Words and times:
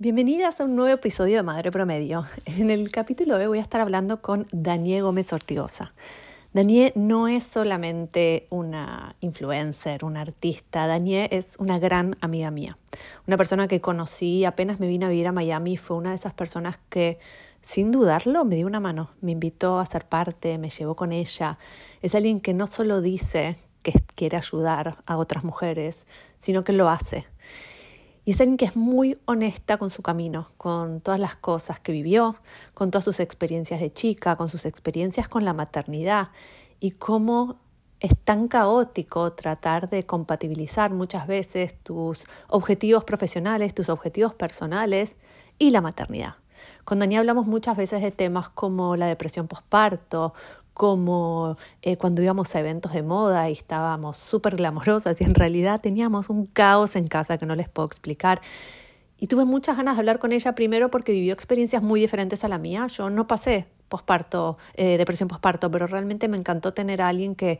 Bienvenidas 0.00 0.60
a 0.60 0.64
un 0.64 0.76
nuevo 0.76 0.94
episodio 0.94 1.38
de 1.38 1.42
Madre 1.42 1.72
Promedio. 1.72 2.24
En 2.46 2.70
el 2.70 2.92
capítulo 2.92 3.36
de 3.36 3.42
hoy 3.42 3.48
voy 3.48 3.58
a 3.58 3.62
estar 3.62 3.80
hablando 3.80 4.22
con 4.22 4.46
Daniel 4.52 5.02
Gómez 5.02 5.32
Ortigosa. 5.32 5.92
Daniel 6.52 6.92
no 6.94 7.26
es 7.26 7.42
solamente 7.42 8.46
una 8.48 9.16
influencer, 9.18 10.04
una 10.04 10.20
artista. 10.20 10.86
Daniel 10.86 11.26
es 11.32 11.56
una 11.58 11.80
gran 11.80 12.14
amiga 12.20 12.52
mía. 12.52 12.78
Una 13.26 13.36
persona 13.36 13.66
que 13.66 13.80
conocí 13.80 14.44
apenas 14.44 14.78
me 14.78 14.86
vine 14.86 15.04
a 15.04 15.08
vivir 15.08 15.26
a 15.26 15.32
Miami. 15.32 15.76
Fue 15.76 15.96
una 15.96 16.10
de 16.10 16.14
esas 16.14 16.32
personas 16.32 16.78
que, 16.90 17.18
sin 17.60 17.90
dudarlo, 17.90 18.44
me 18.44 18.54
dio 18.54 18.68
una 18.68 18.78
mano. 18.78 19.10
Me 19.20 19.32
invitó 19.32 19.80
a 19.80 19.86
ser 19.86 20.04
parte, 20.04 20.58
me 20.58 20.70
llevó 20.70 20.94
con 20.94 21.10
ella. 21.10 21.58
Es 22.02 22.14
alguien 22.14 22.38
que 22.38 22.54
no 22.54 22.68
solo 22.68 23.00
dice 23.00 23.56
que 23.82 23.94
quiere 24.14 24.36
ayudar 24.36 24.98
a 25.06 25.16
otras 25.16 25.42
mujeres, 25.42 26.06
sino 26.38 26.62
que 26.62 26.72
lo 26.72 26.88
hace. 26.88 27.26
Y 28.28 28.32
es 28.32 28.40
alguien 28.42 28.58
que 28.58 28.66
es 28.66 28.76
muy 28.76 29.18
honesta 29.24 29.78
con 29.78 29.88
su 29.88 30.02
camino, 30.02 30.48
con 30.58 31.00
todas 31.00 31.18
las 31.18 31.34
cosas 31.34 31.80
que 31.80 31.92
vivió, 31.92 32.36
con 32.74 32.90
todas 32.90 33.02
sus 33.02 33.20
experiencias 33.20 33.80
de 33.80 33.90
chica, 33.90 34.36
con 34.36 34.50
sus 34.50 34.66
experiencias 34.66 35.28
con 35.28 35.46
la 35.46 35.54
maternidad 35.54 36.28
y 36.78 36.90
cómo 36.90 37.58
es 38.00 38.12
tan 38.24 38.48
caótico 38.48 39.32
tratar 39.32 39.88
de 39.88 40.04
compatibilizar 40.04 40.92
muchas 40.92 41.26
veces 41.26 41.82
tus 41.82 42.26
objetivos 42.48 43.02
profesionales, 43.04 43.72
tus 43.72 43.88
objetivos 43.88 44.34
personales 44.34 45.16
y 45.58 45.70
la 45.70 45.80
maternidad. 45.80 46.34
Con 46.84 46.98
Dani 46.98 47.16
hablamos 47.16 47.46
muchas 47.46 47.78
veces 47.78 48.02
de 48.02 48.10
temas 48.10 48.50
como 48.50 48.96
la 48.96 49.06
depresión 49.06 49.48
postparto, 49.48 50.34
como 50.78 51.58
eh, 51.82 51.98
cuando 51.98 52.22
íbamos 52.22 52.54
a 52.54 52.60
eventos 52.60 52.92
de 52.94 53.02
moda 53.02 53.50
y 53.50 53.52
estábamos 53.52 54.16
súper 54.16 54.56
glamorosas 54.56 55.20
y 55.20 55.24
en 55.24 55.34
realidad 55.34 55.82
teníamos 55.82 56.30
un 56.30 56.46
caos 56.46 56.96
en 56.96 57.08
casa 57.08 57.36
que 57.36 57.44
no 57.44 57.56
les 57.56 57.68
puedo 57.68 57.86
explicar. 57.86 58.40
Y 59.18 59.26
tuve 59.26 59.44
muchas 59.44 59.76
ganas 59.76 59.96
de 59.96 60.00
hablar 60.00 60.20
con 60.20 60.32
ella 60.32 60.54
primero 60.54 60.90
porque 60.90 61.12
vivió 61.12 61.34
experiencias 61.34 61.82
muy 61.82 62.00
diferentes 62.00 62.44
a 62.44 62.48
la 62.48 62.58
mía. 62.58 62.86
Yo 62.86 63.10
no 63.10 63.26
pasé 63.26 63.66
posparto, 63.88 64.56
eh, 64.74 64.96
depresión 64.96 65.28
posparto, 65.28 65.70
pero 65.70 65.88
realmente 65.88 66.28
me 66.28 66.36
encantó 66.36 66.72
tener 66.72 67.02
a 67.02 67.08
alguien 67.08 67.34
que 67.34 67.58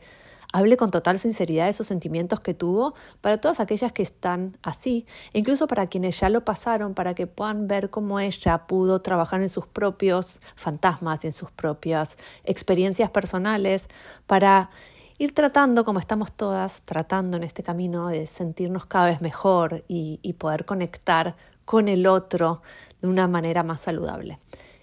hable 0.51 0.77
con 0.77 0.91
total 0.91 1.19
sinceridad 1.19 1.65
de 1.65 1.71
esos 1.71 1.87
sentimientos 1.87 2.39
que 2.39 2.53
tuvo 2.53 2.93
para 3.21 3.39
todas 3.39 3.59
aquellas 3.59 3.91
que 3.91 4.01
están 4.01 4.57
así, 4.63 5.05
e 5.33 5.39
incluso 5.39 5.67
para 5.67 5.87
quienes 5.87 6.19
ya 6.19 6.29
lo 6.29 6.43
pasaron, 6.43 6.93
para 6.93 7.13
que 7.13 7.27
puedan 7.27 7.67
ver 7.67 7.89
cómo 7.89 8.19
ella 8.19 8.65
pudo 8.67 9.01
trabajar 9.01 9.41
en 9.41 9.49
sus 9.49 9.67
propios 9.67 10.41
fantasmas 10.55 11.25
en 11.25 11.33
sus 11.33 11.51
propias 11.51 12.17
experiencias 12.43 13.09
personales, 13.11 13.87
para 14.27 14.69
ir 15.17 15.33
tratando, 15.33 15.83
como 15.83 15.99
estamos 15.99 16.31
todas 16.31 16.81
tratando 16.83 17.37
en 17.37 17.43
este 17.43 17.61
camino, 17.63 18.07
de 18.07 18.25
sentirnos 18.25 18.85
cada 18.85 19.07
vez 19.07 19.21
mejor 19.21 19.83
y 19.87 20.33
poder 20.33 20.65
conectar 20.65 21.35
con 21.65 21.87
el 21.87 22.07
otro 22.07 22.61
de 23.01 23.07
una 23.07 23.27
manera 23.27 23.61
más 23.63 23.81
saludable. 23.81 24.39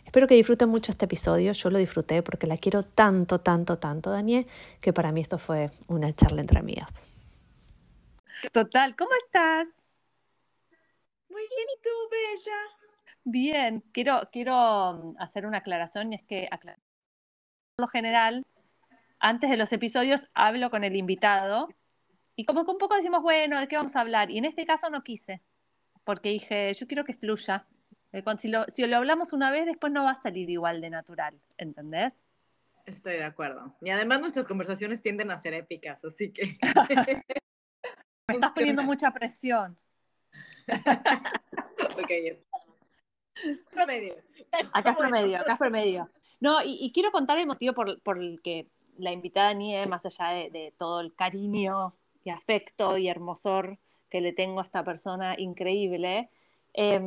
Espero 0.06 0.28
que 0.28 0.34
disfruten 0.34 0.68
mucho 0.68 0.92
este 0.92 1.04
episodio. 1.04 1.52
Yo 1.52 1.68
lo 1.68 1.78
disfruté 1.78 2.22
porque 2.22 2.46
la 2.46 2.56
quiero 2.56 2.84
tanto, 2.84 3.40
tanto, 3.40 3.78
tanto, 3.78 4.10
Daniel, 4.10 4.46
que 4.80 4.92
para 4.92 5.12
mí 5.12 5.20
esto 5.20 5.36
fue 5.36 5.70
una 5.88 6.14
charla 6.14 6.40
entre 6.40 6.60
amigas. 6.60 7.04
Total, 8.52 8.94
¿cómo 8.96 9.10
estás? 9.26 9.68
Muy 11.28 11.42
bien, 11.42 11.66
¿y 11.76 11.82
tú, 11.82 11.90
Bella? 12.10 12.58
Bien, 13.24 13.84
quiero, 13.92 14.28
quiero 14.30 14.94
mm, 14.94 15.16
hacer 15.18 15.44
una 15.44 15.58
aclaración 15.58 16.12
y 16.12 16.16
es 16.16 16.22
que, 16.22 16.48
por 16.50 17.84
lo 17.84 17.88
general, 17.88 18.44
antes 19.18 19.50
de 19.50 19.56
los 19.56 19.72
episodios 19.72 20.30
hablo 20.32 20.70
con 20.70 20.84
el 20.84 20.96
invitado 20.96 21.68
y 22.36 22.44
como 22.44 22.64
que 22.64 22.70
un 22.70 22.78
poco 22.78 22.94
decimos, 22.94 23.22
bueno, 23.22 23.58
¿de 23.58 23.66
qué 23.66 23.76
vamos 23.76 23.96
a 23.96 24.00
hablar? 24.00 24.30
Y 24.30 24.38
en 24.38 24.44
este 24.44 24.64
caso 24.64 24.88
no 24.90 25.02
quise, 25.02 25.42
porque 26.04 26.28
dije, 26.28 26.72
yo 26.74 26.86
quiero 26.86 27.04
que 27.04 27.14
fluya. 27.14 27.66
Eh, 28.12 28.22
si, 28.38 28.48
lo, 28.48 28.64
si 28.64 28.86
lo 28.86 28.96
hablamos 28.96 29.32
una 29.32 29.50
vez, 29.50 29.66
después 29.66 29.92
no 29.92 30.04
va 30.04 30.12
a 30.12 30.20
salir 30.20 30.48
igual 30.50 30.80
de 30.80 30.90
natural, 30.90 31.38
¿entendés? 31.58 32.24
Estoy 32.86 33.14
de 33.14 33.24
acuerdo. 33.24 33.74
Y 33.80 33.90
además 33.90 34.20
nuestras 34.20 34.46
conversaciones 34.46 35.02
tienden 35.02 35.30
a 35.30 35.38
ser 35.38 35.54
épicas, 35.54 36.04
así 36.04 36.32
que... 36.32 36.56
Me 38.28 38.34
estás 38.34 38.52
poniendo 38.52 38.82
mucha 38.82 39.12
presión. 39.12 39.78
ok. 40.68 42.38
Promedio. 43.70 44.16
Acá 44.72 44.90
es 44.90 44.96
promedio, 44.96 45.38
acá 45.38 45.52
es 45.52 45.58
promedio. 45.58 46.10
No, 46.40 46.58
y, 46.64 46.90
quiero 46.92 47.12
contar 47.12 47.38
el 47.38 47.46
motivo 47.46 47.72
por, 47.74 48.00
por, 48.02 48.18
el 48.18 48.40
que 48.42 48.66
la 48.98 49.12
invitada 49.12 49.54
Nie, 49.54 49.86
más 49.86 50.04
allá 50.06 50.30
de, 50.30 50.50
de, 50.50 50.74
todo 50.76 51.00
el 51.00 51.14
cariño 51.14 51.94
y 52.24 52.30
afecto 52.30 52.98
y 52.98 53.08
hermosor 53.08 53.78
que 54.10 54.20
le 54.20 54.32
tengo 54.32 54.60
a 54.60 54.64
esta 54.64 54.84
persona 54.84 55.34
increíble, 55.38 56.30
eh, 56.74 57.00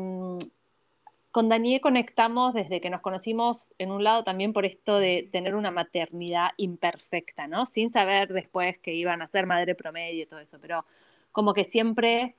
con 1.39 1.47
Daniel 1.47 1.79
conectamos 1.79 2.53
desde 2.53 2.81
que 2.81 2.89
nos 2.89 2.99
conocimos 2.99 3.73
en 3.77 3.93
un 3.93 4.03
lado 4.03 4.25
también 4.25 4.51
por 4.51 4.65
esto 4.65 4.99
de 4.99 5.29
tener 5.31 5.55
una 5.55 5.71
maternidad 5.71 6.49
imperfecta, 6.57 7.47
¿no? 7.47 7.65
Sin 7.65 7.89
saber 7.89 8.33
después 8.33 8.77
que 8.79 8.93
iban 8.93 9.21
a 9.21 9.27
ser 9.27 9.45
madre 9.45 9.73
promedio 9.73 10.23
y 10.23 10.25
todo 10.25 10.41
eso, 10.41 10.59
pero 10.59 10.83
como 11.31 11.53
que 11.53 11.63
siempre 11.63 12.35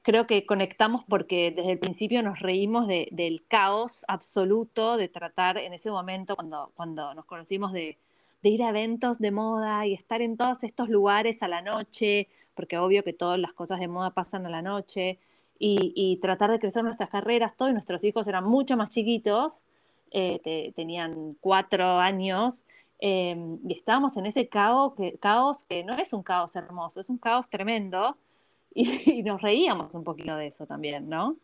creo 0.00 0.26
que 0.26 0.46
conectamos 0.46 1.04
porque 1.06 1.52
desde 1.54 1.72
el 1.72 1.78
principio 1.78 2.22
nos 2.22 2.40
reímos 2.40 2.88
del 2.88 3.44
caos 3.46 4.06
absoluto 4.08 4.96
de 4.96 5.08
tratar 5.08 5.58
en 5.58 5.74
ese 5.74 5.90
momento, 5.90 6.34
cuando, 6.34 6.72
cuando 6.74 7.12
nos 7.14 7.26
conocimos, 7.26 7.74
de, 7.74 7.98
de 8.42 8.48
ir 8.48 8.62
a 8.62 8.70
eventos 8.70 9.18
de 9.18 9.32
moda 9.32 9.86
y 9.86 9.92
estar 9.92 10.22
en 10.22 10.38
todos 10.38 10.64
estos 10.64 10.88
lugares 10.88 11.42
a 11.42 11.48
la 11.48 11.60
noche, 11.60 12.30
porque 12.54 12.78
obvio 12.78 13.04
que 13.04 13.12
todas 13.12 13.38
las 13.38 13.52
cosas 13.52 13.80
de 13.80 13.88
moda 13.88 14.14
pasan 14.14 14.46
a 14.46 14.48
la 14.48 14.62
noche 14.62 15.18
y, 15.62 16.18
tratar 16.22 16.50
de 16.50 16.58
crecer 16.58 16.82
nuestras 16.82 17.10
carreras. 17.10 17.54
Todos 17.54 17.72
nuestros 17.72 18.02
hijos 18.04 18.26
eran 18.26 18.44
mucho 18.44 18.76
más 18.76 18.90
chiquitos, 18.90 19.66
eh, 20.10 20.72
tenían 20.74 21.36
cuatro 21.40 21.84
años, 21.84 22.64
em, 22.98 23.58
y 23.68 23.74
estábamos 23.74 24.16
en 24.16 24.26
ese 24.26 24.48
caos 24.48 24.94
que, 24.96 25.18
caos 25.18 25.64
que 25.64 25.84
no 25.84 25.92
es 25.94 26.12
un 26.14 26.22
caos 26.22 26.56
hermoso, 26.56 27.00
es 27.00 27.10
un 27.10 27.18
caos 27.18 27.48
tremendo, 27.50 28.16
y, 28.74 29.22
nos 29.22 29.42
reíamos 29.42 29.94
un 29.94 30.04
poquito 30.04 30.34
de 30.36 30.46
eso 30.46 30.66
también, 30.66 31.08
¿no? 31.08 31.36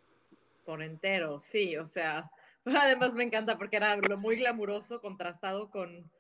Por 0.65 0.83
entero, 0.83 1.39
sí, 1.39 1.77
o 1.77 1.87
sea, 1.87 2.31
además 2.65 3.15
me 3.15 3.25
encanta 3.25 3.59
porque 3.59 3.77
era 3.77 3.97
lo 3.97 4.17
muy 4.17 4.37
glamuroso 4.37 5.01
contrastado 5.03 5.71
con, 5.71 6.11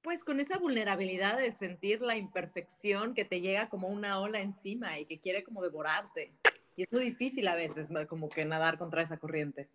pues 0.00 0.22
con 0.22 0.38
esa 0.38 0.58
vulnerabilidad 0.58 1.36
de 1.38 1.50
sentir 1.50 2.00
la 2.02 2.16
imperfección 2.16 3.14
que 3.14 3.24
te 3.24 3.40
llega 3.40 3.68
como 3.68 3.88
una 3.88 4.20
ola 4.20 4.40
encima 4.40 4.98
y 5.00 5.06
que 5.06 5.18
quiere 5.18 5.42
como 5.42 5.62
devorarte. 5.62 6.32
Y 6.76 6.82
es 6.82 6.92
muy 6.92 7.02
difícil 7.02 7.48
a 7.48 7.54
veces 7.54 7.90
como 8.08 8.28
que 8.28 8.44
nadar 8.44 8.78
contra 8.78 9.02
esa 9.02 9.16
corriente. 9.16 9.68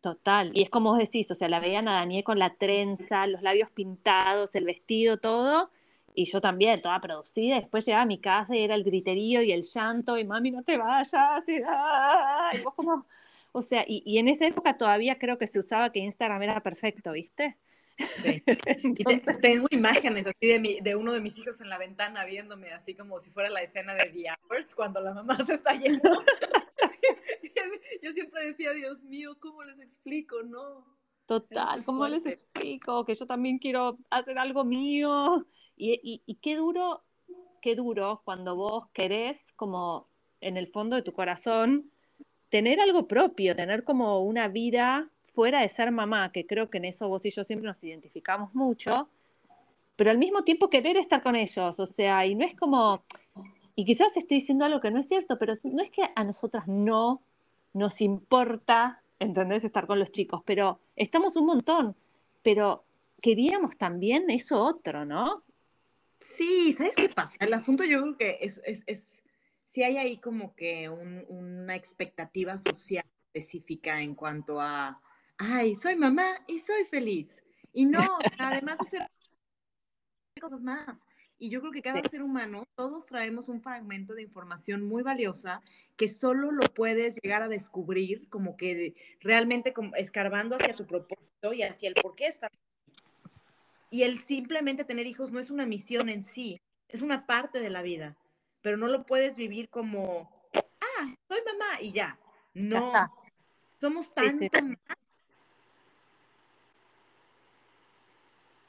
Total, 0.00 0.50
y 0.54 0.62
es 0.62 0.70
como 0.70 0.90
vos 0.90 0.98
decís, 0.98 1.30
o 1.30 1.34
sea, 1.34 1.48
la 1.48 1.60
veían 1.60 1.86
a 1.86 1.92
Daniel 1.92 2.24
con 2.24 2.38
la 2.38 2.54
trenza, 2.54 3.26
los 3.26 3.42
labios 3.42 3.70
pintados, 3.70 4.54
el 4.54 4.64
vestido, 4.64 5.18
todo, 5.18 5.70
y 6.14 6.24
yo 6.24 6.40
también, 6.40 6.80
toda 6.80 7.00
producida, 7.02 7.56
después 7.56 7.84
llegaba 7.84 8.04
a 8.04 8.06
mi 8.06 8.18
casa 8.18 8.56
y 8.56 8.60
era 8.64 8.74
el 8.76 8.84
griterío 8.84 9.42
y 9.42 9.52
el 9.52 9.62
llanto, 9.62 10.16
y 10.16 10.24
mami, 10.24 10.52
no 10.52 10.62
te 10.62 10.78
vayas, 10.78 11.46
y, 11.48 11.56
y 11.56 12.62
vos 12.62 12.74
como, 12.74 13.06
o 13.52 13.60
sea, 13.60 13.84
y, 13.86 14.02
y, 14.06 14.18
en 14.18 14.28
esa 14.28 14.46
época 14.46 14.78
todavía 14.78 15.18
creo 15.18 15.36
que 15.36 15.46
se 15.46 15.58
usaba 15.58 15.92
que 15.92 15.98
Instagram 15.98 16.42
era 16.42 16.62
perfecto, 16.62 17.12
¿viste? 17.12 17.58
Y 18.98 19.04
tengo 19.40 19.66
imágenes 19.70 20.26
así 20.26 20.46
de, 20.46 20.78
de 20.82 20.96
uno 20.96 21.12
de 21.12 21.20
mis 21.20 21.36
hijos 21.38 21.60
en 21.60 21.68
la 21.68 21.78
ventana 21.78 22.24
viéndome, 22.24 22.72
así 22.72 22.94
como 22.94 23.18
si 23.18 23.30
fuera 23.30 23.50
la 23.50 23.62
escena 23.62 23.94
de 23.94 24.06
The 24.06 24.24
Hours, 24.30 24.74
cuando 24.74 25.00
la 25.00 25.14
mamá 25.14 25.36
se 25.44 25.54
está 25.54 25.74
yendo. 25.74 26.10
Yo 28.02 28.12
siempre 28.12 28.46
decía, 28.46 28.72
Dios 28.72 29.04
mío, 29.04 29.36
¿cómo 29.40 29.62
les 29.64 29.80
explico? 29.80 30.42
No. 30.42 30.86
Total, 31.26 31.84
¿cómo 31.84 32.08
les 32.08 32.26
explico? 32.26 33.04
Que 33.04 33.14
yo 33.14 33.24
también 33.24 33.58
quiero 33.58 33.98
hacer 34.10 34.36
algo 34.38 34.64
mío. 34.64 35.46
Y, 35.76 35.92
y, 36.02 36.22
y 36.26 36.34
qué 36.36 36.56
duro, 36.56 37.04
qué 37.62 37.76
duro 37.76 38.22
cuando 38.24 38.56
vos 38.56 38.88
querés, 38.92 39.52
como 39.54 40.08
en 40.40 40.56
el 40.56 40.66
fondo 40.66 40.96
de 40.96 41.02
tu 41.02 41.12
corazón, 41.12 41.92
tener 42.48 42.80
algo 42.80 43.06
propio, 43.06 43.54
tener 43.54 43.84
como 43.84 44.24
una 44.24 44.48
vida 44.48 45.10
fuera 45.32 45.60
de 45.60 45.68
ser 45.68 45.90
mamá, 45.90 46.32
que 46.32 46.46
creo 46.46 46.70
que 46.70 46.78
en 46.78 46.86
eso 46.86 47.08
vos 47.08 47.24
y 47.24 47.30
yo 47.30 47.44
siempre 47.44 47.66
nos 47.66 47.82
identificamos 47.84 48.54
mucho, 48.54 49.08
pero 49.96 50.10
al 50.10 50.18
mismo 50.18 50.44
tiempo 50.44 50.70
querer 50.70 50.96
estar 50.96 51.22
con 51.22 51.36
ellos, 51.36 51.78
o 51.78 51.86
sea, 51.86 52.26
y 52.26 52.34
no 52.34 52.44
es 52.44 52.54
como, 52.54 53.04
y 53.74 53.84
quizás 53.84 54.16
estoy 54.16 54.38
diciendo 54.38 54.64
algo 54.64 54.80
que 54.80 54.90
no 54.90 55.00
es 55.00 55.08
cierto, 55.08 55.38
pero 55.38 55.54
no 55.64 55.82
es 55.82 55.90
que 55.90 56.08
a 56.14 56.24
nosotras 56.24 56.66
no 56.66 57.22
nos 57.72 58.00
importa, 58.00 59.02
¿entendés?, 59.18 59.64
estar 59.64 59.86
con 59.86 59.98
los 59.98 60.10
chicos, 60.10 60.42
pero 60.44 60.80
estamos 60.96 61.36
un 61.36 61.46
montón, 61.46 61.96
pero 62.42 62.84
queríamos 63.20 63.76
también 63.76 64.30
eso 64.30 64.62
otro, 64.64 65.04
¿no? 65.04 65.42
Sí, 66.18 66.72
¿sabes 66.72 66.94
qué 66.96 67.08
pasa? 67.08 67.36
El 67.40 67.52
asunto 67.54 67.84
yo 67.84 68.00
creo 68.00 68.16
que 68.16 68.38
es, 68.40 68.60
es, 68.64 68.82
es 68.86 69.22
si 69.64 69.82
hay 69.82 69.98
ahí 69.98 70.18
como 70.18 70.54
que 70.54 70.88
una 70.88 71.76
expectativa 71.76 72.58
social 72.58 73.04
específica 73.32 74.02
en 74.02 74.14
cuanto 74.14 74.60
a 74.60 75.00
ay, 75.40 75.74
soy 75.74 75.96
mamá 75.96 76.26
y 76.46 76.58
soy 76.58 76.84
feliz. 76.84 77.42
Y 77.72 77.86
no, 77.86 78.18
además 78.38 78.78
de 78.78 78.90
ser 78.90 79.10
cosas 80.40 80.62
más. 80.62 81.06
Y 81.38 81.48
yo 81.48 81.60
creo 81.60 81.72
que 81.72 81.82
cada 81.82 82.02
ser 82.08 82.22
humano, 82.22 82.66
todos 82.74 83.06
traemos 83.06 83.48
un 83.48 83.62
fragmento 83.62 84.14
de 84.14 84.22
información 84.22 84.82
muy 84.82 85.02
valiosa 85.02 85.62
que 85.96 86.08
solo 86.08 86.52
lo 86.52 86.62
puedes 86.74 87.18
llegar 87.22 87.42
a 87.42 87.48
descubrir 87.48 88.28
como 88.28 88.56
que 88.58 88.94
realmente 89.20 89.72
como 89.72 89.94
escarbando 89.96 90.56
hacia 90.56 90.76
tu 90.76 90.86
propósito 90.86 91.54
y 91.54 91.62
hacia 91.62 91.88
el 91.88 91.94
por 91.94 92.14
qué 92.14 92.26
estás. 92.26 92.50
Y 93.90 94.02
el 94.02 94.20
simplemente 94.20 94.84
tener 94.84 95.06
hijos 95.06 95.32
no 95.32 95.40
es 95.40 95.50
una 95.50 95.64
misión 95.64 96.10
en 96.10 96.22
sí, 96.22 96.60
es 96.88 97.00
una 97.00 97.26
parte 97.26 97.58
de 97.58 97.70
la 97.70 97.82
vida, 97.82 98.18
pero 98.60 98.76
no 98.76 98.88
lo 98.88 99.06
puedes 99.06 99.36
vivir 99.36 99.70
como, 99.70 100.30
ah, 100.54 101.14
soy 101.26 101.40
mamá 101.46 101.80
y 101.80 101.92
ya. 101.92 102.20
No, 102.52 102.92
somos 103.80 104.12
tanto 104.12 104.44
más. 104.62 104.99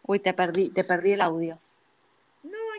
Uy, 0.03 0.19
te 0.19 0.33
perdí, 0.33 0.69
te 0.69 0.83
perdí 0.83 1.13
el 1.13 1.21
audio 1.21 1.57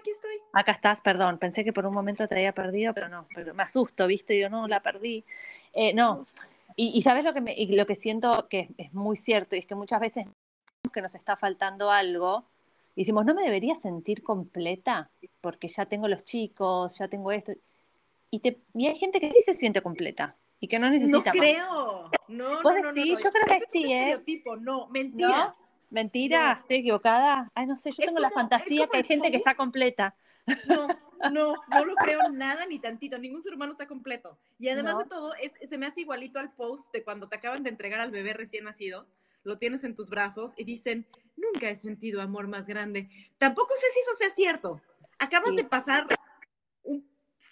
aquí 0.02 0.10
estoy. 0.10 0.36
Acá 0.52 0.72
estás, 0.72 1.00
perdón. 1.00 1.38
Pensé 1.38 1.64
que 1.64 1.72
por 1.72 1.86
un 1.86 1.94
momento 1.94 2.26
te 2.26 2.34
había 2.34 2.52
perdido, 2.52 2.92
pero 2.92 3.08
no, 3.08 3.26
pero 3.34 3.54
me 3.54 3.62
asusto, 3.62 4.06
¿viste? 4.06 4.38
Yo 4.38 4.50
no, 4.50 4.68
la 4.68 4.82
perdí. 4.82 5.24
Eh, 5.72 5.94
no. 5.94 6.26
Y, 6.74 7.02
sabes 7.02 7.24
lo 7.24 7.34
que, 7.34 7.42
me, 7.42 7.54
lo 7.68 7.86
que 7.86 7.94
siento 7.94 8.48
que 8.48 8.70
es, 8.78 8.94
muy 8.94 9.16
cierto, 9.16 9.54
y 9.54 9.58
es 9.58 9.66
que 9.66 9.74
muchas 9.74 10.00
veces 10.00 10.24
que 10.92 11.02
nos 11.02 11.14
está 11.14 11.36
faltando 11.36 11.90
algo, 11.90 12.44
y 12.96 13.02
decimos, 13.02 13.26
no 13.26 13.34
me 13.34 13.42
debería 13.42 13.74
sentir 13.74 14.22
completa, 14.22 15.10
porque 15.40 15.68
ya 15.68 15.84
tengo 15.84 16.08
los 16.08 16.24
chicos, 16.24 16.98
ya 16.98 17.08
tengo 17.08 17.30
esto. 17.30 17.52
Y, 18.30 18.40
te, 18.40 18.58
y 18.74 18.86
hay 18.86 18.96
gente 18.96 19.20
que 19.20 19.30
sí 19.30 19.36
se 19.44 19.54
siente 19.54 19.82
completa 19.82 20.34
y 20.60 20.66
que 20.66 20.78
no 20.78 20.88
necesita. 20.88 21.18
No 21.18 21.38
creo. 21.38 22.10
No, 22.28 22.62
¿Vos 22.62 22.74
no, 22.82 22.92
no, 22.92 23.04
Yo 23.04 23.16
creo 23.16 23.46
que 23.46 23.60
sí, 23.70 23.92
¿eh? 23.92 24.18
No, 24.60 24.88
mentira. 24.88 25.54
Mentira, 25.92 26.56
estoy 26.58 26.78
equivocada. 26.78 27.50
Ay, 27.54 27.66
no 27.66 27.76
sé, 27.76 27.90
yo 27.90 28.06
tengo 28.06 28.18
la 28.18 28.30
fantasía 28.30 28.88
que 28.88 28.96
hay 28.96 29.04
gente 29.04 29.30
que 29.30 29.36
está 29.36 29.54
completa. 29.54 30.16
No, 30.66 30.88
no, 31.30 31.54
no 31.68 31.84
lo 31.84 31.94
creo 31.96 32.30
nada 32.30 32.64
ni 32.64 32.78
tantito. 32.78 33.18
Ningún 33.18 33.42
ser 33.42 33.52
humano 33.52 33.72
está 33.72 33.86
completo. 33.86 34.38
Y 34.58 34.70
además 34.70 34.96
de 34.96 35.04
todo, 35.04 35.34
es, 35.34 35.52
se 35.68 35.76
me 35.76 35.84
hace 35.84 36.00
igualito 36.00 36.38
al 36.38 36.54
post 36.54 36.90
de 36.94 37.04
cuando 37.04 37.28
te 37.28 37.36
acaban 37.36 37.62
de 37.62 37.68
entregar 37.68 38.00
al 38.00 38.10
bebé 38.10 38.32
recién 38.32 38.64
nacido, 38.64 39.06
lo 39.44 39.58
tienes 39.58 39.84
en 39.84 39.94
tus 39.94 40.08
brazos 40.08 40.54
y 40.56 40.64
dicen, 40.64 41.06
nunca 41.36 41.68
he 41.68 41.76
sentido 41.76 42.22
amor 42.22 42.48
más 42.48 42.66
grande. 42.66 43.10
Tampoco 43.36 43.74
sé 43.74 43.86
si 43.92 44.00
eso 44.00 44.16
sea 44.16 44.30
cierto. 44.30 44.80
Acabas 45.18 45.54
de 45.54 45.64
pasar 45.64 46.06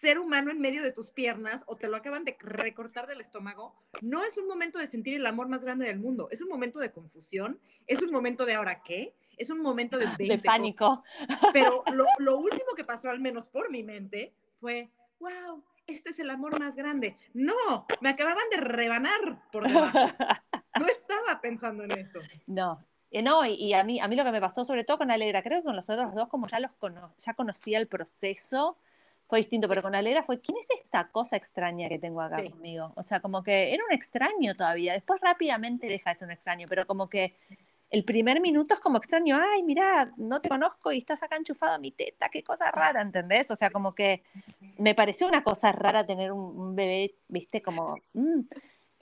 ser 0.01 0.19
humano 0.19 0.51
en 0.51 0.61
medio 0.61 0.83
de 0.83 0.93
tus 0.93 1.11
piernas 1.11 1.63
o 1.67 1.77
te 1.77 1.89
lo 1.89 1.97
acaban 1.97 2.25
de 2.25 2.37
recortar 2.41 3.07
del 3.07 3.21
estómago, 3.21 3.75
no 4.01 4.25
es 4.25 4.37
un 4.37 4.47
momento 4.47 4.79
de 4.79 4.87
sentir 4.87 5.15
el 5.15 5.27
amor 5.27 5.49
más 5.49 5.63
grande 5.63 5.87
del 5.87 5.99
mundo, 5.99 6.29
es 6.31 6.41
un 6.41 6.49
momento 6.49 6.79
de 6.79 6.91
confusión, 6.91 7.61
es 7.87 8.03
un 8.03 8.11
momento 8.11 8.47
de 8.47 8.55
ahora 8.55 8.83
qué, 8.83 9.15
es 9.37 9.51
un 9.51 9.61
momento 9.61 9.99
de, 9.99 10.07
de 10.19 10.39
pánico. 10.39 11.03
Pero 11.53 11.83
lo, 11.93 12.07
lo, 12.19 12.39
último 12.39 12.75
que 12.77 12.85
pasó, 12.85 13.11
al 13.11 13.21
menos 13.21 13.47
por 13.47 13.71
mi 13.71 13.83
mente, 13.83 14.35
fue, 14.61 14.91
wow, 15.19 15.63
este 15.87 16.11
es 16.11 16.19
el 16.19 16.31
amor 16.31 16.59
más 16.59 16.77
grande. 16.77 17.17
No, 17.35 17.87
me 18.01 18.11
acababan 18.11 18.49
de 18.51 18.59
rebanar 18.59 19.51
por 19.51 19.67
debajo. 19.67 19.99
No 20.79 20.87
estaba 20.87 21.41
pensando 21.41 21.85
en 21.85 21.93
eso. 21.93 22.21
No, 22.47 22.85
eh, 23.11 23.23
no, 23.23 23.45
y, 23.45 23.73
a, 23.75 23.83
mí, 23.83 24.01
a 24.01 24.07
mí 24.07 24.15
lo 24.15 24.25
que 24.25 24.33
me 24.33 24.41
pasó, 24.41 24.65
sobre 24.65 24.85
todo 24.85 24.99
con 24.99 25.11
Alegra, 25.11 25.43
creo 25.43 25.59
que 25.59 25.65
con 25.65 25.77
los 25.77 25.91
otros 25.91 26.15
dos, 26.15 26.29
como 26.29 26.47
ya 26.47 26.61
los 26.61 26.71
ya 27.19 27.35
conocía 27.35 27.79
el 27.79 27.89
proceso, 27.89 28.79
fue 29.31 29.39
distinto, 29.39 29.69
pero 29.69 29.81
con 29.81 29.95
Alera 29.95 30.25
fue, 30.25 30.41
¿quién 30.41 30.59
es 30.59 30.67
esta 30.83 31.09
cosa 31.09 31.37
extraña 31.37 31.89
que 31.89 32.01
tengo 32.01 32.21
acá 32.21 32.43
conmigo? 32.43 32.93
O 32.97 33.03
sea, 33.05 33.21
como 33.21 33.45
que 33.45 33.73
era 33.73 33.85
un 33.89 33.93
extraño 33.93 34.57
todavía, 34.57 34.93
después 34.93 35.21
rápidamente 35.21 35.87
deja 35.87 36.11
de 36.11 36.17
ser 36.17 36.27
un 36.27 36.33
extraño, 36.33 36.67
pero 36.69 36.85
como 36.85 37.09
que 37.09 37.37
el 37.91 38.05
primer 38.05 38.41
minuto 38.41 38.75
es 38.75 38.81
como 38.81 38.99
extraño, 38.99 39.39
ay, 39.41 39.63
mira, 39.63 40.13
no 40.17 40.41
te 40.41 40.49
conozco 40.49 40.91
y 40.91 40.99
estás 40.99 41.23
acá 41.23 41.37
enchufado 41.37 41.75
a 41.75 41.79
mi 41.79 41.93
teta, 41.93 42.29
qué 42.29 42.43
cosa 42.43 42.73
rara, 42.73 43.01
¿entendés? 43.03 43.53
O 43.53 43.57
sea, 43.57 43.71
como 43.71 43.95
que 43.95 44.25
me 44.79 44.97
pareció 44.97 45.29
una 45.29 45.45
cosa 45.45 45.71
rara 45.71 46.05
tener 46.05 46.33
un, 46.33 46.75
bebé, 46.75 47.15
viste, 47.29 47.63
como... 47.63 47.99
Mm, 48.15 48.41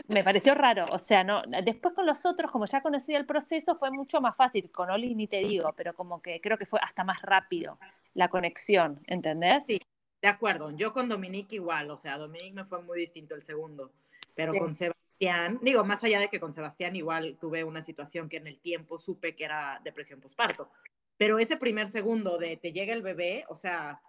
me 0.08 0.22
pareció 0.22 0.54
raro, 0.54 0.86
o 0.92 0.98
sea, 0.98 1.24
no, 1.24 1.42
después 1.64 1.94
con 1.94 2.06
los 2.06 2.24
otros, 2.24 2.50
como 2.50 2.66
ya 2.66 2.82
conocía 2.82 3.18
el 3.18 3.26
proceso, 3.26 3.76
fue 3.76 3.90
mucho 3.90 4.20
más 4.20 4.36
fácil, 4.36 4.70
con 4.70 4.90
Oli 4.90 5.14
ni 5.14 5.26
te 5.26 5.38
digo, 5.38 5.72
pero 5.74 5.94
como 5.94 6.22
que 6.22 6.40
creo 6.40 6.56
que 6.56 6.66
fue 6.66 6.80
hasta 6.82 7.02
más 7.02 7.20
rápido 7.22 7.78
la 8.14 8.28
conexión, 8.28 9.00
¿entendés? 9.06 9.66
Sí, 9.66 9.80
de 10.20 10.28
acuerdo, 10.28 10.70
yo 10.72 10.92
con 10.92 11.08
Dominique 11.08 11.56
igual, 11.56 11.90
o 11.90 11.96
sea, 11.96 12.18
Dominique 12.18 12.54
me 12.54 12.64
fue 12.64 12.82
muy 12.82 12.98
distinto 12.98 13.34
el 13.34 13.42
segundo, 13.42 13.92
pero 14.34 14.52
con 14.54 14.74
Sebastián, 14.74 15.58
digo, 15.62 15.84
más 15.84 16.02
allá 16.02 16.18
de 16.18 16.28
que 16.28 16.40
con 16.40 16.52
Sebastián 16.52 16.96
igual 16.96 17.36
tuve 17.40 17.64
una 17.64 17.82
situación 17.82 18.28
que 18.28 18.38
en 18.38 18.46
el 18.46 18.58
tiempo 18.58 18.98
supe 18.98 19.36
que 19.36 19.44
era 19.44 19.80
depresión 19.84 20.20
postparto, 20.20 20.70
pero 21.16 21.38
ese 21.38 21.56
primer 21.56 21.86
segundo 21.86 22.38
de 22.38 22.56
te 22.56 22.72
llega 22.72 22.92
el 22.92 23.02
bebé, 23.02 23.44
o 23.48 23.54
sea, 23.54 24.00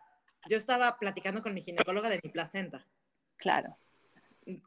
yo 0.47 0.57
estaba 0.57 0.97
platicando 0.97 1.41
con 1.41 1.53
mi 1.53 1.61
ginecóloga 1.61 2.09
de 2.09 2.19
mi 2.23 2.29
placenta. 2.29 2.85
Claro. 3.37 3.75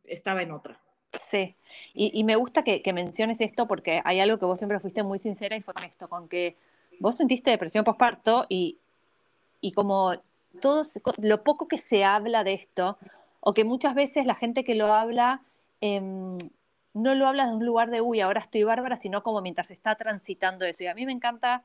Estaba 0.05 0.43
en 0.43 0.53
otra. 0.53 0.81
Sí, 1.13 1.57
y, 1.93 2.19
y 2.19 2.25
me 2.25 2.37
gusta 2.37 2.65
que, 2.65 2.83
que, 2.83 2.93
menciones 2.93 3.41
esto 3.41 3.67
porque 3.67 4.01
hay 4.05 4.21
algo 4.21 4.39
que 4.39 4.47
vos 4.47 4.59
siempre 4.59 4.81
fuiste 4.81 5.03
muy 5.03 5.19
sincera 5.19 5.57
y 5.57 5.61
fue 5.61 5.75
con 5.75 5.85
esto, 5.85 6.09
con 6.09 6.29
que 6.29 6.57
vos 7.01 7.17
sentiste 7.17 7.51
depresión 7.51 7.85
postparto 7.85 8.47
y, 8.49 8.79
y 9.61 9.73
como 9.73 10.15
todo, 10.61 10.83
lo 11.19 11.43
poco 11.43 11.69
que 11.69 11.79
se 11.79 12.05
habla 12.05 12.45
de 12.45 12.55
esto, 12.55 12.99
o 13.41 13.55
que 13.55 13.65
muchas 13.65 13.95
veces 13.95 14.27
la 14.27 14.35
gente 14.35 14.65
que 14.65 14.75
lo 14.75 14.93
habla 14.93 15.43
em, 15.81 16.39
no 16.95 17.15
lo 17.15 17.27
habla 17.27 17.47
de 17.47 17.55
un 17.55 17.65
lugar 17.65 17.91
de, 17.91 18.01
uy, 18.01 18.21
ahora 18.21 18.41
estoy 18.41 18.65
bárbara, 18.65 18.97
sino 18.97 19.23
como 19.23 19.41
mientras 19.41 19.71
está 19.71 19.95
transitando 19.97 20.65
eso. 20.65 20.85
Y 20.85 20.87
a 20.87 20.95
mí 20.95 21.07
me 21.07 21.13
encanta 21.13 21.65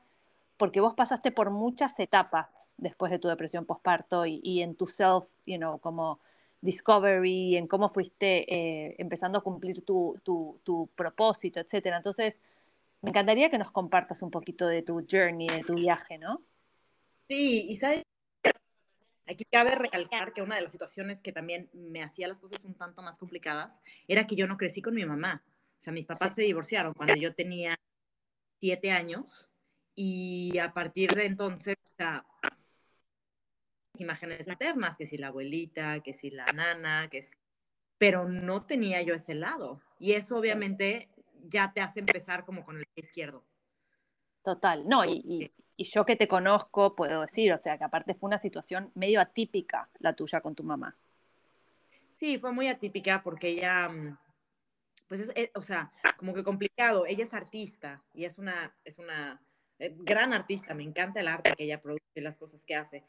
porque 0.56 0.80
vos 0.80 0.94
pasaste 0.94 1.30
por 1.30 1.50
muchas 1.50 1.98
etapas 2.00 2.70
después 2.76 3.12
de 3.12 3.18
tu 3.18 3.28
depresión 3.28 3.64
postparto 3.64 4.26
y, 4.26 4.62
en 4.62 4.74
tu 4.74 4.86
self, 4.86 5.28
you 5.46 5.56
know, 5.56 5.78
como 5.78 6.18
discovery, 6.60 7.56
en 7.56 7.68
cómo 7.68 7.88
fuiste 7.88 8.52
eh, 8.52 8.96
empezando 8.98 9.38
a 9.38 9.42
cumplir 9.42 9.84
tu, 9.84 10.18
tu, 10.24 10.58
tu 10.64 10.88
propósito, 10.96 11.60
etcétera. 11.60 11.98
Entonces, 11.98 12.40
me 13.02 13.10
encantaría 13.10 13.50
que 13.50 13.58
nos 13.58 13.70
compartas 13.70 14.22
un 14.22 14.30
poquito 14.30 14.66
de 14.66 14.82
tu 14.82 15.06
journey, 15.08 15.46
de 15.46 15.62
tu 15.62 15.74
viaje, 15.74 16.18
¿no? 16.18 16.42
Sí, 17.28 17.66
y 17.68 17.76
sabes 17.76 18.02
Aquí 19.28 19.44
cabe 19.44 19.74
recalcar 19.74 20.32
que 20.32 20.40
una 20.40 20.56
de 20.56 20.62
las 20.62 20.72
situaciones 20.72 21.20
que 21.20 21.32
también 21.32 21.68
me 21.74 22.02
hacía 22.02 22.28
las 22.28 22.40
cosas 22.40 22.64
un 22.64 22.74
tanto 22.74 23.02
más 23.02 23.18
complicadas 23.18 23.82
era 24.06 24.26
que 24.26 24.36
yo 24.36 24.46
no 24.46 24.56
crecí 24.56 24.80
con 24.80 24.94
mi 24.94 25.04
mamá. 25.04 25.44
O 25.76 25.80
sea, 25.80 25.92
mis 25.92 26.06
papás 26.06 26.34
se 26.34 26.42
divorciaron 26.42 26.94
cuando 26.94 27.14
yo 27.14 27.34
tenía 27.34 27.78
siete 28.58 28.90
años 28.90 29.50
y 29.94 30.56
a 30.58 30.72
partir 30.72 31.14
de 31.14 31.26
entonces, 31.26 31.76
o 31.92 31.94
sea, 31.96 32.26
imágenes 33.98 34.48
maternas, 34.48 34.96
que 34.96 35.06
si 35.06 35.18
la 35.18 35.28
abuelita, 35.28 36.00
que 36.00 36.14
si 36.14 36.30
la 36.30 36.46
nana, 36.46 37.08
que 37.10 37.22
si... 37.22 37.34
Pero 37.98 38.28
no 38.28 38.64
tenía 38.64 39.02
yo 39.02 39.14
ese 39.14 39.34
lado. 39.34 39.82
Y 39.98 40.12
eso 40.12 40.38
obviamente 40.38 41.10
ya 41.42 41.72
te 41.72 41.80
hace 41.80 42.00
empezar 42.00 42.44
como 42.44 42.64
con 42.64 42.78
el 42.78 42.86
pie 42.86 43.04
izquierdo. 43.04 43.44
Total, 44.42 44.88
no, 44.88 45.04
y, 45.04 45.22
y 45.26 45.52
yo 45.84 46.04
que 46.04 46.16
te 46.16 46.28
conozco, 46.28 46.96
puedo 46.96 47.22
decir, 47.22 47.52
o 47.52 47.58
sea, 47.58 47.78
que 47.78 47.84
aparte 47.84 48.14
fue 48.14 48.28
una 48.28 48.38
situación 48.38 48.90
medio 48.94 49.20
atípica 49.20 49.88
la 50.00 50.14
tuya 50.14 50.40
con 50.40 50.54
tu 50.54 50.64
mamá. 50.64 50.96
Sí, 52.12 52.38
fue 52.38 52.52
muy 52.52 52.66
atípica 52.66 53.22
porque 53.22 53.48
ella, 53.48 53.88
mm, 53.88 54.18
pues, 55.06 55.20
es, 55.20 55.32
eh, 55.36 55.52
o 55.54 55.62
sea, 55.62 55.92
como 56.16 56.34
que 56.34 56.42
complicado. 56.42 57.06
Ella 57.06 57.24
es 57.24 57.32
artista 57.32 58.02
y 58.12 58.24
es 58.24 58.38
una, 58.38 58.74
es 58.84 58.98
una 58.98 59.40
eh, 59.78 59.94
gran 59.98 60.32
artista. 60.32 60.74
Me 60.74 60.82
encanta 60.82 61.20
el 61.20 61.28
arte 61.28 61.54
que 61.56 61.64
ella 61.64 61.80
produce 61.80 62.04
y 62.16 62.20
las 62.20 62.38
cosas 62.38 62.64
que 62.64 62.74
hace. 62.74 63.04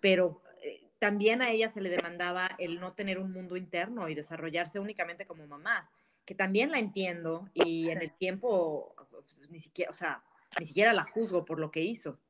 Pero 0.00 0.42
eh, 0.62 0.88
también 0.98 1.42
a 1.42 1.50
ella 1.50 1.68
se 1.68 1.82
le 1.82 1.90
demandaba 1.90 2.48
el 2.58 2.80
no 2.80 2.94
tener 2.94 3.18
un 3.18 3.32
mundo 3.32 3.58
interno 3.58 4.08
y 4.08 4.14
desarrollarse 4.14 4.78
únicamente 4.78 5.26
como 5.26 5.46
mamá, 5.46 5.90
que 6.24 6.34
también 6.34 6.70
la 6.70 6.78
entiendo 6.78 7.50
y 7.52 7.90
en 7.90 8.00
el 8.00 8.12
tiempo, 8.12 8.94
pues, 9.10 9.42
ni 9.50 9.58
siquiera, 9.58 9.90
o 9.90 9.94
sea, 9.94 10.24
ni 10.58 10.66
siquiera 10.66 10.92
la 10.92 11.04
juzgo 11.04 11.44
por 11.44 11.60
lo 11.60 11.70
que 11.70 11.80
hizo, 11.80 12.20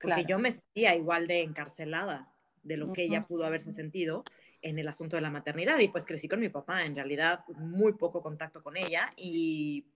porque 0.00 0.24
yo 0.24 0.38
me 0.38 0.52
sentía 0.52 0.94
igual 0.94 1.26
de 1.26 1.40
encarcelada 1.40 2.32
de 2.62 2.76
lo 2.76 2.92
que 2.92 3.04
ella 3.04 3.26
pudo 3.26 3.44
haberse 3.44 3.72
sentido 3.72 4.24
en 4.62 4.78
el 4.78 4.88
asunto 4.88 5.16
de 5.16 5.22
la 5.22 5.30
maternidad 5.30 5.78
y 5.78 5.88
pues 5.88 6.06
crecí 6.06 6.28
con 6.28 6.40
mi 6.40 6.48
papá, 6.48 6.84
en 6.84 6.94
realidad 6.94 7.44
muy 7.56 7.92
poco 7.92 8.22
contacto 8.22 8.62
con 8.62 8.76
ella 8.76 9.12
y 9.16 9.86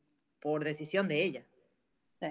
por 0.41 0.65
decisión 0.65 1.09
de 1.09 1.25
ella. 1.25 1.47
Sí, 2.21 2.29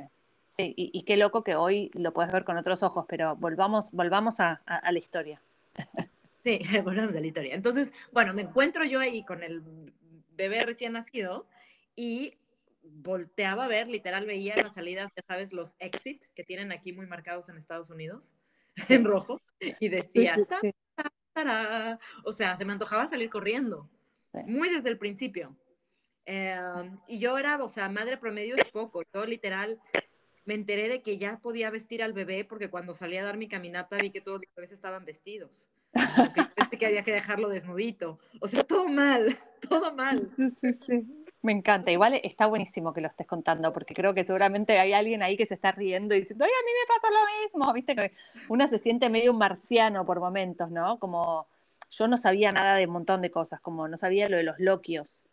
sí 0.49 0.73
y, 0.77 1.01
qué 1.03 1.17
loco 1.17 1.43
que 1.43 1.55
hoy 1.55 1.89
lo 1.93 2.13
puedes 2.13 2.31
ver 2.31 2.43
con 2.43 2.57
otros 2.57 2.83
ojos, 2.83 3.05
pero 3.07 3.35
volvamos, 3.35 3.91
volvamos 3.91 4.39
a, 4.39 4.61
a 4.65 4.91
la 4.91 4.99
historia. 4.99 5.41
Sí, 6.43 6.59
volvamos 6.85 7.13
a 7.13 7.19
la 7.19 7.27
historia. 7.27 7.55
Entonces, 7.55 7.91
bueno, 8.13 8.33
me 8.33 8.43
encuentro 8.43 8.85
yo 8.85 9.01
ahí 9.01 9.21
con 9.23 9.43
el 9.43 9.61
bebé 10.31 10.61
recién 10.61 10.93
nacido 10.93 11.45
y 11.93 12.35
volteaba 12.91 13.65
a 13.65 13.67
ver, 13.67 13.87
literal 13.87 14.25
veía 14.25 14.55
las 14.55 14.73
salidas, 14.73 15.11
ya 15.15 15.23
sabes, 15.27 15.53
los 15.53 15.75
exit 15.79 16.25
que 16.33 16.43
tienen 16.43 16.71
aquí 16.71 16.93
muy 16.93 17.07
marcados 17.07 17.49
en 17.49 17.57
Estados 17.57 17.89
Unidos, 17.89 18.33
en 18.89 19.05
rojo, 19.05 19.41
y 19.59 19.89
decía, 19.89 20.37
o 22.23 22.31
sea, 22.31 22.55
se 22.55 22.65
me 22.65 22.73
antojaba 22.73 23.07
salir 23.07 23.29
corriendo, 23.29 23.89
muy 24.45 24.69
desde 24.69 24.89
el 24.89 24.97
principio. 24.97 25.55
Em, 26.25 26.99
y 27.07 27.19
yo 27.19 27.37
era, 27.37 27.63
o 27.63 27.69
sea, 27.69 27.87
madre 27.87 28.17
promedio 28.17 28.57
es 28.57 28.65
poco, 28.65 29.01
yo 29.13 29.25
literal 29.25 29.79
me 30.47 30.53
enteré 30.53 30.89
de 30.89 31.01
que 31.01 31.17
ya 31.17 31.39
podía 31.39 31.69
vestir 31.69 32.01
al 32.01 32.13
bebé 32.13 32.45
porque 32.45 32.69
cuando 32.69 32.93
salí 32.93 33.17
a 33.17 33.23
dar 33.23 33.37
mi 33.37 33.47
caminata 33.47 33.97
vi 33.97 34.11
que 34.11 34.21
todos 34.21 34.39
los 34.41 34.55
bebés 34.55 34.71
estaban 34.71 35.05
vestidos. 35.05 35.69
Que, 36.69 36.77
que 36.77 36.85
había 36.85 37.03
que 37.03 37.11
dejarlo 37.11 37.49
desnudito. 37.49 38.19
O 38.39 38.47
sea, 38.47 38.63
todo 38.63 38.87
mal, 38.87 39.35
todo 39.69 39.93
mal. 39.93 40.31
Sí, 40.35 40.49
sí, 40.61 40.79
sí. 40.85 41.25
Me 41.47 41.53
encanta. 41.53 41.91
Igual 41.91 42.19
está 42.23 42.45
buenísimo 42.45 42.91
que 42.91 42.99
lo 42.99 43.07
estés 43.07 43.25
contando, 43.25 43.71
porque 43.71 43.93
creo 43.93 44.13
que 44.13 44.25
seguramente 44.25 44.77
hay 44.79 44.91
alguien 44.91 45.23
ahí 45.23 45.37
que 45.37 45.45
se 45.45 45.53
está 45.53 45.71
riendo 45.71 46.13
y 46.13 46.19
diciendo, 46.19 46.43
¡ay, 46.43 46.51
a 46.51 46.65
mí 46.65 46.71
me 46.73 46.93
pasa 46.93 47.07
lo 47.09 47.41
mismo! 47.41 47.73
Viste 47.73 47.95
que 47.95 48.11
uno 48.49 48.67
se 48.67 48.77
siente 48.77 49.09
medio 49.09 49.31
un 49.31 49.37
marciano 49.37 50.05
por 50.05 50.19
momentos, 50.19 50.69
¿no? 50.71 50.99
Como 50.99 51.47
yo 51.89 52.09
no 52.09 52.17
sabía 52.17 52.51
nada 52.51 52.75
de 52.75 52.85
un 52.85 52.91
montón 52.91 53.21
de 53.21 53.31
cosas, 53.31 53.61
como 53.61 53.87
no 53.87 53.95
sabía 53.95 54.27
lo 54.27 54.35
de 54.35 54.43
los 54.43 54.59
loquios, 54.59 55.23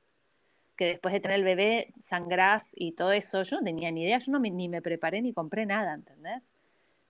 que 0.77 0.85
después 0.85 1.13
de 1.13 1.19
tener 1.19 1.39
el 1.39 1.45
bebé 1.45 1.93
sangrás 1.99 2.71
y 2.77 2.93
todo 2.93 3.11
eso, 3.11 3.43
yo 3.43 3.57
no 3.57 3.65
tenía 3.65 3.91
ni 3.91 4.05
idea, 4.05 4.19
yo 4.19 4.31
no 4.31 4.39
me, 4.39 4.53
ni 4.53 4.69
me 4.69 4.83
preparé 4.83 5.21
ni 5.21 5.33
compré 5.33 5.67
nada, 5.67 5.95
¿entendés? 5.95 6.49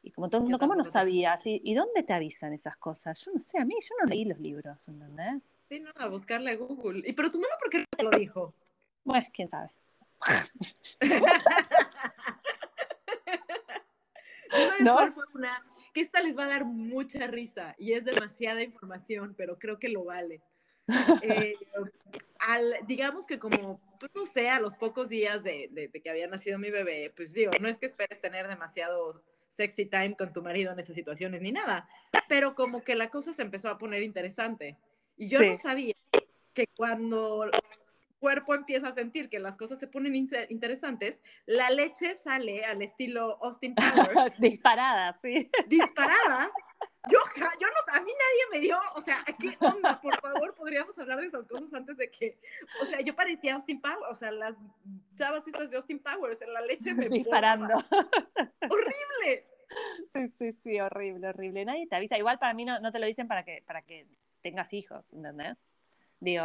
Y 0.03 0.13
como 0.13 0.31
todo 0.31 0.39
el 0.39 0.45
mundo, 0.45 0.59
¿cómo 0.59 0.75
no 0.75 0.85
sabías? 0.85 1.43
¿Y, 1.45 1.75
dónde 1.75 2.05
te 2.05 2.15
avisan 2.15 2.55
esas 2.55 2.79
cosas? 2.79 3.23
Yo 3.23 3.33
no 3.35 3.41
sé, 3.41 3.59
a 3.59 3.67
mí 3.67 3.75
yo 3.83 3.97
no 4.01 4.07
leí 4.07 4.25
los 4.25 4.39
libros, 4.39 4.89
¿entendés? 4.89 5.53
Sí, 5.69 5.81
no, 5.81 5.91
a 5.95 6.09
buscarle 6.09 6.53
a 6.53 6.57
Google. 6.57 7.03
¿Y 7.05 7.13
pero 7.13 7.31
tu 7.31 7.39
mamá 7.39 7.55
por 7.61 7.69
qué 7.69 7.81
no 7.81 7.85
te 7.95 8.03
lo 8.03 8.11
dijo? 8.11 8.55
Pues 9.05 9.27
quién 9.33 9.49
sabe. 9.49 9.71
¿No 14.81 14.95
cuál 14.95 15.13
fue 15.13 15.25
una? 15.35 15.51
Que 15.93 16.01
esta 16.01 16.21
les 16.21 16.39
va 16.39 16.45
a 16.45 16.49
dar 16.49 16.65
mucha 16.65 17.27
risa 17.27 17.75
y 17.79 17.93
es 17.93 18.05
demasiada 18.05 18.63
información, 18.63 19.35
pero 19.37 19.59
creo 19.59 19.79
que 19.79 19.89
lo 19.89 20.05
vale. 20.05 20.43
Eh, 21.23 21.55
al, 22.39 22.75
digamos 22.87 23.27
que 23.27 23.39
como, 23.39 23.81
pues, 23.99 24.13
no 24.15 24.27
sé, 24.27 24.51
a 24.51 24.61
los 24.61 24.77
pocos 24.77 25.09
días 25.09 25.43
de, 25.43 25.69
de, 25.71 25.91
que 25.91 26.11
había 26.11 26.27
nacido 26.27 26.59
mi 26.59 26.71
bebé, 26.71 27.13
pues 27.17 27.33
digo, 27.33 27.53
no 27.61 27.69
es 27.69 27.79
que 27.79 27.87
esperes 27.87 28.21
tener 28.21 28.49
demasiado 28.49 29.23
sexy 29.49 29.87
time 29.87 30.17
con 30.17 30.33
tu 30.33 30.43
marido 30.43 30.73
en 30.73 30.79
esas 30.79 30.97
situaciones 30.97 31.41
ni 31.41 31.53
nada, 31.53 31.89
pero 32.29 32.55
como 32.55 32.83
que 32.83 32.97
la 32.97 33.09
cosa 33.09 33.33
se 33.33 33.43
empezó 33.43 33.71
a 33.71 33.79
poner 33.79 34.03
interesante. 34.03 34.77
Y 35.17 35.29
yo 35.29 35.41
no 35.41 35.57
sabía 35.57 35.95
que 36.53 36.67
cuando 36.77 37.49
cuerpo 38.19 38.55
empieza 38.55 38.89
a 38.89 38.95
sentir 38.95 39.29
que 39.29 39.39
las 39.39 39.57
cosas 39.57 39.79
se 39.79 39.87
ponen 39.87 40.15
interesantes, 40.15 41.21
la 41.47 41.71
leche 41.71 42.17
sale 42.23 42.65
al 42.65 42.83
estilo 42.83 43.39
Austin 43.43 43.75
Powers. 44.17 44.39
Disparada, 44.39 45.19
sí. 45.23 45.51
Disparada. 45.69 46.51
Yo, 47.11 47.19
yo 47.37 47.67
no, 47.67 47.99
a 47.99 48.01
mí 48.01 48.13
nadie 48.13 48.45
me 48.53 48.61
dio, 48.61 48.79
o 48.95 49.03
sea, 49.03 49.23
¿qué 49.39 49.55
onda? 49.61 50.01
Por 50.01 50.19
favor, 50.21 50.55
podríamos 50.55 50.99
hablar 50.99 51.21
de 51.21 51.27
esas 51.27 51.45
cosas 51.45 51.73
antes 51.75 51.99
de 51.99 52.11
que, 52.11 52.39
o 52.81 52.87
sea, 52.87 53.01
yo 53.03 53.15
parecía 53.15 53.57
Austin 53.57 53.79
Powers, 53.81 54.11
o 54.11 54.15
sea, 54.15 54.31
las 54.31 54.57
chavas 55.15 55.47
estas 55.47 55.71
de 55.71 55.77
Austin 55.77 55.99
Powers, 55.99 56.41
en 56.41 56.53
la 56.55 56.63
leche 56.63 56.95
me 56.95 57.11
Disparando. 57.11 57.75
Horrible. 58.71 59.47
Sí, 60.15 60.33
sí, 60.39 60.59
sí, 60.63 60.81
horrible, 60.81 61.29
horrible. 61.29 61.65
Nadie 61.65 61.87
te 61.87 61.97
avisa. 61.97 62.17
Igual 62.17 62.39
para 62.39 62.55
mí 62.55 62.65
no, 62.65 62.79
no 62.81 62.93
te 62.93 62.99
lo 62.99 63.07
dicen 63.07 63.29
para 63.29 63.45
que, 63.45 63.63
para 63.67 63.83
que 63.83 64.07
tengas 64.41 64.73
hijos, 64.73 65.13
¿entendés? 65.13 65.57
Digo, 66.21 66.45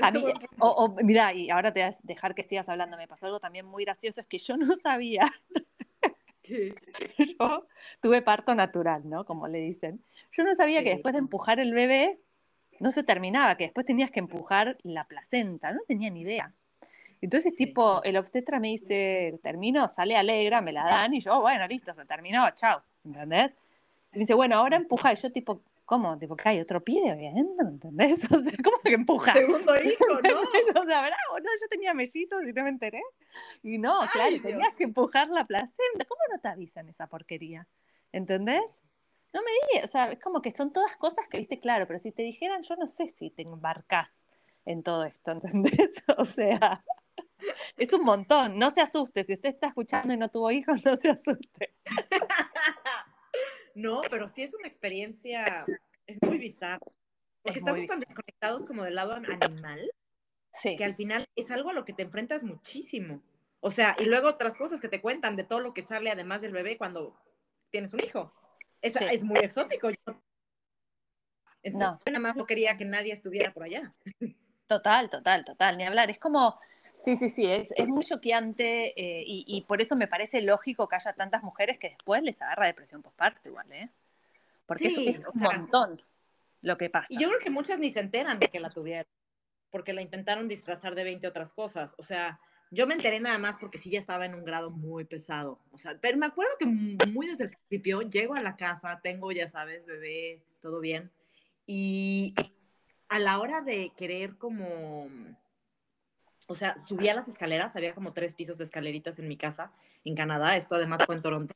a 0.00 0.10
mí, 0.12 0.24
o, 0.58 0.94
mira, 1.02 1.32
y 1.34 1.50
ahora 1.50 1.72
te 1.72 1.80
voy 1.80 1.90
a 1.90 1.96
dejar 2.02 2.34
que 2.34 2.42
sigas 2.42 2.68
hablando. 2.68 2.96
Me 2.96 3.08
pasó 3.08 3.26
algo 3.26 3.40
también 3.40 3.66
muy 3.66 3.84
gracioso, 3.84 4.20
es 4.20 4.26
que 4.26 4.38
yo 4.38 4.56
no 4.56 4.74
sabía. 4.76 5.24
yo 7.40 7.66
tuve 8.00 8.22
parto 8.22 8.54
natural, 8.54 9.08
¿no? 9.08 9.24
Como 9.24 9.46
le 9.46 9.58
dicen. 9.58 10.02
Yo 10.32 10.44
no 10.44 10.54
sabía 10.54 10.82
que 10.82 10.90
después 10.90 11.12
de 11.12 11.18
empujar 11.18 11.60
el 11.60 11.74
bebé, 11.74 12.20
no 12.78 12.90
se 12.90 13.02
terminaba, 13.02 13.56
que 13.56 13.64
después 13.64 13.86
tenías 13.86 14.10
que 14.10 14.20
empujar 14.20 14.78
la 14.82 15.04
placenta. 15.04 15.72
No 15.72 15.80
tenía 15.86 16.10
ni 16.10 16.22
idea. 16.22 16.52
Entonces, 17.20 17.54
tipo, 17.54 18.02
el 18.02 18.16
obstetra 18.16 18.58
me 18.58 18.68
dice, 18.68 19.38
termino, 19.42 19.86
sale 19.88 20.16
alegra, 20.16 20.62
me 20.62 20.72
la 20.72 20.84
dan, 20.84 21.12
y 21.12 21.20
yo, 21.20 21.40
bueno, 21.40 21.66
listo, 21.66 21.92
se 21.92 22.06
terminó, 22.06 22.48
chao, 22.52 22.82
¿entendés? 23.04 23.52
Y 24.12 24.16
me 24.16 24.20
dice, 24.20 24.32
bueno, 24.32 24.56
ahora 24.56 24.76
empuja, 24.76 25.12
y 25.12 25.16
yo, 25.16 25.30
tipo, 25.30 25.60
¿Cómo? 25.90 26.16
Tipo, 26.16 26.36
que 26.36 26.48
hay 26.48 26.60
otro 26.60 26.84
pie 26.84 27.02
¿me 27.16 27.40
¿entendés? 27.40 28.20
O 28.32 28.38
sea, 28.38 28.52
¿cómo 28.62 28.78
que 28.84 28.94
empuja? 28.94 29.32
Segundo 29.32 29.74
hijo, 29.82 30.06
¿no? 30.22 30.40
o 30.40 30.84
sea, 30.86 31.00
bravo, 31.00 31.40
no, 31.42 31.50
yo 31.60 31.68
tenía 31.68 31.92
mellizos 31.94 32.46
y 32.46 32.52
no 32.52 32.62
me 32.62 32.68
enteré. 32.68 33.02
Y 33.64 33.76
no, 33.76 33.98
claro, 34.12 34.36
tenías 34.40 34.72
que 34.76 34.84
empujar 34.84 35.30
la 35.30 35.44
placenta. 35.48 36.04
¿Cómo 36.08 36.20
no 36.30 36.38
te 36.40 36.46
avisan 36.46 36.88
esa 36.88 37.08
porquería? 37.08 37.66
¿Entendés? 38.12 38.80
No 39.32 39.40
me 39.42 39.50
digas, 39.72 39.88
o 39.88 39.90
sea, 39.90 40.12
es 40.12 40.20
como 40.20 40.40
que 40.40 40.52
son 40.52 40.72
todas 40.72 40.94
cosas 40.94 41.26
que 41.26 41.38
viste 41.38 41.58
claro, 41.58 41.88
pero 41.88 41.98
si 41.98 42.12
te 42.12 42.22
dijeran, 42.22 42.62
yo 42.62 42.76
no 42.76 42.86
sé 42.86 43.08
si 43.08 43.30
te 43.30 43.42
embarcás 43.42 44.24
en 44.66 44.84
todo 44.84 45.04
esto, 45.04 45.32
¿entendés? 45.32 45.96
O 46.16 46.24
sea, 46.24 46.84
es 47.76 47.92
un 47.92 48.04
montón, 48.04 48.60
no 48.60 48.70
se 48.70 48.80
asuste, 48.80 49.24
si 49.24 49.32
usted 49.32 49.48
está 49.48 49.66
escuchando 49.66 50.14
y 50.14 50.16
no 50.16 50.28
tuvo 50.28 50.52
hijos, 50.52 50.84
no 50.84 50.96
se 50.96 51.08
asuste. 51.08 51.74
No, 53.74 54.02
pero 54.10 54.28
sí 54.28 54.42
es 54.42 54.54
una 54.54 54.68
experiencia, 54.68 55.64
es 56.06 56.18
muy 56.22 56.38
bizarro. 56.38 56.92
Porque 57.42 57.58
estamos 57.58 57.86
tan 57.86 58.00
desconectados 58.00 58.66
como 58.66 58.82
del 58.82 58.94
lado 58.94 59.12
animal, 59.12 59.90
sí. 60.52 60.76
que 60.76 60.84
al 60.84 60.94
final 60.94 61.26
es 61.36 61.50
algo 61.50 61.70
a 61.70 61.72
lo 61.72 61.84
que 61.84 61.92
te 61.92 62.02
enfrentas 62.02 62.44
muchísimo. 62.44 63.22
O 63.60 63.70
sea, 63.70 63.96
y 63.98 64.04
luego 64.04 64.28
otras 64.28 64.56
cosas 64.56 64.80
que 64.80 64.88
te 64.88 65.00
cuentan 65.00 65.36
de 65.36 65.44
todo 65.44 65.60
lo 65.60 65.74
que 65.74 65.82
sale 65.82 66.10
además 66.10 66.40
del 66.40 66.52
bebé 66.52 66.76
cuando 66.76 67.18
tienes 67.70 67.92
un 67.92 68.00
hijo. 68.00 68.32
Es, 68.82 68.96
es 68.96 69.24
muy 69.24 69.38
exótico. 69.40 69.90
Entonces, 71.62 71.98
no. 71.98 72.00
nada 72.06 72.18
más 72.18 72.36
no 72.36 72.46
quería 72.46 72.76
que 72.76 72.84
nadie 72.84 73.12
estuviera 73.12 73.52
por 73.52 73.64
allá. 73.64 73.94
Total, 74.66 75.10
total, 75.10 75.44
total. 75.44 75.76
Ni 75.76 75.84
hablar. 75.84 76.10
Es 76.10 76.18
como, 76.18 76.58
Sí, 77.04 77.16
sí, 77.16 77.30
sí, 77.30 77.46
es, 77.46 77.72
es 77.76 77.88
muy 77.88 78.04
choqueante 78.04 78.88
eh, 79.00 79.24
y, 79.26 79.44
y, 79.46 79.62
por 79.62 79.80
eso 79.80 79.96
me 79.96 80.06
parece 80.06 80.42
lógico 80.42 80.88
que 80.88 80.96
haya 80.96 81.14
tantas 81.14 81.42
mujeres 81.42 81.78
que 81.78 81.88
después 81.90 82.22
les 82.22 82.40
agarra 82.42 82.66
depresión 82.66 83.02
postparto 83.02 83.48
igual, 83.48 83.72
¿eh? 83.72 83.90
Porque 84.66 84.86
es 84.86 85.26
un 85.26 85.40
montón 85.40 86.02
lo 86.62 86.76
que 86.76 86.90
pasa. 86.90 87.06
Y 87.08 87.18
yo 87.18 87.28
creo 87.28 87.40
que 87.40 87.50
muchas 87.50 87.78
ni 87.78 87.90
se 87.90 88.00
enteran 88.00 88.38
de 88.38 88.48
que 88.48 88.60
la 88.60 88.70
tuvieron, 88.70 89.10
porque 89.70 89.92
la 89.92 90.02
intentaron 90.02 90.46
disfrazar 90.46 90.94
de 90.94 91.04
20 91.04 91.26
otras 91.26 91.54
cosas. 91.54 91.94
O 91.98 92.02
sea, 92.02 92.38
yo 92.70 92.86
me 92.86 92.94
enteré 92.94 93.18
nada 93.18 93.38
más 93.38 93.58
porque 93.58 93.78
sí 93.78 93.90
ya 93.90 93.98
estaba 93.98 94.26
en 94.26 94.34
un 94.34 94.44
grado 94.44 94.70
muy 94.70 95.04
pesado. 95.04 95.58
O 95.72 95.78
sea, 95.78 95.98
pero 96.00 96.18
me 96.18 96.26
acuerdo 96.26 96.52
que 96.58 96.66
muy 96.66 97.26
desde 97.26 97.44
el 97.44 97.50
principio 97.50 98.02
llego 98.02 98.34
a 98.34 98.42
la 98.42 98.56
casa, 98.56 99.00
tengo, 99.02 99.32
ya 99.32 99.48
sabes, 99.48 99.86
bebé, 99.86 100.42
todo 100.60 100.80
bien. 100.80 101.10
Y 101.66 102.34
a 103.08 103.18
la 103.18 103.38
hora 103.40 103.60
de 103.60 103.92
querer 103.96 104.36
como 104.36 105.08
o 106.50 106.56
sea, 106.56 106.76
subía 106.76 107.14
las 107.14 107.28
escaleras, 107.28 107.76
había 107.76 107.94
como 107.94 108.12
tres 108.12 108.34
pisos 108.34 108.58
de 108.58 108.64
escaleritas 108.64 109.20
en 109.20 109.28
mi 109.28 109.36
casa, 109.36 109.72
en 110.04 110.16
Canadá, 110.16 110.56
esto 110.56 110.74
además 110.74 111.06
fue 111.06 111.14
en 111.14 111.22
Toronto, 111.22 111.54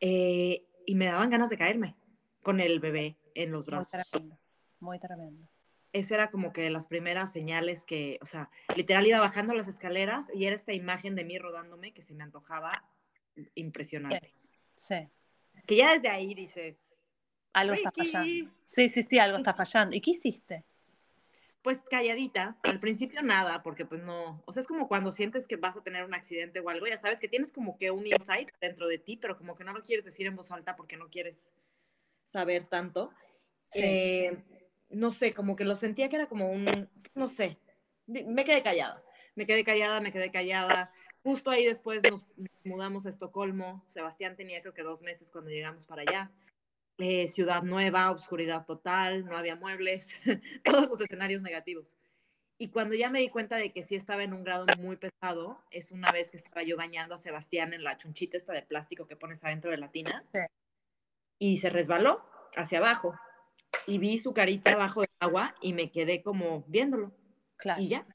eh, 0.00 0.66
y 0.86 0.96
me 0.96 1.06
daban 1.06 1.30
ganas 1.30 1.50
de 1.50 1.56
caerme 1.56 1.94
con 2.42 2.58
el 2.58 2.80
bebé 2.80 3.16
en 3.36 3.52
los 3.52 3.66
brazos. 3.66 3.92
Muy 3.94 4.10
tremendo, 4.10 4.38
muy 4.80 4.98
tremendo. 4.98 5.48
Esa 5.92 6.14
era 6.16 6.30
como 6.30 6.52
que 6.52 6.68
las 6.68 6.88
primeras 6.88 7.32
señales 7.32 7.86
que, 7.86 8.18
o 8.20 8.26
sea, 8.26 8.50
literal 8.74 9.06
iba 9.06 9.20
bajando 9.20 9.54
las 9.54 9.68
escaleras 9.68 10.26
y 10.34 10.46
era 10.46 10.56
esta 10.56 10.72
imagen 10.72 11.14
de 11.14 11.24
mí 11.24 11.38
rodándome 11.38 11.92
que 11.92 12.02
se 12.02 12.12
me 12.12 12.24
antojaba 12.24 12.90
impresionante. 13.54 14.32
Sí. 14.74 15.08
Que 15.64 15.76
ya 15.76 15.92
desde 15.92 16.08
ahí 16.08 16.34
dices... 16.34 17.08
Algo 17.52 17.74
está 17.74 17.92
fallando. 17.92 18.50
Sí, 18.66 18.88
sí, 18.88 19.02
sí, 19.04 19.18
algo 19.20 19.38
está 19.38 19.54
fallando. 19.54 19.94
¿Y 19.94 20.00
qué 20.00 20.10
hiciste? 20.10 20.64
Pues 21.68 21.82
calladita, 21.82 22.56
al 22.62 22.80
principio 22.80 23.20
nada, 23.20 23.62
porque 23.62 23.84
pues 23.84 24.02
no, 24.02 24.42
o 24.46 24.52
sea, 24.54 24.62
es 24.62 24.66
como 24.66 24.88
cuando 24.88 25.12
sientes 25.12 25.46
que 25.46 25.56
vas 25.56 25.76
a 25.76 25.82
tener 25.82 26.02
un 26.02 26.14
accidente 26.14 26.60
o 26.60 26.70
algo, 26.70 26.86
ya 26.86 26.96
sabes 26.96 27.20
que 27.20 27.28
tienes 27.28 27.52
como 27.52 27.76
que 27.76 27.90
un 27.90 28.06
insight 28.06 28.48
dentro 28.58 28.88
de 28.88 28.96
ti, 28.96 29.18
pero 29.18 29.36
como 29.36 29.54
que 29.54 29.64
no 29.64 29.74
lo 29.74 29.82
quieres 29.82 30.06
decir 30.06 30.26
en 30.26 30.34
voz 30.34 30.50
alta 30.50 30.76
porque 30.76 30.96
no 30.96 31.10
quieres 31.10 31.52
saber 32.24 32.64
tanto. 32.64 33.12
Eh, 33.74 34.34
no 34.88 35.12
sé, 35.12 35.34
como 35.34 35.56
que 35.56 35.66
lo 35.66 35.76
sentía 35.76 36.08
que 36.08 36.16
era 36.16 36.26
como 36.26 36.50
un, 36.50 36.88
no 37.14 37.28
sé, 37.28 37.58
me 38.06 38.44
quedé 38.44 38.62
callada, 38.62 39.04
me 39.34 39.44
quedé 39.44 39.62
callada, 39.62 40.00
me 40.00 40.10
quedé 40.10 40.30
callada. 40.30 40.90
Justo 41.22 41.50
ahí 41.50 41.66
después 41.66 42.02
nos 42.10 42.34
mudamos 42.64 43.04
a 43.04 43.10
Estocolmo, 43.10 43.84
Sebastián 43.88 44.36
tenía 44.36 44.62
creo 44.62 44.72
que 44.72 44.82
dos 44.82 45.02
meses 45.02 45.30
cuando 45.30 45.50
llegamos 45.50 45.84
para 45.84 46.00
allá. 46.00 46.32
Eh, 46.98 47.28
ciudad 47.28 47.62
nueva, 47.62 48.10
obscuridad 48.10 48.66
total, 48.66 49.24
no 49.24 49.36
había 49.36 49.54
muebles, 49.54 50.10
todos 50.64 50.88
los 50.88 51.00
escenarios 51.00 51.42
negativos. 51.42 51.96
Y 52.58 52.70
cuando 52.70 52.96
ya 52.96 53.08
me 53.08 53.20
di 53.20 53.28
cuenta 53.28 53.54
de 53.54 53.72
que 53.72 53.84
sí 53.84 53.94
estaba 53.94 54.24
en 54.24 54.32
un 54.32 54.42
grado 54.42 54.66
muy 54.78 54.96
pesado, 54.96 55.62
es 55.70 55.92
una 55.92 56.10
vez 56.10 56.32
que 56.32 56.38
estaba 56.38 56.64
yo 56.64 56.76
bañando 56.76 57.14
a 57.14 57.18
Sebastián 57.18 57.72
en 57.72 57.84
la 57.84 57.96
chunchita 57.96 58.36
esta 58.36 58.52
de 58.52 58.62
plástico 58.62 59.06
que 59.06 59.14
pones 59.14 59.44
adentro 59.44 59.70
de 59.70 59.76
la 59.76 59.92
tina. 59.92 60.24
Y 61.38 61.58
se 61.58 61.70
resbaló 61.70 62.24
hacia 62.56 62.78
abajo. 62.78 63.14
Y 63.86 63.98
vi 63.98 64.18
su 64.18 64.34
carita 64.34 64.72
abajo 64.72 65.02
del 65.02 65.10
agua 65.20 65.54
y 65.62 65.72
me 65.72 65.92
quedé 65.92 66.20
como 66.20 66.64
viéndolo. 66.66 67.12
Claro. 67.58 67.80
Y 67.80 67.88
ya. 67.90 68.06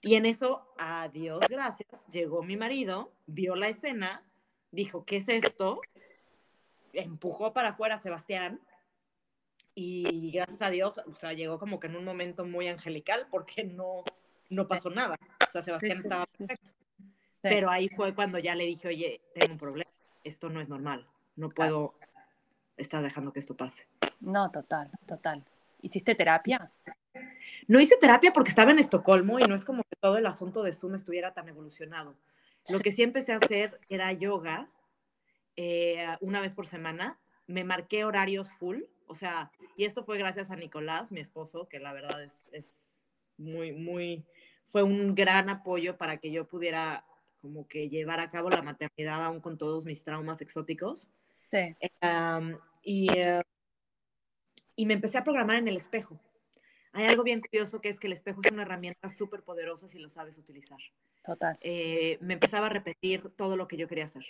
Y 0.00 0.16
en 0.16 0.26
eso, 0.26 0.74
adiós, 0.76 1.40
gracias, 1.48 2.06
llegó 2.08 2.42
mi 2.42 2.56
marido, 2.56 3.14
vio 3.26 3.54
la 3.54 3.68
escena, 3.68 4.28
dijo, 4.70 5.04
¿qué 5.06 5.16
es 5.16 5.28
esto? 5.28 5.80
Empujó 6.94 7.52
para 7.52 7.70
afuera 7.70 7.96
a 7.96 7.98
Sebastián 7.98 8.60
y 9.74 10.30
gracias 10.32 10.62
a 10.62 10.70
Dios, 10.70 11.00
o 11.06 11.14
sea, 11.14 11.32
llegó 11.32 11.58
como 11.58 11.80
que 11.80 11.88
en 11.88 11.96
un 11.96 12.04
momento 12.04 12.44
muy 12.44 12.68
angelical 12.68 13.26
porque 13.30 13.64
no, 13.64 14.04
no 14.50 14.68
pasó 14.68 14.90
nada. 14.90 15.18
O 15.46 15.50
sea, 15.50 15.62
Sebastián 15.62 15.98
estaba 15.98 16.26
perfecto. 16.26 16.70
Pero 17.42 17.70
ahí 17.70 17.88
fue 17.88 18.14
cuando 18.14 18.38
ya 18.38 18.54
le 18.54 18.64
dije, 18.64 18.88
oye, 18.88 19.20
tengo 19.34 19.52
un 19.52 19.58
problema, 19.58 19.90
esto 20.22 20.48
no 20.48 20.60
es 20.60 20.68
normal, 20.68 21.06
no 21.36 21.50
puedo 21.50 21.94
estar 22.76 23.02
dejando 23.02 23.32
que 23.32 23.40
esto 23.40 23.56
pase. 23.56 23.86
No, 24.20 24.50
total, 24.50 24.90
total. 25.06 25.44
¿Hiciste 25.82 26.14
terapia? 26.14 26.72
No 27.66 27.80
hice 27.80 27.96
terapia 27.98 28.32
porque 28.32 28.48
estaba 28.48 28.70
en 28.70 28.78
Estocolmo 28.78 29.38
y 29.38 29.44
no 29.44 29.54
es 29.54 29.64
como 29.64 29.82
que 29.84 29.96
todo 30.00 30.16
el 30.16 30.26
asunto 30.26 30.62
de 30.62 30.72
Zoom 30.72 30.94
estuviera 30.94 31.34
tan 31.34 31.48
evolucionado. 31.48 32.16
Lo 32.70 32.80
que 32.80 32.92
sí 32.92 33.02
empecé 33.02 33.32
a 33.32 33.36
hacer 33.36 33.78
era 33.90 34.12
yoga 34.12 34.70
eh, 35.56 36.06
una 36.20 36.40
vez 36.40 36.54
por 36.54 36.66
semana. 36.66 37.20
Me 37.46 37.64
marqué 37.64 38.04
horarios 38.04 38.52
full, 38.52 38.82
o 39.06 39.14
sea, 39.14 39.52
y 39.76 39.84
esto 39.84 40.02
fue 40.02 40.16
gracias 40.16 40.50
a 40.50 40.56
Nicolás, 40.56 41.12
mi 41.12 41.20
esposo, 41.20 41.68
que 41.68 41.78
la 41.78 41.92
verdad 41.92 42.22
es, 42.22 42.46
es 42.52 43.00
muy, 43.36 43.72
muy, 43.72 44.24
fue 44.64 44.82
un 44.82 45.14
gran 45.14 45.50
apoyo 45.50 45.98
para 45.98 46.16
que 46.16 46.30
yo 46.30 46.48
pudiera 46.48 47.04
como 47.36 47.68
que 47.68 47.90
llevar 47.90 48.20
a 48.20 48.30
cabo 48.30 48.48
la 48.48 48.62
maternidad 48.62 49.22
aún 49.22 49.40
con 49.40 49.58
todos 49.58 49.84
mis 49.84 50.02
traumas 50.02 50.40
exóticos. 50.40 51.10
Sí. 51.50 51.76
y, 52.82 53.12
eh, 53.12 53.42
y 54.76 54.86
me 54.86 54.94
empecé 54.94 55.18
a 55.18 55.24
programar 55.24 55.56
en 55.56 55.68
el 55.68 55.76
espejo. 55.76 56.18
Hay 56.92 57.06
algo 57.06 57.22
bien 57.22 57.40
curioso 57.40 57.80
que 57.80 57.88
es 57.88 58.00
que 58.00 58.06
el 58.06 58.12
espejo 58.12 58.40
es 58.42 58.52
una 58.52 58.62
herramienta 58.62 59.08
súper 59.10 59.42
poderosa 59.42 59.88
si 59.88 59.98
lo 59.98 60.08
sabes 60.08 60.38
utilizar. 60.38 60.78
Total. 61.24 61.58
Eh, 61.60 62.18
me 62.20 62.34
empezaba 62.34 62.66
a 62.66 62.70
repetir 62.70 63.30
todo 63.36 63.56
lo 63.56 63.68
que 63.68 63.76
yo 63.76 63.88
quería 63.88 64.04
hacer. 64.04 64.24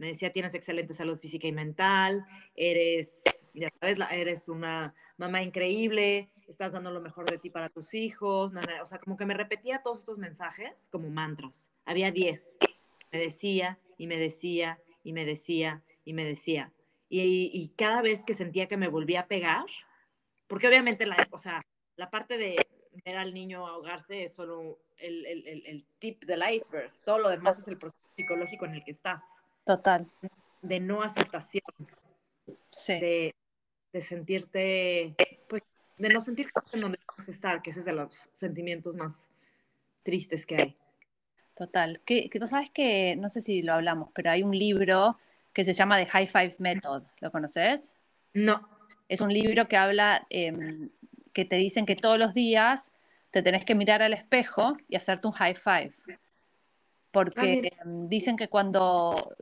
Me 0.00 0.06
decía, 0.06 0.32
tienes 0.32 0.54
excelente 0.54 0.94
salud 0.94 1.18
física 1.18 1.46
y 1.46 1.52
mental, 1.52 2.24
eres, 2.54 3.22
ya 3.52 3.68
sabes, 3.78 3.98
eres 4.10 4.48
una 4.48 4.94
mamá 5.18 5.42
increíble, 5.42 6.30
estás 6.48 6.72
dando 6.72 6.90
lo 6.90 7.02
mejor 7.02 7.30
de 7.30 7.36
ti 7.36 7.50
para 7.50 7.68
tus 7.68 7.92
hijos. 7.92 8.50
o 8.80 8.86
sea, 8.86 8.98
como 8.98 9.18
que 9.18 9.26
me 9.26 9.34
repetía 9.34 9.82
todos 9.82 9.98
estos 9.98 10.16
mensajes 10.16 10.88
como 10.90 11.10
mantras. 11.10 11.70
Había 11.84 12.10
10. 12.12 12.56
Me 13.12 13.18
decía 13.18 13.78
y 13.98 14.06
me 14.06 14.16
decía 14.16 14.80
y 15.04 15.12
me 15.12 15.26
decía 15.26 15.82
y 16.06 16.14
me 16.14 16.24
decía. 16.24 16.72
Y, 17.10 17.50
y, 17.52 17.68
cada 17.76 18.00
vez 18.00 18.24
que 18.24 18.32
sentía 18.32 18.68
que 18.68 18.78
me 18.78 18.88
volvía 18.88 19.20
a 19.20 19.28
pegar, 19.28 19.66
porque 20.46 20.66
obviamente 20.66 21.04
la, 21.04 21.28
o 21.30 21.38
sea, 21.38 21.60
la 21.96 22.10
parte 22.10 22.38
de 22.38 22.56
ver 23.04 23.18
al 23.18 23.34
niño 23.34 23.66
ahogarse 23.66 24.22
es 24.22 24.32
solo 24.32 24.78
el, 24.96 25.26
el, 25.26 25.66
el, 25.66 25.84
tip 25.98 26.24
del 26.24 26.42
iceberg. 26.50 26.90
Todo 27.04 27.18
lo 27.18 27.28
demás 27.28 27.58
es 27.58 27.68
el 27.68 27.76
proceso 27.76 28.00
psicológico 28.16 28.64
en 28.64 28.76
el 28.76 28.82
que 28.82 28.92
estás. 28.92 29.42
Total. 29.64 30.10
De 30.62 30.80
no 30.80 31.02
aceptación. 31.02 31.62
Sí. 32.70 33.00
De, 33.00 33.34
de 33.92 34.02
sentirte, 34.02 35.16
pues, 35.48 35.62
de 35.98 36.08
no 36.08 36.20
sentir 36.20 36.50
en 36.72 36.80
donde 36.80 36.98
tienes 36.98 37.24
que 37.24 37.30
estar, 37.30 37.62
que 37.62 37.70
ese 37.70 37.80
es 37.80 37.86
de 37.86 37.92
los 37.92 38.30
sentimientos 38.32 38.96
más 38.96 39.28
tristes 40.02 40.46
que 40.46 40.56
hay. 40.56 40.76
Total. 41.54 42.00
Que, 42.04 42.30
que 42.30 42.40
tú 42.40 42.46
sabes 42.46 42.70
que, 42.70 43.16
no 43.16 43.28
sé 43.28 43.40
si 43.40 43.62
lo 43.62 43.74
hablamos, 43.74 44.10
pero 44.14 44.30
hay 44.30 44.42
un 44.42 44.56
libro 44.56 45.18
que 45.52 45.64
se 45.64 45.72
llama 45.72 45.98
The 45.98 46.06
High 46.06 46.26
Five 46.28 46.56
Method. 46.58 47.02
¿Lo 47.20 47.30
conoces? 47.30 47.94
No. 48.32 48.68
Es 49.08 49.20
un 49.20 49.32
libro 49.32 49.68
que 49.68 49.76
habla, 49.76 50.26
eh, 50.30 50.88
que 51.32 51.44
te 51.44 51.56
dicen 51.56 51.84
que 51.84 51.96
todos 51.96 52.18
los 52.18 52.32
días 52.32 52.90
te 53.30 53.42
tenés 53.42 53.64
que 53.64 53.74
mirar 53.74 54.02
al 54.02 54.12
espejo 54.12 54.76
y 54.88 54.96
hacerte 54.96 55.26
un 55.26 55.32
high 55.34 55.54
five. 55.54 55.92
Porque 57.10 57.72
ah, 57.78 57.82
em, 57.82 58.08
dicen 58.08 58.36
que 58.36 58.48
cuando 58.48 59.34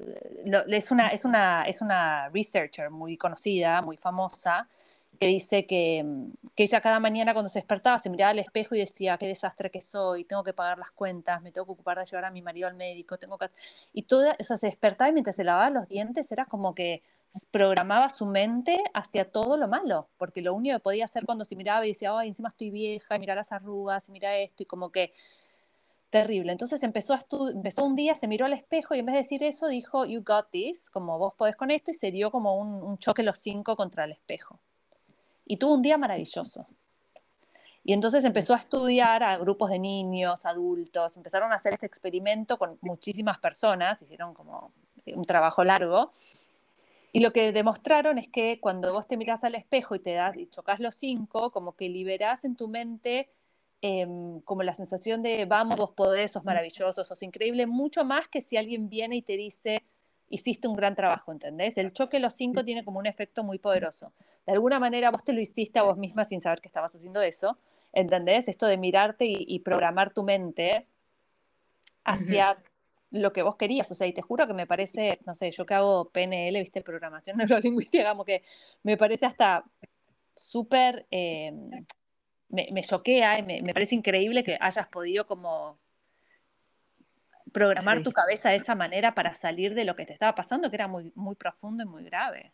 es, 0.69 0.91
una, 0.91 1.09
es, 1.09 1.25
una, 1.25 1.63
es 1.65 1.83
una 1.83 2.29
researcher 2.31 2.91
muy 2.91 3.17
conocida, 3.17 3.83
muy 3.83 3.97
famosa, 3.97 4.69
que 5.19 5.27
dice 5.27 5.67
que, 5.67 5.99
em, 5.99 6.33
que, 6.55 6.65
ella 6.65 6.81
cada 6.81 7.01
mañana 7.01 7.33
cuando 7.35 7.49
se 7.49 7.59
despertaba 7.59 7.99
se 7.99 8.11
miraba 8.11 8.31
al 8.31 8.39
espejo 8.39 8.75
y 8.75 8.79
decía, 8.79 9.19
qué 9.19 9.27
desastre 9.27 9.71
que 9.71 9.83
soy, 9.83 10.25
tengo 10.25 10.45
que 10.45 10.53
pagar 10.53 10.79
las 10.79 10.91
cuentas, 10.93 11.43
me 11.43 11.53
tengo 11.53 11.67
que 11.67 11.73
ocupar 11.73 11.99
de 11.99 12.07
llevar 12.07 12.25
a 12.25 12.31
mi 12.31 12.43
marido 12.43 12.69
al 12.69 12.75
médico, 12.75 13.19
tengo 13.19 13.37
que... 13.39 13.51
Y 13.93 14.03
toda, 14.05 14.37
o 14.39 14.45
sea, 14.45 14.57
se 14.57 14.67
despertaba 14.67 15.11
y 15.11 15.13
mientras 15.13 15.37
se 15.37 15.45
lavaba 15.45 15.71
los 15.71 15.89
dientes 15.89 16.31
era 16.33 16.47
como 16.47 16.75
que 16.75 17.03
programaba 17.51 18.11
su 18.11 18.27
mente 18.27 18.83
hacia 18.95 19.31
todo 19.31 19.57
lo 19.57 19.69
malo, 19.69 20.09
porque 20.17 20.41
lo 20.41 20.55
único 20.55 20.77
que 20.77 20.81
podía 20.81 21.05
hacer 21.05 21.27
cuando 21.27 21.45
se 21.45 21.57
miraba 21.57 21.85
y 21.85 21.91
decía, 21.91 22.17
ay, 22.17 22.29
encima 22.29 22.49
estoy 22.49 22.71
vieja, 22.71 23.17
y 23.17 23.19
mira 23.19 23.35
las 23.35 23.53
arrugas, 23.53 24.09
y 24.09 24.13
mira 24.13 24.37
esto, 24.39 24.63
y 24.63 24.67
como 24.67 24.91
que 24.91 25.13
terrible. 26.11 26.53
Entonces 26.53 26.83
empezó, 26.83 27.15
a 27.15 27.21
empezó 27.53 27.85
un 27.85 27.95
día, 27.95 28.15
se 28.15 28.29
miró 28.29 28.47
al 28.47 28.53
espejo 28.53 28.95
y 28.95 29.01
en 29.01 29.07
vez 29.07 29.15
de 29.15 29.23
decir 29.23 29.43
eso 29.43 29.69
dijo, 29.69 30.05
you 30.05 30.23
got 30.25 30.51
this, 30.51 30.91
como 30.91 31.19
vos 31.19 31.35
podés 31.35 31.57
con 31.57 31.71
esto, 31.71 31.91
y 31.91 31.95
se 31.95 32.11
dio 32.11 32.31
como 32.31 32.57
un, 32.57 32.83
un 32.83 32.99
choque 32.99 33.23
los 33.23 33.39
cinco 33.39 33.77
contra 33.77 34.05
el 34.05 34.13
espejo. 34.13 34.61
Y 35.45 35.57
tuvo 35.57 35.75
un 35.75 35.83
día 35.83 35.99
maravilloso. 35.99 36.67
Y 37.85 37.95
entonces 37.95 38.25
empezó 38.25 38.55
a 38.55 38.59
estudiar 38.59 39.23
a 39.23 39.39
grupos 39.39 39.71
de 39.71 39.79
niños, 39.79 40.45
adultos, 40.45 41.17
empezaron 41.17 41.53
a 41.53 41.57
hacer 41.57 41.75
este 41.75 41.87
experimento 41.87 42.59
con 42.59 42.79
muchísimas 42.83 43.39
personas, 43.39 44.03
hicieron 44.03 44.35
como 44.35 44.73
un 45.07 45.25
trabajo 45.25 45.65
largo, 45.65 46.11
y 47.13 47.21
lo 47.21 47.33
que 47.33 47.53
demostraron 47.53 48.19
es 48.19 48.29
que 48.29 48.61
cuando 48.61 48.93
vos 48.93 49.07
te 49.07 49.17
mirás 49.17 49.43
al 49.43 49.55
espejo 49.55 49.95
y 49.95 50.01
te 50.01 50.13
das 50.13 50.37
y 50.37 50.47
chocas 50.49 50.81
los 50.81 50.95
cinco, 50.95 51.51
como 51.51 51.75
que 51.75 51.89
liberás 51.89 52.45
en 52.45 52.55
tu 52.55 52.69
mente 52.69 53.31
em, 53.81 54.41
como 54.41 54.63
la 54.63 54.75
sensación 54.75 55.23
de 55.23 55.45
vamos, 55.47 55.77
vos 55.77 55.93
podés, 55.93 56.33
sos 56.33 56.45
maravilloso, 56.45 57.05
sos 57.05 57.23
increíble, 57.23 57.67
mucho 57.67 58.05
más 58.05 58.29
que 58.29 58.41
si 58.41 58.57
alguien 58.57 58.89
viene 58.89 59.17
y 59.17 59.23
te 59.23 59.37
dice 59.37 59.83
hiciste 60.31 60.69
un 60.69 60.77
gran 60.77 60.95
trabajo, 60.95 61.33
¿entendés? 61.33 61.79
El 61.79 61.93
choque 61.93 62.19
los 62.19 62.35
cinco 62.35 62.65
tiene 62.65 62.85
como 62.85 62.99
un 62.99 63.07
efecto 63.07 63.45
muy 63.45 63.59
poderoso. 63.59 64.13
De 64.47 64.53
alguna 64.53 64.79
manera 64.79 65.11
vos 65.11 65.25
te 65.25 65.33
lo 65.33 65.41
hiciste 65.41 65.79
a 65.79 65.83
vos 65.83 65.97
misma 65.97 66.25
sin 66.25 66.41
saber 66.41 66.61
que 66.61 66.69
estabas 66.69 66.95
haciendo 66.95 67.23
eso, 67.23 67.59
¿entendés? 67.93 68.49
Esto 68.49 68.67
de 68.67 68.77
mirarte 68.77 69.25
y, 69.27 69.59
programar 69.61 70.13
tu 70.13 70.23
mente 70.23 70.87
hacia 72.05 72.59
lo 73.11 73.33
que 73.33 73.43
vos 73.43 73.57
querías. 73.57 73.91
O 73.91 73.95
sea, 73.95 74.07
y 74.07 74.13
te 74.13 74.23
juro 74.23 74.47
que 74.47 74.55
me 74.55 74.67
parece, 74.67 75.19
no 75.27 75.35
sé, 75.35 75.51
yo 75.51 75.67
que 75.67 75.75
hago 75.75 76.11
PNL, 76.11 76.59
viste, 76.61 76.83
programación 76.83 77.37
neurolingüística, 77.39 78.11
como 78.11 78.25
que 78.25 78.43
me 78.83 78.97
parece 78.97 79.27
hasta 79.27 79.65
súper, 80.35 81.07
eh, 81.11 81.53
me, 82.49 82.69
me, 82.73 82.83
choquea 82.83 83.39
y 83.39 83.43
me, 83.43 83.75
parece 83.75 83.95
increíble 83.95 84.45
que 84.45 84.59
hayas 84.61 84.89
podido 84.89 85.27
como 85.27 85.79
programar 87.53 88.03
tu 88.03 88.13
cabeza 88.13 88.51
de 88.51 88.57
esa 88.57 88.75
manera 88.75 89.15
para 89.15 89.35
salir 89.35 89.75
de 89.75 89.85
lo 89.85 89.97
que 89.97 90.07
te 90.07 90.13
estaba 90.13 90.35
pasando, 90.35 90.71
que 90.71 90.77
era 90.77 90.89
muy, 90.89 91.13
muy 91.15 91.35
profundo 91.35 91.85
y 91.85 91.87
muy 91.87 92.05
grave. 92.05 92.53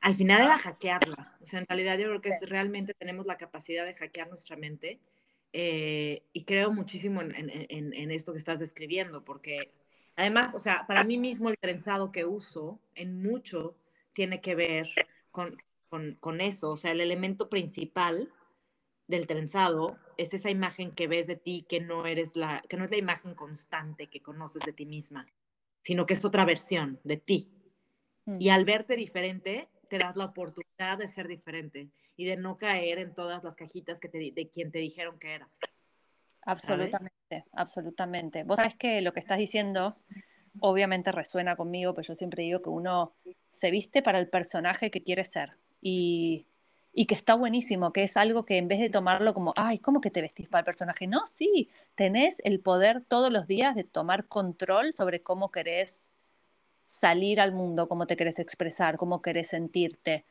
Al 0.00 0.14
final 0.14 0.42
era 0.42 0.58
hackearla. 0.58 1.36
O 1.40 1.44
sea, 1.44 1.60
en 1.60 1.66
realidad 1.66 1.98
yo 1.98 2.06
creo 2.06 2.20
que 2.20 2.30
realmente 2.46 2.94
tenemos 2.94 3.26
la 3.26 3.36
capacidad 3.36 3.84
de 3.84 3.94
hackear 3.94 4.28
nuestra 4.28 4.56
mente. 4.56 5.00
Eh, 5.52 6.22
y 6.32 6.44
creo 6.44 6.70
muchísimo 6.70 7.20
en, 7.22 7.34
en, 7.34 7.92
en, 7.92 8.10
esto 8.12 8.32
que 8.32 8.38
estás 8.38 8.60
describiendo, 8.60 9.24
porque 9.24 9.72
Además, 10.20 10.54
o 10.54 10.58
sea, 10.58 10.86
para 10.86 11.02
mí 11.02 11.16
mismo 11.16 11.48
el 11.48 11.58
trenzado 11.58 12.12
que 12.12 12.26
uso 12.26 12.78
en 12.94 13.22
mucho 13.22 13.74
tiene 14.12 14.42
que 14.42 14.54
ver 14.54 14.86
con, 15.30 15.56
con, 16.20 16.40
eso. 16.42 16.70
O 16.70 16.76
sea, 16.76 16.92
el 16.92 17.00
elemento 17.00 17.48
principal 17.48 18.30
del 19.10 19.26
trenzado 19.26 19.98
es 20.16 20.32
esa 20.32 20.50
imagen 20.50 20.92
que 20.92 21.08
ves 21.08 21.26
de 21.26 21.36
ti 21.36 21.66
que 21.68 21.80
no 21.80 22.06
eres 22.06 22.36
la, 22.36 22.62
que 22.68 22.76
no 22.76 22.84
es 22.84 22.90
la 22.90 22.96
imagen 22.96 23.34
constante 23.34 24.08
que 24.08 24.22
conoces 24.22 24.62
de 24.64 24.72
ti 24.72 24.86
misma, 24.86 25.26
sino 25.82 26.06
que 26.06 26.14
es 26.14 26.24
otra 26.24 26.44
versión 26.44 27.00
de 27.04 27.16
ti. 27.16 27.50
Y 28.38 28.50
al 28.50 28.64
verte 28.64 28.94
diferente, 28.94 29.68
te 29.88 29.98
das 29.98 30.14
la 30.14 30.26
oportunidad 30.26 30.98
de 30.98 31.08
ser 31.08 31.26
diferente 31.26 31.90
y 32.16 32.26
de 32.26 32.36
no 32.36 32.56
caer 32.56 32.98
en 33.00 33.12
todas 33.12 33.42
las 33.42 33.56
cajitas 33.56 33.98
que 33.98 34.08
te, 34.08 34.30
de 34.30 34.48
quien 34.48 34.70
te 34.70 34.78
dijeron 34.78 35.18
que 35.18 35.34
eras. 35.34 35.58
Absolutamente, 36.42 37.44
absolutamente. 37.52 38.44
Vos 38.44 38.56
sabés 38.56 38.76
que 38.76 39.00
lo 39.00 39.12
que 39.12 39.20
estás 39.20 39.38
diciendo 39.38 39.96
obviamente 40.60 41.10
resuena 41.10 41.56
conmigo, 41.56 41.92
pero 41.94 42.06
yo 42.06 42.14
siempre 42.14 42.44
digo 42.44 42.62
que 42.62 42.70
uno 42.70 43.14
se 43.52 43.72
viste 43.72 44.00
para 44.02 44.20
el 44.20 44.28
personaje 44.28 44.90
que 44.90 45.02
quiere 45.02 45.24
ser 45.24 45.56
y, 45.80 46.46
y 46.92 47.06
que 47.06 47.14
está 47.14 47.34
buenísimo, 47.34 47.92
que 47.92 48.02
es 48.02 48.16
algo 48.16 48.44
que 48.44 48.58
en 48.58 48.68
vez 48.68 48.80
de 48.80 48.90
tomarlo 48.90 49.32
como, 49.34 49.52
ay, 49.56 49.78
¿cómo 49.78 50.00
que 50.00 50.10
te 50.10 50.22
vestís 50.22 50.48
para 50.48 50.60
el 50.60 50.64
personaje? 50.64 51.06
No, 51.06 51.26
sí, 51.26 51.70
tenés 51.94 52.36
el 52.44 52.60
poder 52.60 53.04
todos 53.06 53.32
los 53.32 53.46
días 53.46 53.74
de 53.76 53.84
tomar 53.84 54.26
control 54.26 54.92
sobre 54.92 55.22
cómo 55.22 55.50
querés 55.50 56.06
salir 56.84 57.40
al 57.40 57.52
mundo, 57.52 57.88
cómo 57.88 58.06
te 58.06 58.16
querés 58.16 58.38
expresar, 58.40 58.96
cómo 58.96 59.22
querés 59.22 59.48
sentirte. 59.48 60.24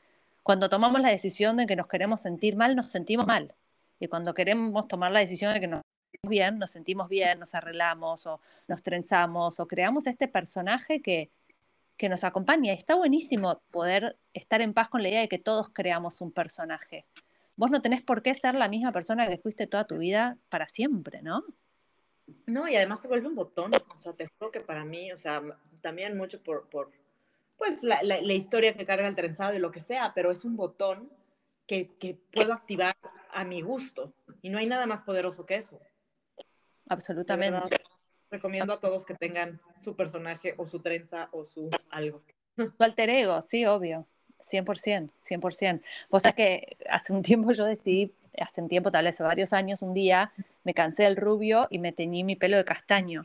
Cuando 0.44 0.70
tomamos 0.70 1.02
la 1.02 1.10
decisión 1.10 1.58
de 1.58 1.66
que 1.66 1.76
nos 1.76 1.88
queremos 1.88 2.22
sentir 2.22 2.56
mal, 2.58 2.76
nos 2.76 2.88
sentimos 2.88 3.26
mal. 3.26 3.56
Y 4.00 4.08
cuando 4.08 4.34
queremos 4.34 4.88
tomar 4.88 5.12
la 5.12 5.20
decisión 5.22 5.54
de 5.54 5.60
que 5.62 5.68
nos 5.68 5.82
bien, 6.24 6.60
nos 6.60 6.72
sentimos 6.72 7.08
bien, 7.08 7.40
nos 7.40 7.56
arreglamos 7.56 8.26
o 8.28 8.42
nos 8.68 8.84
trenzamos 8.84 9.60
o 9.60 9.68
creamos 9.68 10.08
este 10.08 10.28
personaje 10.28 11.02
que, 11.02 11.32
que 12.00 12.10
nos 12.10 12.24
acompaña. 12.24 12.74
Está 12.74 12.96
buenísimo 12.96 13.62
poder 13.72 14.18
estar 14.34 14.62
en 14.62 14.74
paz 14.74 14.88
con 14.88 15.04
la 15.04 15.10
idea 15.10 15.20
de 15.20 15.28
que 15.28 15.38
todos 15.38 15.70
creamos 15.70 16.22
un 16.22 16.32
personaje. 16.32 17.06
Vos 17.58 17.72
no 17.72 17.82
tenés 17.82 18.02
por 18.02 18.24
qué 18.24 18.34
ser 18.34 18.56
la 18.56 18.70
misma 18.70 18.94
persona 18.94 19.28
que 19.28 19.38
fuiste 19.38 19.68
toda 19.68 19.86
tu 19.86 19.98
vida 19.98 20.38
para 20.48 20.70
siempre, 20.70 21.22
¿no? 21.22 21.44
No, 22.46 22.70
y 22.70 22.76
además 22.78 23.02
se 23.02 23.10
vuelve 23.10 23.28
un 23.28 23.36
botón. 23.36 23.74
O 23.94 24.00
sea, 24.00 24.14
te 24.14 24.28
juro 24.28 24.50
que 24.50 24.62
para 24.62 24.86
mí, 24.86 25.12
o 25.12 25.18
sea, 25.18 25.44
también 25.82 26.16
mucho 26.16 26.42
por, 26.42 26.70
por 26.70 26.90
pues, 27.58 27.84
la, 27.84 28.02
la, 28.02 28.22
la 28.22 28.34
historia 28.34 28.74
que 28.74 28.86
carga 28.86 29.06
el 29.06 29.16
trenzado 29.16 29.54
y 29.54 29.60
lo 29.60 29.72
que 29.72 29.82
sea, 29.82 30.14
pero 30.16 30.32
es 30.32 30.46
un 30.46 30.56
botón 30.56 31.12
que, 31.68 31.98
que 32.00 32.18
puedo 32.32 32.54
activar 32.54 32.96
a 33.34 33.44
mi 33.44 33.62
gusto. 33.62 34.14
Y 34.42 34.50
no 34.50 34.58
hay 34.58 34.68
nada 34.68 34.86
más 34.86 35.04
poderoso 35.04 35.46
que 35.46 35.56
eso. 35.56 35.82
Absolutamente. 36.88 37.76
Recomiendo 38.32 38.74
a 38.74 38.80
todos 38.80 39.06
que 39.06 39.16
tengan 39.16 39.60
su 39.82 39.98
personaje 39.98 40.54
o 40.58 40.66
su 40.66 40.80
trenza 40.80 41.28
o 41.34 41.44
su 41.44 41.70
algo. 41.92 42.22
Tu 42.78 42.84
alter 42.84 43.10
ego, 43.10 43.42
sí, 43.42 43.66
obvio. 43.66 44.06
100%, 44.42 45.12
100%. 45.22 45.82
O 46.10 46.20
sea 46.20 46.32
que 46.32 46.78
hace 46.90 47.14
un 47.14 47.22
tiempo 47.22 47.52
yo 47.52 47.66
decidí, 47.66 48.14
hace 48.40 48.62
un 48.62 48.70
tiempo, 48.70 48.92
tal 48.92 49.06
vez 49.06 49.16
hace 49.16 49.24
varios 49.24 49.54
años, 49.54 49.82
un 49.82 49.94
día 49.94 50.32
me 50.64 50.74
cansé 50.74 51.04
del 51.04 51.18
rubio 51.18 51.68
y 51.70 51.80
me 51.80 51.92
teñí 51.92 52.24
mi 52.24 52.36
pelo 52.36 52.58
de 52.58 52.66
castaño. 52.66 53.24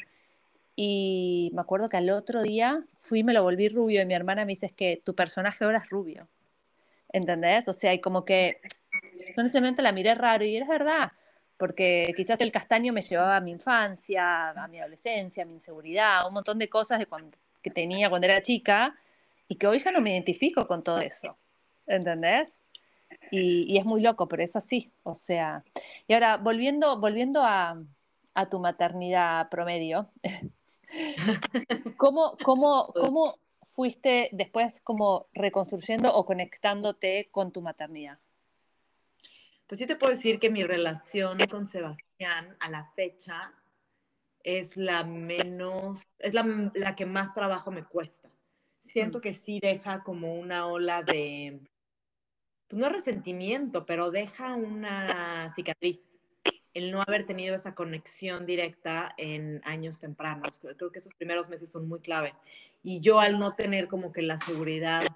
Y 0.77 1.51
me 1.55 1.61
acuerdo 1.61 1.89
que 1.89 1.97
al 1.97 2.11
otro 2.11 2.43
día 2.43 2.85
fui 3.03 3.21
y 3.21 3.25
me 3.25 3.33
lo 3.33 3.43
volví 3.43 3.69
rubio 3.69 4.03
y 4.03 4.07
mi 4.07 4.15
hermana 4.15 4.45
me 4.45 4.53
dice 4.53 4.67
es 4.67 4.73
que 4.73 5.01
tu 5.05 5.15
personaje 5.15 5.65
ahora 5.65 5.79
es 5.79 5.89
rubio. 5.89 6.29
¿Entendés? 7.13 7.69
O 7.69 7.73
sea, 7.73 7.95
y 7.95 8.01
como 8.01 8.25
que 8.25 8.61
yo 9.37 9.41
en 9.41 9.47
ese 9.47 9.61
momento 9.61 9.83
la 9.83 9.93
miré 9.93 10.15
raro 10.15 10.45
y 10.45 10.57
era 10.57 10.67
verdad, 10.67 11.13
porque 11.57 12.13
quizás 12.17 12.41
el 12.41 12.51
castaño 12.51 12.93
me 12.93 13.03
llevaba 13.03 13.37
a 13.37 13.41
mi 13.41 13.53
infancia, 13.53 14.51
a 14.51 14.67
mi 14.69 14.81
adolescencia, 14.81 15.45
a 15.45 15.47
mi 15.47 15.55
inseguridad, 15.55 16.27
un 16.27 16.35
montón 16.35 16.59
de 16.59 16.69
cosas 16.69 16.99
de 16.99 17.07
cuando, 17.07 17.37
que 17.65 17.71
tenía 17.71 18.09
cuando 18.09 18.27
era 18.27 18.43
chica 18.43 18.95
y 19.49 19.57
que 19.57 19.67
hoy 19.67 19.81
ya 19.81 19.91
no 19.91 20.01
me 20.01 20.13
identifico 20.13 20.69
con 20.69 20.85
todo 20.85 21.01
eso. 21.01 21.37
¿Entendés? 21.89 22.53
Y, 23.33 23.65
y 23.73 23.79
es 23.79 23.85
muy 23.85 24.01
loco, 24.01 24.29
pero 24.29 24.45
eso 24.45 24.61
sí. 24.61 24.93
O 25.03 25.17
sea, 25.17 25.65
y 26.07 26.15
ahora 26.15 26.37
volviendo, 26.37 27.01
volviendo 27.01 27.43
a, 27.43 27.83
a 28.35 28.49
tu 28.49 28.61
maternidad 28.61 29.49
promedio, 29.49 30.11
¿Cómo, 31.97 32.37
cómo, 32.45 32.93
cómo 32.93 33.39
fuiste 33.75 34.29
después 34.33 34.81
como 34.81 35.27
reconstruyendo 35.33 36.15
o 36.15 36.25
conectándote 36.25 37.29
con 37.31 37.53
tu 37.53 37.63
maternidad? 37.63 38.19
Pues 39.67 39.79
sí 39.79 39.87
te 39.87 39.97
puedo 39.97 40.13
decir 40.13 40.39
que 40.39 40.51
mi 40.51 40.63
relación 40.63 41.39
con 41.51 41.67
Sebastián 41.67 42.57
a 42.61 42.71
la 42.71 42.85
fecha 42.95 43.53
es 44.45 44.77
la 44.77 45.03
menos, 45.03 46.03
es 46.19 46.35
la, 46.35 46.71
la 46.75 46.95
que 46.95 47.07
más 47.07 47.35
trabajo 47.35 47.71
me 47.73 47.85
cuesta. 47.85 48.31
Siento 48.81 49.19
mm. 49.19 49.21
que 49.23 49.33
sí 49.33 49.59
deja 49.61 50.05
como 50.05 50.35
una 50.35 50.67
ola 50.67 51.03
de, 51.03 51.61
pues 52.69 52.81
no 52.81 52.89
resentimiento, 52.89 53.87
pero 53.87 54.11
deja 54.11 54.55
una 54.55 55.53
cicatriz 55.55 56.19
el 56.75 56.91
no 56.91 57.03
haber 57.03 57.25
tenido 57.25 57.55
esa 57.55 57.75
conexión 57.75 58.47
directa 58.47 59.15
en 59.17 59.63
años 59.65 60.01
tempranos. 60.01 60.61
Creo 60.61 60.91
que 60.91 60.99
esos 60.99 61.15
primeros 61.15 61.49
meses 61.49 61.71
son 61.71 61.89
muy 61.89 62.01
clave. 62.01 62.35
Y 62.83 63.01
yo 63.01 63.21
al 63.21 63.39
no 63.39 63.55
tener 63.55 63.87
como 63.87 64.13
que 64.13 64.23
la 64.23 64.39
seguridad, 64.39 65.07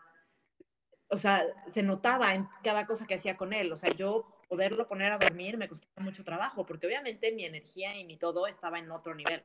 o 1.11 1.19
sea, 1.19 1.43
se 1.69 1.83
notaba 1.83 2.33
en 2.33 2.49
cada 2.63 2.87
cosa 2.87 3.07
que 3.07 3.17
hacía 3.17 3.37
con 3.37 3.53
él. 3.53 3.73
O 3.73 3.77
sea, 3.77 3.91
yo 3.91 4.38
poderlo 4.49 4.87
poner 4.87 5.13
a 5.13 5.19
dormir 5.19 5.57
me 5.57 5.69
costaba 5.69 6.03
mucho 6.03 6.25
trabajo, 6.25 6.67
porque 6.67 6.87
obviamente 6.87 7.33
mi 7.33 7.45
energía 7.45 7.97
y 7.97 8.05
mi 8.05 8.17
todo 8.17 8.47
estaba 8.47 8.79
en 8.79 8.91
otro 8.91 9.15
nivel. 9.15 9.45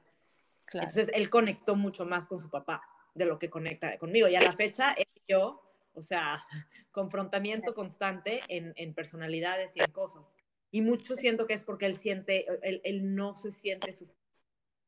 Entonces 0.71 1.09
él 1.13 1.29
conectó 1.29 1.75
mucho 1.75 2.05
más 2.05 2.27
con 2.27 2.39
su 2.39 2.49
papá 2.49 2.81
de 3.13 3.25
lo 3.25 3.37
que 3.37 3.49
conecta 3.49 3.97
conmigo. 3.97 4.27
Y 4.27 4.35
a 4.35 4.41
la 4.41 4.53
fecha, 4.53 4.93
él 4.93 5.07
y 5.15 5.33
yo, 5.33 5.61
o 5.93 6.01
sea, 6.01 6.45
confrontamiento 6.91 7.73
constante 7.73 8.39
en, 8.47 8.73
en 8.75 8.93
personalidades 8.93 9.75
y 9.75 9.81
en 9.81 9.91
cosas. 9.91 10.35
Y 10.71 10.81
mucho 10.81 11.15
siento 11.15 11.45
que 11.45 11.53
es 11.53 11.63
porque 11.63 11.85
él 11.85 11.93
siente, 11.93 12.47
él, 12.63 13.13
no 13.13 13.35
se 13.35 13.51
siente 13.51 13.93
su, 13.93 14.11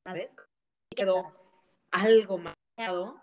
¿sabes? 0.04 0.36
Quedó 0.96 1.32
algo 1.92 2.40
marcado 2.40 3.22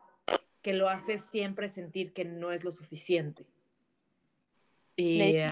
que 0.62 0.72
lo 0.72 0.88
hace 0.88 1.18
siempre 1.18 1.68
sentir 1.68 2.12
que 2.12 2.24
no 2.24 2.52
es 2.52 2.62
lo 2.62 2.70
suficiente. 2.70 3.46
Y, 4.96 5.18
¿Le, 5.18 5.46
uh, 5.46 5.50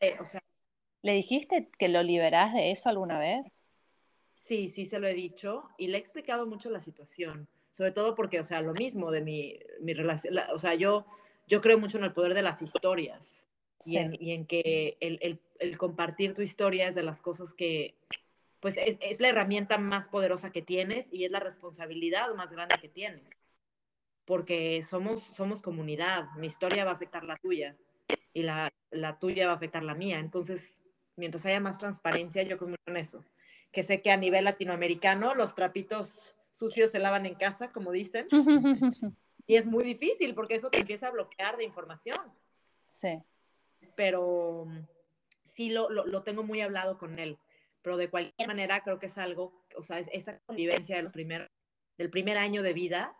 de, 0.00 0.16
o 0.18 0.24
sea, 0.24 0.42
¿Le 1.04 1.12
dijiste 1.12 1.68
que 1.78 1.88
lo 1.88 2.02
liberás 2.02 2.54
de 2.54 2.70
eso 2.70 2.88
alguna 2.88 3.18
vez? 3.18 3.46
Sí, 4.32 4.70
sí 4.70 4.86
se 4.86 4.98
lo 4.98 5.06
he 5.06 5.12
dicho 5.12 5.68
y 5.76 5.88
le 5.88 5.98
he 5.98 6.00
explicado 6.00 6.46
mucho 6.46 6.70
la 6.70 6.80
situación, 6.80 7.46
sobre 7.72 7.92
todo 7.92 8.14
porque, 8.14 8.40
o 8.40 8.42
sea, 8.42 8.62
lo 8.62 8.72
mismo 8.72 9.10
de 9.10 9.20
mi, 9.20 9.58
mi 9.82 9.92
relación, 9.92 10.38
o 10.50 10.56
sea, 10.56 10.74
yo, 10.74 11.04
yo 11.46 11.60
creo 11.60 11.76
mucho 11.76 11.98
en 11.98 12.04
el 12.04 12.14
poder 12.14 12.32
de 12.32 12.40
las 12.40 12.62
historias 12.62 13.46
y, 13.84 13.98
en, 13.98 14.46
que 14.46 14.96
el, 15.00 15.76
compartir 15.76 16.32
tu 16.32 16.40
historia 16.40 16.88
es 16.88 16.94
de 16.94 17.02
las 17.02 17.20
cosas 17.20 17.52
que, 17.52 17.98
pues 18.60 18.78
es, 18.78 19.20
la 19.20 19.28
herramienta 19.28 19.76
más 19.76 20.08
poderosa 20.08 20.52
que 20.52 20.62
tienes 20.62 21.12
y 21.12 21.26
es 21.26 21.30
la 21.30 21.40
responsabilidad 21.40 22.34
más 22.34 22.50
grande 22.50 22.76
que 22.80 22.88
tienes. 22.88 23.30
Porque 24.24 24.82
somos, 24.82 25.22
somos 25.22 25.60
comunidad, 25.60 26.30
mi 26.38 26.46
historia 26.46 26.86
va 26.86 26.92
a 26.92 26.94
afectar 26.94 27.24
la 27.24 27.36
tuya 27.36 27.76
y 28.34 28.42
la, 28.42 28.70
la 28.90 29.18
tuya 29.18 29.46
va 29.46 29.54
a 29.54 29.56
afectar 29.56 29.82
la 29.82 29.94
mía. 29.94 30.18
Entonces, 30.18 30.82
mientras 31.16 31.46
haya 31.46 31.60
más 31.60 31.78
transparencia, 31.78 32.42
yo 32.42 32.58
creo 32.58 32.76
en 32.84 32.96
eso. 32.98 33.24
Que 33.72 33.82
sé 33.82 34.02
que 34.02 34.10
a 34.10 34.18
nivel 34.18 34.44
latinoamericano 34.44 35.34
los 35.34 35.54
trapitos 35.54 36.36
sucios 36.52 36.90
se 36.90 36.98
lavan 36.98 37.24
en 37.24 37.36
casa, 37.36 37.72
como 37.72 37.92
dicen. 37.92 38.28
y 39.46 39.56
es 39.56 39.66
muy 39.66 39.84
difícil 39.84 40.34
porque 40.34 40.56
eso 40.56 40.68
te 40.68 40.80
empieza 40.80 41.08
a 41.08 41.12
bloquear 41.12 41.56
de 41.56 41.64
información. 41.64 42.20
Sí 42.84 43.22
pero 43.94 44.66
sí 45.42 45.70
lo, 45.70 45.88
lo, 45.90 46.22
tengo 46.22 46.42
muy 46.42 46.60
hablado 46.60 46.98
con 46.98 47.18
él. 47.18 47.38
Pero 47.82 47.96
de 47.96 48.08
cualquier 48.08 48.48
manera 48.48 48.82
creo 48.82 48.98
que 48.98 49.06
es 49.06 49.18
algo, 49.18 49.64
o 49.76 49.82
sea, 49.82 49.98
esa 49.98 50.38
convivencia 50.46 50.96
de 50.96 51.02
los 51.02 51.12
primer, 51.12 51.50
del 51.98 52.10
primer 52.10 52.38
año 52.38 52.62
de 52.62 52.72
vida 52.72 53.16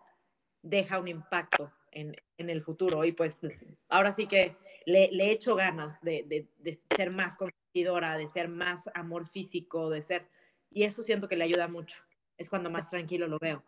deja 0.62 0.98
un 0.98 1.08
impacto 1.08 1.70
en, 1.90 2.16
en 2.38 2.50
el 2.50 2.62
futuro. 2.62 3.04
Y 3.04 3.12
pues 3.12 3.40
ahora 3.88 4.10
sí 4.10 4.26
que 4.26 4.56
le, 4.86 5.10
le 5.12 5.30
echo 5.30 5.54
ganas 5.54 6.00
de, 6.00 6.48
ser 6.96 7.10
más 7.10 7.36
consentidora, 7.36 8.16
de 8.16 8.26
ser 8.26 8.48
más 8.48 8.90
amor 8.94 9.26
físico, 9.26 9.90
de 9.90 10.02
ser... 10.02 10.28
Y 10.70 10.84
eso 10.84 11.02
siento 11.02 11.28
que 11.28 11.36
le 11.36 11.44
ayuda 11.44 11.68
mucho. 11.68 12.02
Es 12.36 12.50
cuando 12.50 12.70
más 12.70 12.90
tranquilo 12.90 13.28
lo 13.28 13.38
veo. 13.38 13.64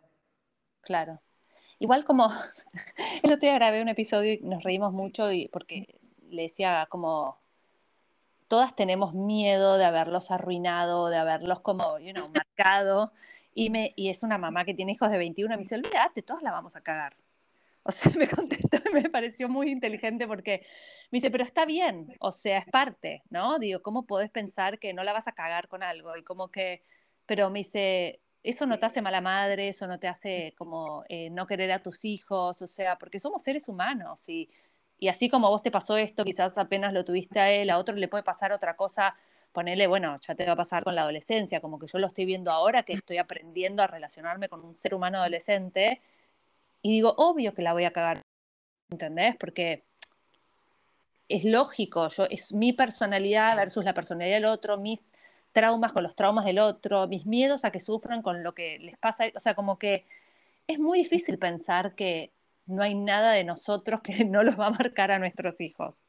Claro. 0.81 1.21
Igual 1.79 2.05
como 2.05 2.29
el 3.23 3.31
otro 3.31 3.41
día 3.41 3.55
grabé 3.55 3.81
un 3.81 3.89
episodio 3.89 4.33
y 4.33 4.39
nos 4.39 4.63
reímos 4.63 4.93
mucho 4.93 5.31
y 5.31 5.47
porque 5.47 5.99
le 6.29 6.43
decía 6.43 6.87
como, 6.89 7.39
todas 8.47 8.75
tenemos 8.75 9.13
miedo 9.13 9.77
de 9.77 9.85
haberlos 9.85 10.31
arruinado, 10.31 11.09
de 11.09 11.17
haberlos 11.17 11.61
como, 11.61 11.99
you 11.99 12.13
know, 12.13 12.29
marcado. 12.29 13.11
Y, 13.53 13.69
me, 13.69 13.93
y 13.95 14.09
es 14.09 14.23
una 14.23 14.37
mamá 14.37 14.65
que 14.65 14.73
tiene 14.73 14.91
hijos 14.91 15.09
de 15.09 15.17
21, 15.17 15.55
me 15.55 15.63
dice, 15.63 15.75
olvídate, 15.75 16.21
todos 16.21 16.43
la 16.43 16.51
vamos 16.51 16.75
a 16.75 16.81
cagar. 16.81 17.15
O 17.87 17.91
sea, 17.91 18.11
me 18.17 18.27
contestó 18.27 18.77
y 18.89 18.93
me 18.93 19.09
pareció 19.09 19.49
muy 19.49 19.71
inteligente 19.71 20.27
porque 20.27 20.65
me 21.11 21.17
dice, 21.17 21.31
pero 21.31 21.43
está 21.43 21.65
bien, 21.65 22.15
o 22.19 22.31
sea, 22.31 22.57
es 22.59 22.65
parte, 22.65 23.23
¿no? 23.29 23.59
Digo, 23.59 23.81
¿cómo 23.81 24.05
podés 24.05 24.29
pensar 24.29 24.79
que 24.79 24.93
no 24.93 25.03
la 25.03 25.13
vas 25.13 25.27
a 25.27 25.31
cagar 25.33 25.67
con 25.69 25.83
algo? 25.83 26.17
Y 26.17 26.23
como 26.23 26.49
que, 26.51 26.83
pero 27.25 27.49
me 27.49 27.59
dice, 27.59 28.21
eso 28.43 28.65
no 28.65 28.79
te 28.79 28.85
hace 28.85 29.01
mala 29.01 29.21
madre, 29.21 29.69
eso 29.69 29.87
no 29.87 29.99
te 29.99 30.07
hace 30.07 30.53
como 30.57 31.05
eh, 31.09 31.29
no 31.29 31.47
querer 31.47 31.71
a 31.71 31.81
tus 31.81 32.05
hijos, 32.05 32.61
o 32.61 32.67
sea, 32.67 32.97
porque 32.97 33.19
somos 33.19 33.43
seres 33.43 33.67
humanos 33.69 34.27
y 34.29 34.49
y 34.99 35.09
así 35.09 35.29
como 35.29 35.49
vos 35.49 35.61
te 35.61 35.71
pasó 35.71 35.97
esto, 35.97 36.23
quizás 36.23 36.57
apenas 36.57 36.93
lo 36.93 37.05
tuviste 37.05 37.39
a 37.39 37.51
él, 37.51 37.69
a 37.69 37.77
otro 37.77 37.95
le 37.95 38.07
puede 38.07 38.23
pasar 38.23 38.51
otra 38.51 38.75
cosa, 38.75 39.15
ponerle, 39.51 39.87
bueno, 39.87 40.19
ya 40.21 40.35
te 40.35 40.45
va 40.45 40.53
a 40.53 40.55
pasar 40.55 40.83
con 40.83 40.95
la 40.95 41.01
adolescencia, 41.01 41.61
como 41.61 41.79
que 41.79 41.87
yo 41.87 41.99
lo 41.99 42.07
estoy 42.07 42.25
viendo 42.25 42.51
ahora, 42.51 42.83
que 42.83 42.93
estoy 42.93 43.17
aprendiendo 43.17 43.83
a 43.83 43.87
relacionarme 43.87 44.49
con 44.49 44.63
un 44.65 44.75
ser 44.75 44.93
humano 44.95 45.19
adolescente, 45.19 46.01
y 46.81 46.91
digo, 46.91 47.13
obvio 47.17 47.53
que 47.53 47.61
la 47.61 47.73
voy 47.73 47.85
a 47.85 47.91
cagar, 47.91 48.21
¿entendés? 48.89 49.35
Porque 49.37 49.83
es 51.29 51.43
lógico, 51.43 52.07
yo, 52.09 52.25
es 52.25 52.53
mi 52.53 52.73
personalidad 52.73 53.55
versus 53.55 53.83
la 53.83 53.93
personalidad 53.93 54.37
del 54.37 54.45
otro, 54.45 54.77
mis 54.77 55.03
traumas 55.51 55.91
con 55.91 56.03
los 56.03 56.15
traumas 56.15 56.45
del 56.45 56.59
otro, 56.59 57.07
mis 57.07 57.25
miedos 57.25 57.65
a 57.65 57.71
que 57.71 57.79
sufran 57.79 58.21
con 58.21 58.43
lo 58.43 58.53
que 58.53 58.79
les 58.79 58.97
pasa, 58.97 59.25
o 59.35 59.39
sea, 59.39 59.55
como 59.55 59.77
que 59.77 60.05
es 60.67 60.79
muy 60.79 60.99
difícil 60.99 61.37
pensar 61.39 61.95
que 61.95 62.31
no 62.65 62.83
hay 62.83 62.95
nada 62.95 63.31
de 63.31 63.43
nosotros 63.43 64.01
que 64.01 64.23
no 64.25 64.43
los 64.43 64.59
va 64.59 64.67
a 64.67 64.71
marcar 64.71 65.11
a 65.11 65.19
nuestros 65.19 65.59
hijos. 65.61 66.01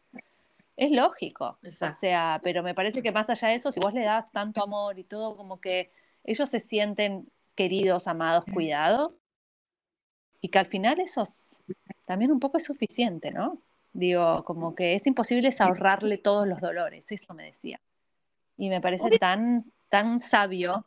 Es 0.77 0.93
lógico. 0.93 1.59
O 1.67 1.93
sea, 1.93 2.41
pero 2.45 2.63
me 2.63 2.75
parece 2.75 3.03
que 3.03 3.11
más 3.11 3.29
allá 3.29 3.49
de 3.49 3.57
eso, 3.57 3.73
si 3.73 3.81
vos 3.81 3.95
le 3.95 4.05
das 4.05 4.31
tanto 4.31 4.63
amor 4.63 4.99
y 4.99 5.05
todo, 5.05 5.37
como 5.37 5.61
que 5.61 5.91
ellos 6.25 6.49
se 6.49 6.61
sienten 6.61 7.29
queridos, 7.57 8.07
amados, 8.07 8.45
cuidados, 8.53 9.13
y 10.41 10.49
que 10.49 10.59
al 10.59 10.67
final 10.67 11.01
eso 11.01 11.25
también 12.05 12.31
un 12.31 12.41
poco 12.41 12.59
es 12.59 12.65
suficiente, 12.65 13.31
¿no? 13.31 13.61
Digo, 13.93 14.45
como 14.45 14.75
que 14.75 14.95
es 14.95 15.07
imposible 15.07 15.55
ahorrarle 15.59 16.19
todos 16.19 16.47
los 16.47 16.61
dolores, 16.61 17.11
eso 17.11 17.35
me 17.35 17.45
decía. 17.45 17.81
Y 18.57 18.69
me 18.69 18.81
parece 18.81 19.19
tan, 19.19 19.65
tan 19.89 20.21
sabio, 20.21 20.85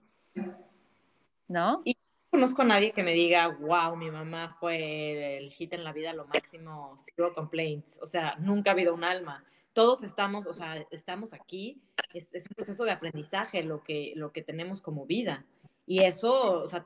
¿no? 1.48 1.84
conozco 2.32 2.62
a 2.62 2.66
nadie 2.66 2.94
que 2.94 3.04
me 3.04 3.14
diga, 3.14 3.50
wow, 3.50 3.96
mi 3.98 4.10
mamá 4.10 4.56
fue 4.58 5.38
el 5.38 5.52
hit 5.52 5.74
en 5.74 5.84
la 5.84 5.92
vida, 5.92 6.14
lo 6.14 6.26
máximo, 6.28 6.96
zero 6.98 7.34
complaints. 7.34 8.00
O 8.02 8.08
sea, 8.08 8.36
nunca 8.40 8.72
ha 8.72 8.74
habido 8.74 8.94
un 8.94 9.04
alma. 9.04 9.44
Todos 9.74 10.02
estamos, 10.04 10.48
o 10.48 10.54
sea, 10.54 10.78
estamos 10.92 11.34
aquí. 11.34 11.82
Es, 12.14 12.32
un 12.34 12.56
proceso 12.56 12.86
de 12.86 12.92
aprendizaje 12.92 13.64
lo 13.64 13.84
que, 13.84 14.14
lo 14.16 14.32
que 14.32 14.42
tenemos 14.42 14.82
como 14.82 15.06
vida. 15.06 15.46
Y 15.86 16.04
eso, 16.04 16.62
o 16.62 16.68
sea, 16.68 16.86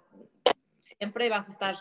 siempre 0.86 1.30
vas 1.30 1.50
a 1.50 1.52
estar 1.52 1.76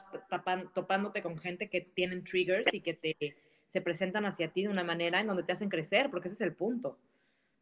topándote 0.73 1.23
con 1.23 1.39
gente 1.39 1.69
que 1.69 1.81
tienen 1.81 2.25
triggers 2.25 2.73
y 2.73 2.81
que 2.81 2.95
te, 2.95 3.37
se 3.67 3.81
presentan 3.81 4.27
hacia 4.27 4.53
ti 4.53 4.63
de 4.63 4.69
una 4.69 4.85
manera 4.85 5.21
en 5.21 5.27
donde 5.27 5.43
te 5.43 5.53
hacen 5.53 5.69
crecer, 5.69 6.11
porque 6.11 6.29
ese 6.29 6.35
es 6.35 6.41
el 6.41 6.55
punto. 6.55 6.99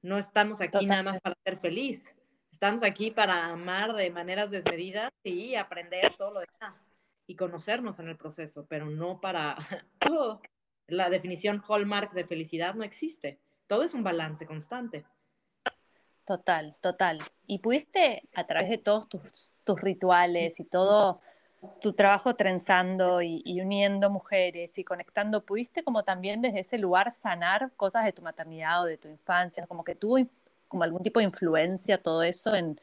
No 0.03 0.19
estamos 0.19 0.61
aquí 0.61 0.87
nada 0.87 1.03
más 1.03 1.21
para 1.21 1.37
ser 1.45 1.57
feliz 1.59 2.15
Estamos 2.53 2.83
aquí 2.85 3.11
para 3.11 3.47
amar 3.47 3.95
de 3.95 4.11
maneras 4.11 4.51
desmedidas 4.51 5.11
y 5.25 5.55
aprender 5.55 6.15
todo 6.17 6.33
lo 6.33 6.41
demás 6.41 6.93
y 7.27 7.35
conocernos 7.35 7.99
en 7.99 8.09
el 8.09 8.17
proceso, 8.17 8.67
pero 8.69 8.87
no 8.87 9.21
para... 9.21 9.57
Oh, 10.11 10.41
la 10.89 11.09
definición 11.09 11.63
hallmark 11.67 12.13
de 12.13 12.25
felicidad 12.25 12.75
no 12.75 12.85
existe. 12.85 13.41
Todo 13.67 13.85
es 13.85 13.95
un 13.95 14.03
balance 14.03 14.47
constante. 14.47 15.07
Total, 16.25 16.77
total. 16.81 17.21
¿Y 17.47 17.61
pudiste, 17.61 18.29
a 18.35 18.47
través 18.47 18.69
de 18.69 18.79
todos 18.79 19.09
tus, 19.09 19.57
tus 19.65 19.81
rituales 19.81 20.61
y 20.61 20.65
todo 20.65 21.21
tu 21.81 21.93
trabajo 21.93 22.35
trenzando 22.35 23.23
y, 23.23 23.61
uniendo 23.61 24.11
mujeres 24.11 24.79
y 24.79 24.85
conectando, 24.85 25.45
¿pudiste 25.45 25.83
como 25.85 26.03
también 26.03 26.43
desde 26.43 26.61
ese 26.61 26.79
lugar 26.79 27.13
sanar 27.13 27.73
cosas 27.77 28.05
de 28.05 28.13
tu 28.13 28.23
maternidad 28.23 28.83
o 28.83 28.87
de 28.87 28.99
tu 28.99 29.09
infancia? 29.09 29.67
Como 29.67 29.85
que 29.85 29.95
tuvo 29.95 30.19
como 30.69 30.85
algún 30.85 31.03
tipo 31.03 31.21
de 31.21 31.27
influencia 31.27 32.03
todo 32.03 32.23
eso 32.23 32.55
en, 32.55 32.81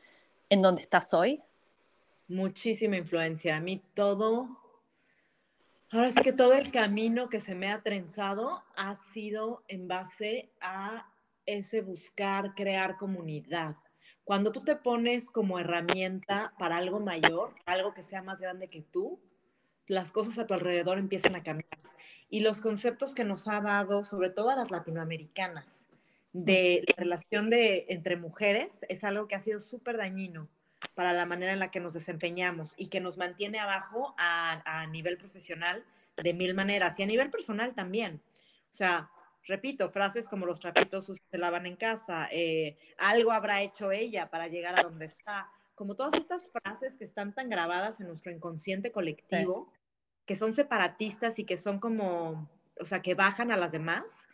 en 0.50 0.62
donde 0.62 0.82
estás 0.82 1.14
hoy? 1.14 1.42
Muchísima 2.28 2.98
influencia. 2.98 3.58
A 3.58 3.62
mí 3.62 3.82
todo, 3.94 4.50
ahora 5.92 6.12
sí 6.12 6.22
que 6.22 6.34
todo 6.34 6.54
el 6.54 6.72
camino 6.72 7.30
que 7.30 7.42
se 7.42 7.56
me 7.56 7.72
ha 7.72 7.82
trenzado 7.82 8.64
ha 8.76 8.96
sido 8.96 9.64
en 9.68 9.88
base 9.88 10.52
a 10.62 11.12
ese 11.46 11.82
buscar 11.82 12.54
crear 12.54 12.96
comunidad. 12.96 13.76
Cuando 14.30 14.52
tú 14.52 14.60
te 14.60 14.76
pones 14.76 15.32
como 15.32 15.58
herramienta 15.58 16.54
para 16.60 16.78
algo 16.78 17.00
mayor, 17.00 17.56
algo 17.66 17.96
que 17.96 18.04
sea 18.04 18.22
más 18.22 18.40
grande 18.40 18.68
que 18.68 18.84
tú, 18.84 19.20
las 19.88 20.12
cosas 20.12 20.38
a 20.38 20.46
tu 20.46 20.54
alrededor 20.54 21.00
empiezan 21.00 21.36
a 21.36 21.42
cambiar. 21.42 21.80
Y 22.30 22.42
los 22.42 22.62
conceptos 22.62 23.16
que 23.16 23.24
nos 23.24 23.48
ha 23.48 23.60
dado, 23.60 24.04
sobre 24.04 24.30
todo 24.30 24.52
a 24.52 24.56
las 24.56 24.70
latinoamericanas, 24.70 25.90
de 26.32 26.84
la 26.86 26.94
relación 26.96 27.50
de, 27.50 27.88
entre 27.90 28.18
mujeres, 28.18 28.86
es 28.88 29.04
algo 29.04 29.28
que 29.28 29.34
ha 29.34 29.40
sido 29.40 29.62
súper 29.62 29.98
dañino 29.98 30.48
para 30.94 31.12
la 31.12 31.26
manera 31.26 31.52
en 31.52 31.58
la 31.58 31.72
que 31.72 31.80
nos 31.80 31.96
desempeñamos 31.96 32.76
y 32.78 32.90
que 32.90 33.00
nos 33.00 33.18
mantiene 33.18 33.58
abajo 33.58 34.14
a, 34.20 34.62
a 34.64 34.86
nivel 34.86 35.18
profesional 35.18 35.84
de 36.18 36.36
mil 36.36 36.54
maneras 36.54 37.00
y 37.00 37.02
a 37.02 37.08
nivel 37.08 37.32
personal 37.32 37.74
también. 37.74 38.22
O 38.70 38.74
sea, 38.74 39.10
repito, 39.50 39.90
frases 39.90 40.30
como 40.30 40.46
los 40.46 40.60
trapitos 40.60 41.12
se 41.30 41.38
lavan 41.38 41.66
en 41.66 41.76
casa, 41.76 42.30
eh, 42.32 42.78
algo 42.98 43.32
habrá 43.32 43.62
hecho 43.62 43.92
ella 43.92 44.30
para 44.30 44.48
llegar 44.48 44.80
a 44.80 44.84
donde 44.84 45.08
está, 45.08 45.50
como 45.76 45.96
todas 45.96 46.14
estas 46.14 46.52
frases 46.52 46.96
que 46.96 47.04
están 47.04 47.34
tan 47.34 47.50
grabadas 47.50 48.00
en 48.00 48.08
nuestro 48.08 48.32
inconsciente 48.32 48.92
colectivo, 48.92 49.74
que 50.26 50.36
son 50.36 50.54
separatistas 50.54 51.40
y 51.40 51.46
que 51.46 51.58
son 51.58 51.80
como, 51.80 52.50
o 52.80 52.86
sea, 52.86 53.02
que 53.02 53.16
bajan 53.16 53.52
a 53.52 53.58
las 53.58 53.72
demás, 53.72 54.28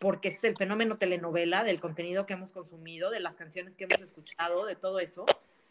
porque 0.00 0.28
es 0.28 0.42
el 0.44 0.56
fenómeno 0.56 0.96
telenovela 0.96 1.64
del 1.64 1.80
contenido 1.80 2.24
que 2.24 2.34
hemos 2.34 2.52
consumido, 2.52 3.10
de 3.10 3.20
las 3.20 3.36
canciones 3.36 3.76
que 3.76 3.84
hemos 3.84 4.00
escuchado, 4.00 4.64
de 4.64 4.76
todo 4.76 5.00
eso, 5.00 5.26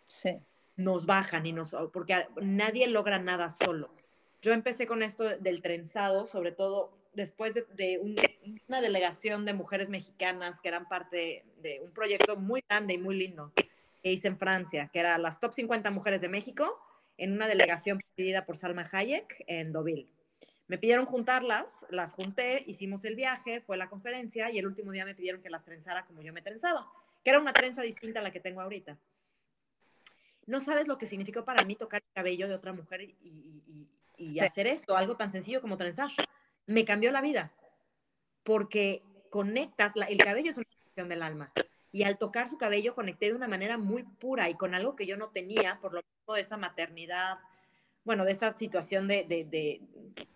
sí. 0.05 0.39
nos 0.75 1.05
bajan 1.05 1.45
y 1.45 1.53
nos, 1.53 1.75
porque 1.93 2.27
nadie 2.41 2.87
logra 2.87 3.19
nada 3.19 3.49
solo. 3.49 3.89
Yo 4.41 4.51
empecé 4.51 4.85
con 4.85 5.01
esto 5.01 5.23
del 5.37 5.61
trenzado, 5.61 6.25
sobre 6.25 6.51
todo 6.51 6.97
después 7.13 7.53
de, 7.53 8.30
una 8.67 8.81
delegación 8.81 9.45
de 9.45 9.53
mujeres 9.53 9.89
mexicanas 9.89 10.61
que 10.61 10.69
eran 10.69 10.87
parte 10.87 11.45
de, 11.61 11.79
un 11.81 11.91
proyecto 11.91 12.35
muy 12.35 12.63
grande 12.67 12.93
y 12.93 12.97
muy 12.97 13.15
lindo 13.15 13.51
que 13.55 14.11
hice 14.11 14.27
en 14.27 14.37
Francia, 14.37 14.89
que 14.91 14.99
era 14.99 15.17
las 15.17 15.39
top 15.39 15.53
50 15.53 15.91
mujeres 15.91 16.21
de 16.21 16.29
México, 16.29 16.79
en 17.17 17.33
una 17.33 17.47
delegación 17.47 17.99
presidida 17.99 18.45
por 18.45 18.57
Salma 18.57 18.87
Hayek 18.91 19.43
en 19.47 19.71
Deauville. 19.71 20.09
Me 20.67 20.77
pidieron 20.77 21.05
juntarlas, 21.05 21.85
las 21.89 22.13
junté, 22.13 22.63
hicimos 22.65 23.05
el 23.05 23.15
viaje, 23.15 23.61
fue 23.61 23.77
la 23.77 23.89
conferencia 23.89 24.49
y 24.49 24.57
el 24.57 24.65
último 24.65 24.91
día 24.91 25.05
me 25.05 25.13
pidieron 25.13 25.41
que 25.41 25.49
las 25.49 25.63
trenzara 25.63 26.05
como 26.05 26.21
yo 26.21 26.33
me 26.33 26.41
trenzaba, 26.41 26.87
que 27.23 27.29
era 27.29 27.39
una 27.39 27.53
trenza 27.53 27.81
distinta 27.81 28.21
a 28.21 28.23
la 28.23 28.31
que 28.31 28.39
tengo 28.39 28.61
ahorita. 28.61 28.97
No 30.47 30.59
sabes 30.61 30.87
lo 30.87 30.97
que 30.97 31.05
significó 31.05 31.45
para 31.45 31.63
mí 31.63 31.75
tocar 31.75 32.01
el 32.01 32.13
cabello 32.13 32.47
de 32.47 32.55
otra 32.55 32.73
mujer 32.73 33.01
y, 33.01 33.89
y 34.17 34.39
hacer 34.39 34.67
esto, 34.67 34.97
algo 34.97 35.15
tan 35.17 35.31
sencillo 35.31 35.61
como 35.61 35.77
trenzar 35.77 36.09
me 36.65 36.85
cambió 36.85 37.11
la 37.11 37.21
vida, 37.21 37.51
porque 38.43 39.03
conectas, 39.29 39.93
el 40.07 40.17
cabello 40.17 40.49
es 40.49 40.57
una 40.57 40.65
conexión 40.65 41.09
del 41.09 41.23
alma, 41.23 41.51
y 41.91 42.03
al 42.03 42.17
tocar 42.17 42.47
su 42.47 42.57
cabello 42.57 42.95
conecté 42.95 43.27
de 43.27 43.35
una 43.35 43.47
manera 43.47 43.77
muy 43.77 44.03
pura 44.03 44.49
y 44.49 44.55
con 44.55 44.75
algo 44.75 44.95
que 44.95 45.05
yo 45.05 45.17
no 45.17 45.29
tenía, 45.29 45.79
por 45.81 45.93
lo 45.93 46.01
mismo 46.01 46.35
de 46.35 46.41
esa 46.41 46.57
maternidad, 46.57 47.39
bueno, 48.03 48.25
de 48.25 48.31
esa 48.31 48.53
situación 48.57 49.07
de, 49.07 49.23
de, 49.25 49.81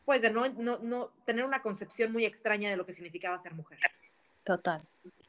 pues 0.03 0.21
de 0.21 0.29
no, 0.29 0.47
no, 0.49 0.79
no, 0.79 1.11
tener 1.25 1.45
una 1.45 1.61
concepción 1.61 2.11
muy 2.11 2.25
extraña 2.25 2.69
de 2.69 2.77
lo 2.77 2.85
que 2.85 2.91
significaba 2.91 3.37
ser 3.37 3.53
mujer. 3.53 3.79
Total. 4.43 4.83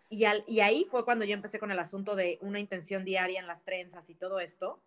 Y, 0.09 0.25
al, 0.25 0.45
y 0.47 0.61
ahí 0.61 0.87
fue 0.91 1.05
cuando 1.05 1.25
yo 1.25 1.35
empecé 1.35 1.59
con 1.59 1.71
el 1.71 1.79
asunto 1.79 2.15
de 2.15 2.39
una 2.43 2.61
intención 2.61 3.05
diaria 3.05 3.41
en 3.41 3.47
las 3.47 3.65
trenzas 3.65 4.11
y 4.11 4.15
todo 4.15 4.39
esto, 4.41 4.81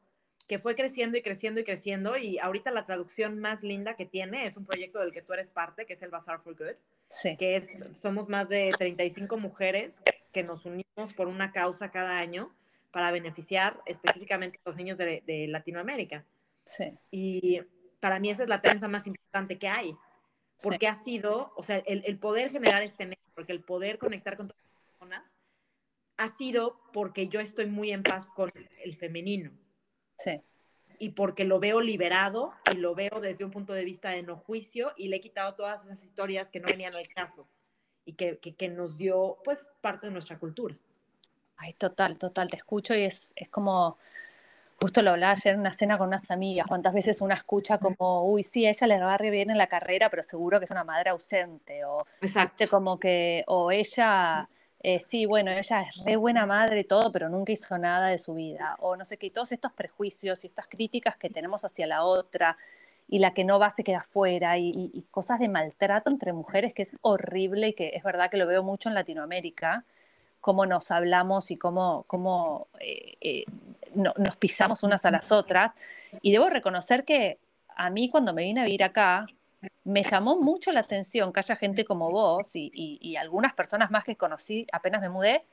que 0.50 0.58
fue 0.58 0.76
creciendo 0.76 1.16
y 1.16 1.22
creciendo 1.22 1.60
y 1.60 1.64
creciendo 1.64 2.18
y 2.18 2.40
ahorita 2.40 2.72
la 2.72 2.88
traducción 2.88 3.38
más 3.38 3.62
linda 3.62 3.96
que 3.96 4.08
tiene 4.08 4.48
es 4.48 4.58
un 4.58 4.66
proyecto 4.66 5.00
del 5.00 5.12
que 5.12 5.22
tú 5.22 5.32
eres 5.34 5.52
parte, 5.52 5.86
que 5.86 5.94
es 5.94 6.02
el 6.02 6.10
Bazaar 6.10 6.42
for 6.42 6.58
Good, 6.58 6.76
sí. 7.08 7.38
que 7.38 7.56
es, 7.56 7.86
somos 7.94 8.28
más 8.30 8.50
de 8.50 8.72
35 8.76 9.38
mujeres 9.38 10.02
que 10.32 10.44
nos 10.44 10.66
unimos 10.66 11.14
por 11.16 11.28
una 11.28 11.52
causa 11.52 11.92
cada 11.92 12.18
año 12.18 12.52
para 12.90 13.12
beneficiar 13.12 13.80
específicamente 13.86 14.60
a 14.66 14.70
los 14.70 14.76
niños 14.76 14.98
de, 14.98 15.22
de 15.28 15.48
Latinoamérica. 15.48 16.26
Sí. 16.66 16.98
Y 17.12 17.62
para 18.00 18.20
mí 18.20 18.32
esa 18.32 18.42
es 18.42 18.50
la 18.50 18.64
trenza 18.64 18.88
más 18.88 19.06
importante 19.06 19.60
que 19.60 19.68
hay, 19.68 19.96
porque 20.64 20.88
ha 20.88 20.96
sido, 20.96 21.54
o 21.58 21.62
sea, 21.62 21.78
el, 21.86 22.02
el 22.08 22.18
poder 22.18 22.50
generar 22.50 22.82
este 22.82 23.20
porque 23.36 23.54
el 23.54 23.64
poder 23.64 24.00
conectar 24.00 24.36
con 24.36 24.48
todas 24.48 24.64
las 24.64 24.82
personas, 24.82 25.36
ha 26.18 26.36
sido 26.36 26.82
porque 26.92 27.28
yo 27.28 27.40
estoy 27.40 27.68
muy 27.68 27.92
en 27.92 28.02
paz 28.02 28.30
con 28.30 28.52
el 28.84 28.96
femenino. 28.96 29.52
Sí. 30.20 30.42
Y 31.00 31.10
porque 31.10 31.46
lo 31.46 31.60
veo 31.60 31.82
liberado 31.82 32.54
y 32.72 32.76
lo 32.76 32.94
veo 32.94 33.22
desde 33.22 33.46
un 33.46 33.52
punto 33.52 33.74
de 33.74 33.86
vista 33.86 34.10
de 34.10 34.22
no 34.22 34.36
juicio 34.36 34.94
y 34.98 35.08
le 35.08 35.18
he 35.18 35.22
quitado 35.22 35.56
todas 35.56 35.86
esas 35.86 36.04
historias 36.04 36.52
que 36.52 36.60
no 36.60 36.68
venían 36.68 36.94
al 36.94 37.08
caso 37.08 37.48
y 38.06 38.14
que, 38.14 38.38
que, 38.38 38.68
nos 38.70 38.98
dio 38.98 39.38
pues 39.44 39.72
parte 39.82 40.08
de 40.08 40.12
nuestra 40.12 40.38
cultura. 40.38 40.76
Ay, 41.58 41.74
total, 41.74 42.18
total, 42.18 42.50
te 42.50 42.58
escucho 42.58 42.94
y 42.96 43.04
es, 43.04 43.34
es 43.36 43.50
como, 43.50 43.98
justo 44.82 45.02
lo 45.02 45.12
hablaba 45.12 45.34
ayer 45.34 45.54
en 45.54 45.60
una 45.60 45.74
cena 45.74 45.98
con 45.98 46.08
unas 46.08 46.32
amigas, 46.32 46.66
cuántas 46.68 46.94
veces 46.94 47.22
una 47.22 47.36
escucha 47.36 47.78
como, 47.78 48.26
uy, 48.26 48.44
sí, 48.44 48.66
a 48.66 48.72
ella 48.72 48.88
le 48.88 49.00
va 49.00 49.18
re 49.18 49.30
bien 49.30 49.52
en 49.52 49.58
la 49.58 49.68
carrera, 49.68 50.10
pero 50.10 50.24
seguro 50.24 50.60
que 50.60 50.66
es 50.66 50.72
una 50.72 50.84
madre 50.84 51.12
ausente, 51.12 51.86
o 51.86 52.06
Exacto. 52.22 52.68
como 52.70 53.00
que, 53.00 53.44
o 53.48 53.72
ella 53.72 54.50
eh, 54.82 55.00
sí, 55.00 55.26
bueno, 55.26 55.52
ella 55.52 55.82
es 55.82 56.04
re 56.06 56.16
buena 56.16 56.46
madre 56.46 56.82
y 56.82 56.84
todo, 56.86 57.12
pero 57.12 57.28
nunca 57.30 57.52
hizo 57.52 57.78
nada 57.78 58.08
de 58.08 58.18
su 58.18 58.34
vida, 58.34 58.78
o 58.80 58.96
no 58.96 59.04
sé 59.04 59.18
qué, 59.18 59.30
todos 59.30 59.52
estos 59.52 59.74
prejuicios 59.74 60.44
y 60.44 60.48
estas 60.48 60.68
críticas 60.68 61.18
que 61.18 61.30
tenemos 61.30 61.66
hacia 61.66 61.86
la 61.86 62.04
otra, 62.04 62.58
y 63.08 63.20
la 63.20 63.34
que 63.34 63.44
no 63.44 63.60
va 63.60 63.72
se 63.72 63.84
queda 63.84 64.04
fuera, 64.04 64.58
y, 64.58 65.04
cosas 65.12 65.40
de 65.40 65.50
maltrato 65.50 66.10
entre 66.10 66.32
mujeres 66.32 66.74
que 66.74 66.84
es 66.84 66.94
horrible 67.02 67.70
y 67.70 67.74
que 67.74 67.92
es 67.96 68.04
verdad 68.04 68.30
que 68.30 68.38
lo 68.38 68.48
veo 68.48 68.64
mucho 68.64 68.88
en 68.90 68.96
Latinoamérica, 68.96 69.84
cómo 70.40 70.66
nos 70.66 70.92
hablamos 70.92 71.52
y 71.52 71.58
cómo, 71.58 72.06
cómo 72.08 72.68
eh, 72.80 73.16
eh, 73.20 73.46
nos 73.96 74.38
pisamos 74.38 74.84
unas 74.84 75.06
a 75.06 75.12
las 75.12 75.32
otras. 75.32 75.74
Y 76.22 76.32
debo 76.32 76.50
reconocer 76.50 77.04
que 77.04 77.40
a 77.76 77.90
mí 77.90 78.10
cuando 78.10 78.34
me 78.34 78.44
vine 78.44 78.62
a 78.62 78.66
vivir 78.66 78.84
acá, 78.84 79.28
me 79.90 80.04
llamó 80.04 80.36
mucho 80.40 80.72
la 80.72 80.82
atención 80.82 81.34
que 81.34 81.40
haya 81.40 81.56
gente 81.56 81.84
como 81.84 82.12
vos 82.12 82.52
y, 82.54 83.16
algunas 83.18 83.54
personas 83.54 83.90
más 83.90 84.04
que 84.04 84.16
conocí 84.16 84.68
apenas 84.72 85.02
me 85.02 85.10
mudé, 85.10 85.44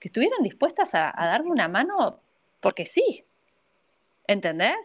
que 0.00 0.08
estuvieran 0.08 0.42
dispuestas 0.42 0.94
a, 0.94 1.12
darme 1.16 1.50
una 1.50 1.68
mano 1.68 2.18
porque 2.60 2.86
sí. 2.86 3.24
¿Entendés? 4.26 4.76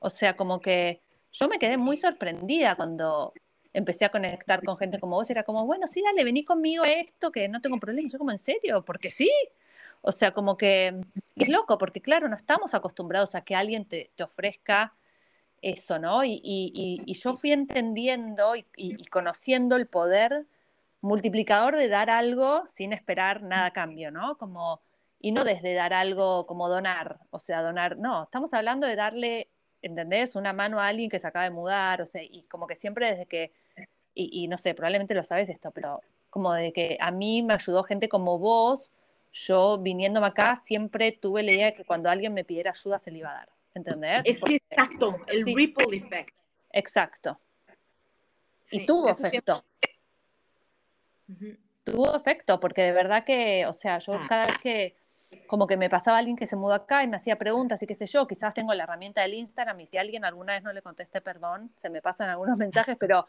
O 0.00 0.08
sea, 0.08 0.34
como 0.34 0.60
que 0.60 1.00
yo 1.32 1.48
me 1.48 1.58
quedé 1.58 1.76
muy 1.76 1.96
sorprendida 1.96 2.74
cuando 2.76 3.34
empecé 3.74 4.06
a 4.06 4.10
conectar 4.10 4.64
con 4.64 4.78
gente 4.78 4.98
como 4.98 5.16
vos. 5.16 5.28
Era 5.30 5.42
como, 5.42 5.66
bueno, 5.66 5.86
sí, 5.86 6.02
dale, 6.02 6.24
vení 6.24 6.44
conmigo 6.44 6.84
esto, 6.84 7.32
que 7.32 7.48
no 7.48 7.60
tengo 7.60 7.78
problema. 7.78 8.08
Yo 8.10 8.18
como, 8.18 8.30
¿en 8.30 8.38
serio? 8.38 8.82
Porque 8.82 9.10
sí. 9.10 9.30
O 10.00 10.12
sea, 10.12 10.32
como 10.32 10.56
que 10.56 11.02
es 11.36 11.48
loco, 11.48 11.76
porque 11.76 12.00
claro, 12.00 12.28
no 12.28 12.36
estamos 12.36 12.74
acostumbrados 12.74 13.34
a 13.34 13.42
que 13.42 13.56
alguien 13.56 13.84
te 13.86 14.10
ofrezca 14.22 14.94
eso, 15.64 15.98
¿no? 15.98 16.22
Y, 16.24 17.02
yo 17.06 17.36
fui 17.36 17.52
entendiendo 17.52 18.54
y, 18.54 19.06
conociendo 19.06 19.76
el 19.76 19.86
poder 19.86 20.46
multiplicador 21.00 21.76
de 21.76 21.88
dar 21.88 22.10
algo 22.10 22.66
sin 22.66 22.92
esperar 22.92 23.42
nada 23.42 23.66
a 23.66 23.72
cambio, 23.72 24.10
¿no? 24.10 24.36
Como, 24.36 24.80
y 25.20 25.32
no 25.32 25.44
desde 25.44 25.74
dar 25.74 25.94
algo 25.94 26.46
como 26.46 26.68
donar, 26.68 27.18
o 27.30 27.38
sea, 27.38 27.62
donar, 27.62 27.96
no, 27.96 28.24
estamos 28.24 28.52
hablando 28.54 28.86
de 28.86 28.96
darle, 28.96 29.48
¿entendés? 29.82 30.36
Una 30.36 30.52
mano 30.52 30.80
a 30.80 30.88
alguien 30.88 31.10
que 31.10 31.20
se 31.20 31.26
acaba 31.26 31.44
de 31.44 31.50
mudar, 31.50 32.02
o 32.02 32.06
sea, 32.06 32.22
y 32.22 32.42
como 32.50 32.66
que 32.66 32.76
siempre 32.76 33.10
desde 33.10 33.26
que, 33.26 33.52
y, 34.14 34.46
no 34.48 34.58
sé, 34.58 34.74
probablemente 34.74 35.14
lo 35.14 35.24
sabes 35.24 35.48
esto, 35.48 35.70
pero 35.70 36.00
como 36.30 36.52
de 36.52 36.72
que 36.72 36.98
a 37.00 37.10
mí 37.10 37.42
me 37.42 37.54
ayudó 37.54 37.84
gente 37.84 38.08
como 38.08 38.38
vos, 38.38 38.92
yo 39.32 39.78
viniéndome 39.78 40.26
acá 40.26 40.60
siempre 40.60 41.12
tuve 41.12 41.42
la 41.42 41.52
idea 41.52 41.66
de 41.66 41.74
que 41.74 41.84
cuando 41.84 42.10
alguien 42.10 42.34
me 42.34 42.44
pidiera 42.44 42.70
ayuda 42.70 42.98
se 42.98 43.10
le 43.10 43.18
iba 43.18 43.30
a 43.30 43.34
dar. 43.34 43.53
¿Entendés? 43.74 44.22
Es 44.24 44.40
que 44.42 44.56
exacto, 44.70 45.16
el 45.26 45.44
ripple 45.44 45.96
effect. 45.96 46.34
Exacto. 46.72 47.40
y 48.70 48.86
tuvo 48.86 49.08
efecto. 49.08 49.64
Tuvo 51.84 52.16
efecto, 52.16 52.60
porque 52.60 52.82
de 52.82 52.92
verdad 52.92 53.24
que, 53.24 53.66
o 53.66 53.72
sea, 53.72 53.98
yo 53.98 54.14
ah. 54.14 54.26
cada 54.28 54.46
vez 54.46 54.58
que 54.58 54.96
como 55.46 55.66
que 55.66 55.76
me 55.76 55.90
pasaba 55.90 56.18
alguien 56.18 56.36
que 56.36 56.46
se 56.46 56.56
mudó 56.56 56.74
acá 56.74 57.02
y 57.02 57.08
me 57.08 57.16
hacía 57.16 57.36
preguntas 57.36 57.82
y 57.82 57.86
qué 57.86 57.94
sé 57.94 58.06
yo, 58.06 58.26
quizás 58.26 58.54
tengo 58.54 58.72
la 58.74 58.84
herramienta 58.84 59.22
del 59.22 59.34
Instagram 59.34 59.80
y 59.80 59.86
si 59.86 59.98
alguien 59.98 60.24
alguna 60.24 60.54
vez 60.54 60.62
no 60.62 60.72
le 60.72 60.82
contesté 60.82 61.20
perdón, 61.20 61.72
se 61.76 61.90
me 61.90 62.00
pasan 62.00 62.28
algunos 62.28 62.58
mensajes, 62.58 62.96
pero 62.98 63.26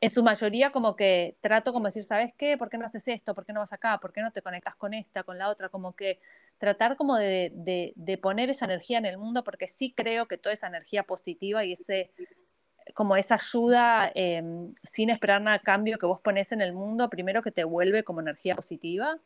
en 0.00 0.10
su 0.10 0.22
mayoría 0.22 0.72
como 0.72 0.96
que 0.96 1.36
trato 1.40 1.72
como 1.72 1.86
decir, 1.86 2.04
¿sabes 2.04 2.32
qué? 2.36 2.56
¿Por 2.56 2.70
qué 2.70 2.78
no 2.78 2.86
haces 2.86 3.06
esto? 3.08 3.34
¿Por 3.34 3.44
qué 3.44 3.52
no 3.52 3.60
vas 3.60 3.72
acá? 3.72 3.98
¿Por 3.98 4.12
qué 4.12 4.22
no 4.22 4.32
te 4.32 4.40
conectas 4.40 4.74
con 4.76 4.94
esta, 4.94 5.24
con 5.24 5.36
la 5.36 5.50
otra? 5.50 5.68
Como 5.68 5.94
que 5.94 6.20
tratar 6.58 6.96
como 6.96 7.16
de, 7.16 7.52
de, 7.94 8.18
poner 8.18 8.48
esa 8.48 8.64
energía 8.64 8.98
en 8.98 9.06
el 9.06 9.18
mundo, 9.18 9.44
porque 9.44 9.68
sí 9.68 9.92
creo 9.94 10.26
que 10.26 10.38
toda 10.38 10.54
esa 10.54 10.68
energía 10.68 11.02
positiva 11.02 11.64
y 11.64 11.72
ese 11.72 12.10
como 12.94 13.14
esa 13.14 13.36
ayuda 13.36 14.10
em, 14.14 14.74
sin 14.82 15.10
esperar 15.10 15.40
nada 15.40 15.58
a 15.58 15.60
cambio 15.60 15.98
que 15.98 16.06
vos 16.06 16.20
pones 16.20 16.50
en 16.50 16.60
el 16.60 16.72
mundo, 16.72 17.08
primero 17.08 17.40
que 17.40 17.52
te 17.52 17.62
vuelve 17.62 18.02
como 18.02 18.20
energía 18.20 18.56
positiva 18.56 19.18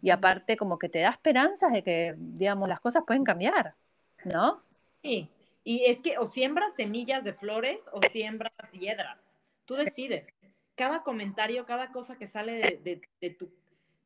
y 0.00 0.10
aparte 0.10 0.56
como 0.56 0.78
que 0.78 0.88
te 0.88 1.00
da 1.00 1.10
esperanzas 1.10 1.72
de 1.72 1.82
que, 1.82 2.14
digamos, 2.16 2.68
las 2.68 2.80
cosas 2.80 3.04
pueden 3.06 3.24
cambiar, 3.24 3.74
¿no? 4.24 4.62
Sí, 5.02 5.28
y 5.62 5.84
es 5.84 6.00
que 6.00 6.16
o 6.16 6.26
siembras 6.26 6.74
semillas 6.74 7.22
de 7.24 7.34
flores 7.34 7.90
o 7.92 8.00
siembras 8.10 8.52
hiedras, 8.72 9.35
tú 9.66 9.74
decides. 9.74 10.34
Cada 10.74 11.02
comentario, 11.02 11.66
cada 11.66 11.92
cosa 11.92 12.16
que 12.16 12.26
sale 12.26 12.80
de, 12.82 13.30
tu, 13.30 13.50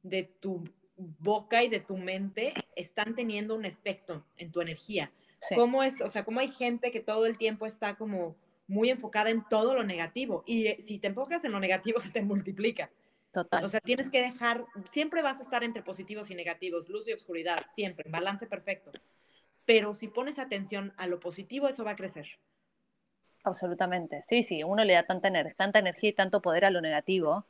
de 0.03 0.25
tu 0.25 0.65
boca 0.97 1.63
y 1.63 1.69
de 1.69 1.81
tu 1.81 1.97
mente 1.97 2.55
están 2.77 3.15
teniendo 3.15 3.55
un 3.55 3.65
efecto 3.65 4.25
en 4.37 4.51
tu 4.51 4.61
energía. 4.61 5.13
¿Cómo 5.55 5.83
es, 5.83 6.01
o 6.01 6.09
sea, 6.09 6.25
cómo 6.25 6.41
hay 6.41 6.49
gente 6.49 6.91
que 6.91 7.01
todo 7.01 7.27
el 7.27 7.39
tiempo 7.39 7.67
está 7.67 7.97
como 7.97 8.37
muy 8.71 8.89
enfocada 8.89 9.31
en 9.31 9.45
todo 9.49 9.75
lo 9.75 9.83
negativo. 9.83 10.45
Y 10.47 10.69
eh, 10.69 10.77
si 10.81 11.01
te 11.01 11.09
enfocas 11.09 11.45
en 11.45 11.53
lo 11.53 11.61
negativo, 11.61 11.99
se 11.99 12.11
te 12.13 12.23
multiplica. 12.23 12.91
Total. 13.33 13.65
O 13.65 13.69
sea, 13.69 13.81
tienes 13.81 14.11
que 14.11 14.23
dejar, 14.23 14.65
siempre 14.91 15.23
vas 15.23 15.39
a 15.39 15.43
estar 15.43 15.63
entre 15.63 15.83
positivos 15.83 16.31
y 16.31 16.35
negativos, 16.35 16.89
luz 16.89 17.07
y 17.07 17.13
oscuridad, 17.13 17.65
siempre, 17.75 18.05
en 18.07 18.13
balance 18.13 18.47
perfecto. 18.47 18.93
Pero 19.67 19.95
si 19.95 20.09
pones 20.09 20.39
atención 20.39 20.93
a 20.97 21.07
lo 21.07 21.21
positivo, 21.21 21.69
eso 21.69 21.85
va 21.85 21.93
a 21.93 21.97
crecer. 21.97 22.27
Absolutamente. 23.45 24.23
Sí, 24.23 24.43
sí, 24.43 24.63
uno 24.63 24.85
le 24.85 24.95
da 24.95 25.05
tanta, 25.05 25.31
tanta 25.55 25.79
energía 25.79 26.11
y 26.11 26.13
tanto 26.13 26.41
poder 26.41 26.65
a 26.65 26.71
lo 26.71 26.81
negativo. 26.81 27.45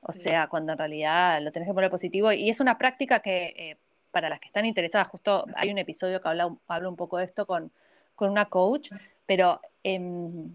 O 0.00 0.12
sea, 0.12 0.48
cuando 0.48 0.72
en 0.72 0.78
realidad 0.78 1.40
lo 1.40 1.50
tenés 1.50 1.68
que 1.68 1.74
poner 1.74 1.90
positivo. 1.90 2.32
Y 2.32 2.50
es 2.50 2.60
una 2.60 2.76
práctica 2.76 3.20
que, 3.20 3.54
eh, 3.56 3.76
para 4.10 4.28
las 4.28 4.40
que 4.40 4.48
están 4.48 4.66
interesadas, 4.66 5.08
justo 5.08 5.46
hay 5.56 5.70
un 5.70 5.78
episodio 5.78 6.20
que 6.20 6.28
habla, 6.28 6.54
habla 6.68 6.88
un 6.88 6.96
poco 6.96 7.18
de 7.18 7.24
esto 7.24 7.46
con, 7.46 7.72
con 8.14 8.30
una 8.30 8.46
coach, 8.46 8.90
pero 9.26 9.60
em, 9.82 10.52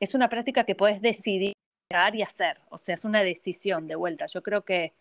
es 0.00 0.14
una 0.14 0.28
práctica 0.28 0.64
que 0.64 0.74
puedes 0.74 1.00
decidir 1.02 1.52
y 2.12 2.22
hacer, 2.22 2.58
o 2.68 2.78
sea, 2.78 2.96
es 2.96 3.04
una 3.04 3.22
decisión 3.22 3.86
de 3.86 3.94
vuelta. 3.94 4.26
Yo 4.26 4.42
creo 4.42 4.62
que 4.62 4.92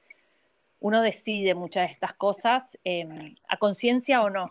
uno 0.79 1.01
decide 1.01 1.55
muchas 1.55 1.87
de 1.87 1.93
estas 1.93 2.13
cosas 2.13 2.77
em, 2.83 3.35
a 3.47 3.57
conciencia 3.57 4.21
o 4.21 4.29
no, 4.29 4.49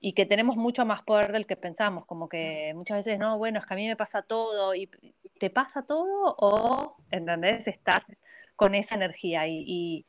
y 0.00 0.12
que 0.12 0.26
tenemos 0.26 0.56
mucho 0.56 0.84
más 0.84 1.02
poder 1.02 1.32
del 1.32 1.46
que 1.46 1.56
pensamos, 1.56 2.06
como 2.06 2.28
que 2.28 2.72
muchas 2.74 2.98
veces, 2.98 3.18
no, 3.18 3.38
bueno, 3.38 3.58
es 3.58 3.66
que 3.66 3.74
a 3.74 3.76
mí 3.76 3.86
me 3.86 3.96
pasa 3.96 4.22
todo, 4.22 4.74
y 4.74 4.90
te 5.38 5.50
pasa 5.50 5.82
todo 5.82 6.34
o, 6.38 6.96
¿entendés? 7.10 7.66
Estás 7.66 8.02
con 8.56 8.74
esa 8.74 8.94
energía 8.94 9.46
y, 9.46 10.06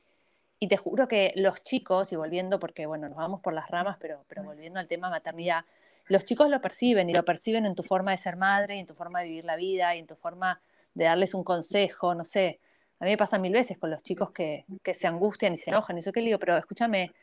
y, 0.60 0.68
te 0.68 0.78
juro 0.78 1.08
que 1.08 1.34
los 1.36 1.64
chicos, 1.64 2.12
y 2.12 2.16
volviendo, 2.16 2.60
porque 2.60 2.86
bueno, 2.86 3.08
nos 3.10 3.18
vamos 3.18 3.42
por 3.42 3.54
las 3.54 3.70
ramas, 3.70 3.98
pero, 4.00 4.26
pero 4.28 4.44
volviendo 4.44 4.80
al 4.80 4.88
tema 4.88 5.10
maternidad, 5.10 5.66
los 6.08 6.26
chicos 6.26 6.50
lo 6.50 6.62
perciben 6.62 7.10
y 7.10 7.14
lo 7.14 7.24
perciben 7.24 7.66
en 7.66 7.76
tu 7.76 7.84
forma 7.84 8.12
de 8.12 8.18
ser 8.18 8.38
madre, 8.38 8.78
y 8.78 8.80
en 8.80 8.86
tu 8.86 8.94
forma 8.94 9.20
de 9.20 9.26
vivir 9.28 9.46
la 9.46 9.56
vida, 9.56 9.96
y 9.96 10.00
en 10.00 10.08
tu 10.08 10.16
forma 10.16 10.62
de 10.94 11.06
darles 11.06 11.34
un 11.34 11.44
consejo, 11.44 12.16
no 12.16 12.26
sé. 12.26 12.60
A 13.00 13.06
mí 13.06 13.12
me 13.12 13.18
pasa 13.18 13.38
mil 13.38 13.54
veces 13.54 13.78
con 13.78 13.92
los 13.92 14.02
chicos 14.02 14.32
que, 14.32 14.66
se 14.96 15.08
angustian 15.08 15.54
y 15.54 15.58
se 15.58 15.70
enojan, 15.70 15.98
y 15.98 16.00
eso 16.00 16.12
que 16.12 16.22
le 16.22 16.28
digo, 16.28 16.40
pero 16.40 16.58
escúchame, 16.58 17.14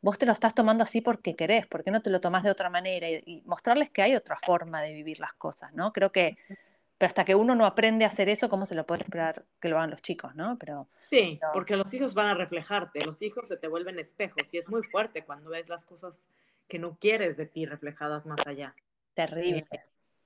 vos 0.00 0.18
te 0.18 0.26
lo 0.26 0.32
estás 0.32 0.54
tomando 0.54 0.84
así 0.84 1.00
porque 1.00 1.36
querés, 1.36 1.66
¿por 1.66 1.82
qué 1.82 1.90
no 1.90 2.02
te 2.02 2.10
lo 2.10 2.20
tomás 2.20 2.42
de 2.42 2.50
otra 2.50 2.70
manera? 2.70 3.08
Y, 3.10 3.42
mostrarles 3.46 3.90
que 3.90 4.02
hay 4.02 4.14
otra 4.14 4.38
forma 4.44 4.80
de 4.80 4.94
vivir 4.94 5.20
las 5.20 5.32
cosas, 5.32 5.72
¿no? 5.74 5.92
Creo 5.92 6.12
que, 6.12 6.36
pero 6.96 7.08
hasta 7.08 7.24
que 7.24 7.34
uno 7.34 7.54
no 7.54 7.66
aprende 7.66 8.04
a 8.04 8.08
hacer 8.08 8.28
eso, 8.28 8.48
¿cómo 8.48 8.66
se 8.66 8.74
lo 8.74 8.86
puede 8.86 9.02
esperar 9.02 9.44
que 9.60 9.68
lo 9.68 9.78
hagan 9.78 9.90
los 9.90 10.02
chicos, 10.02 10.34
¿no? 10.34 10.56
Pero, 10.58 10.88
sí, 11.10 11.40
porque 11.52 11.76
los 11.76 11.92
hijos 11.94 12.14
van 12.14 12.26
a 12.26 12.34
reflejarte, 12.34 13.04
los 13.04 13.22
hijos 13.22 13.48
se 13.48 13.56
te 13.56 13.68
vuelven 13.68 13.98
espejos 13.98 14.52
y 14.54 14.58
es 14.58 14.68
muy 14.68 14.82
fuerte 14.82 15.24
cuando 15.24 15.50
ves 15.50 15.68
las 15.68 15.84
cosas 15.84 16.28
que 16.68 16.78
no 16.78 16.98
quieres 16.98 17.36
de 17.36 17.46
ti 17.46 17.66
reflejadas 17.66 18.26
más 18.26 18.46
allá. 18.46 18.74
Terrible. 19.14 19.66
Eh, 19.70 19.80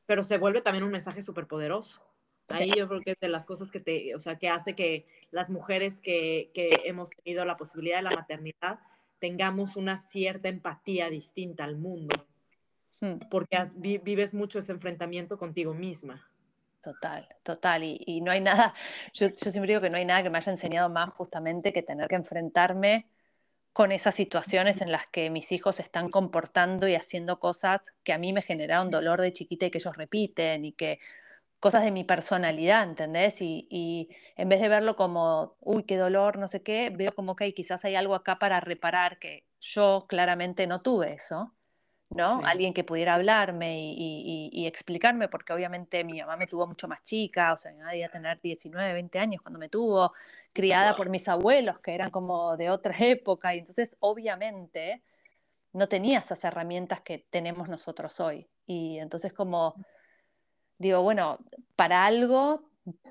pero 0.06 0.22
se 0.22 0.36
vuelve 0.36 0.60
también 0.60 0.84
un 0.84 0.90
mensaje 0.90 1.22
súper 1.22 1.46
poderoso. 1.46 2.02
Ahí 2.48 2.72
yo 2.76 2.88
creo 2.88 3.00
que 3.00 3.12
es 3.12 3.20
de 3.20 3.28
las 3.28 3.46
cosas 3.46 3.70
que 3.70 3.80
te, 3.80 4.14
o 4.14 4.18
sea, 4.18 4.36
que 4.36 4.48
hace 4.48 4.74
que 4.74 5.06
las 5.30 5.48
mujeres 5.48 6.00
que, 6.00 6.50
que 6.52 6.82
hemos 6.84 7.10
tenido 7.10 7.44
la 7.44 7.56
posibilidad 7.56 7.98
de 7.98 8.02
la 8.02 8.10
maternidad 8.10 8.80
tengamos 9.22 9.76
una 9.76 9.98
cierta 9.98 10.48
empatía 10.48 11.08
distinta 11.08 11.62
al 11.62 11.76
mundo. 11.76 12.26
Porque 13.30 13.56
vives 13.76 14.34
mucho 14.34 14.58
ese 14.58 14.72
enfrentamiento 14.72 15.38
contigo 15.38 15.74
misma. 15.74 16.28
Total, 16.80 17.28
total. 17.44 17.84
Y, 17.84 18.02
y 18.04 18.20
no 18.20 18.32
hay 18.32 18.40
nada, 18.40 18.74
yo, 19.12 19.28
yo, 19.28 19.52
siempre 19.52 19.68
digo 19.68 19.80
que 19.80 19.90
no 19.90 19.96
hay 19.96 20.04
nada 20.04 20.24
que 20.24 20.30
me 20.30 20.38
haya 20.38 20.50
enseñado 20.50 20.88
más 20.88 21.10
justamente 21.10 21.72
que 21.72 21.84
tener 21.84 22.08
que 22.08 22.16
enfrentarme 22.16 23.06
con 23.72 23.92
esas 23.92 24.16
situaciones 24.16 24.80
en 24.80 24.90
las 24.90 25.06
que 25.06 25.30
mis 25.30 25.52
hijos 25.52 25.76
se 25.76 25.82
están 25.82 26.10
comportando 26.10 26.88
y 26.88 26.96
haciendo 26.96 27.38
cosas 27.38 27.94
que 28.02 28.12
a 28.12 28.18
mí 28.18 28.32
me 28.32 28.42
generaron 28.42 28.90
dolor 28.90 29.20
de 29.20 29.32
chiquita 29.32 29.66
y 29.66 29.70
que 29.70 29.78
ellos 29.78 29.96
repiten 29.96 30.64
y 30.64 30.72
que 30.72 30.98
cosas 31.62 31.84
de 31.84 31.92
mi 31.92 32.02
personalidad, 32.02 32.82
¿entendés? 32.82 33.36
Y, 33.40 34.10
en 34.36 34.48
vez 34.48 34.60
de 34.60 34.68
verlo 34.68 34.96
como, 34.96 35.54
uy, 35.60 35.84
qué 35.84 35.96
dolor, 35.96 36.36
no 36.36 36.48
sé 36.48 36.60
qué, 36.60 36.90
veo 36.90 37.14
como 37.14 37.36
que 37.36 37.54
quizás 37.54 37.84
hay 37.84 37.94
algo 37.94 38.16
acá 38.16 38.40
para 38.40 38.58
reparar 38.58 39.20
que 39.20 39.46
yo 39.60 40.06
claramente 40.08 40.66
no 40.66 40.82
tuve 40.82 41.14
eso. 41.14 41.54
¿no? 42.10 42.42
Alguien 42.44 42.74
que 42.74 42.82
pudiera 42.82 43.14
hablarme 43.14 43.94
y, 43.94 44.66
explicarme, 44.66 45.28
porque 45.28 45.52
obviamente 45.52 46.02
mi 46.02 46.20
mamá 46.20 46.36
me 46.36 46.48
tuvo 46.48 46.66
mucho 46.66 46.88
más 46.88 47.04
chica, 47.04 47.52
o 47.52 47.58
sea, 47.58 47.70
mi 47.70 47.78
mamá 47.78 47.92
debía 47.92 48.10
tener 48.10 48.40
19, 48.40 48.92
20 48.92 49.18
años 49.20 49.40
cuando 49.40 49.60
me 49.60 49.68
tuvo, 49.68 50.12
criada 50.52 50.96
por 50.96 51.10
mis 51.10 51.28
abuelos, 51.28 51.78
que 51.78 51.94
eran 51.94 52.10
como 52.10 52.56
de 52.56 52.70
otra 52.70 52.92
época, 52.98 53.54
y 53.54 53.60
entonces 53.60 53.96
obviamente 54.00 55.00
no 55.72 55.88
tenía 55.88 56.18
esas 56.18 56.42
herramientas 56.42 57.02
que 57.02 57.24
tenemos 57.30 57.68
nosotros 57.68 58.18
hoy. 58.18 58.48
Y 58.66 58.98
entonces 58.98 59.32
como 59.32 59.76
digo, 60.82 61.02
bueno, 61.02 61.38
para 61.76 62.04
algo 62.04 62.62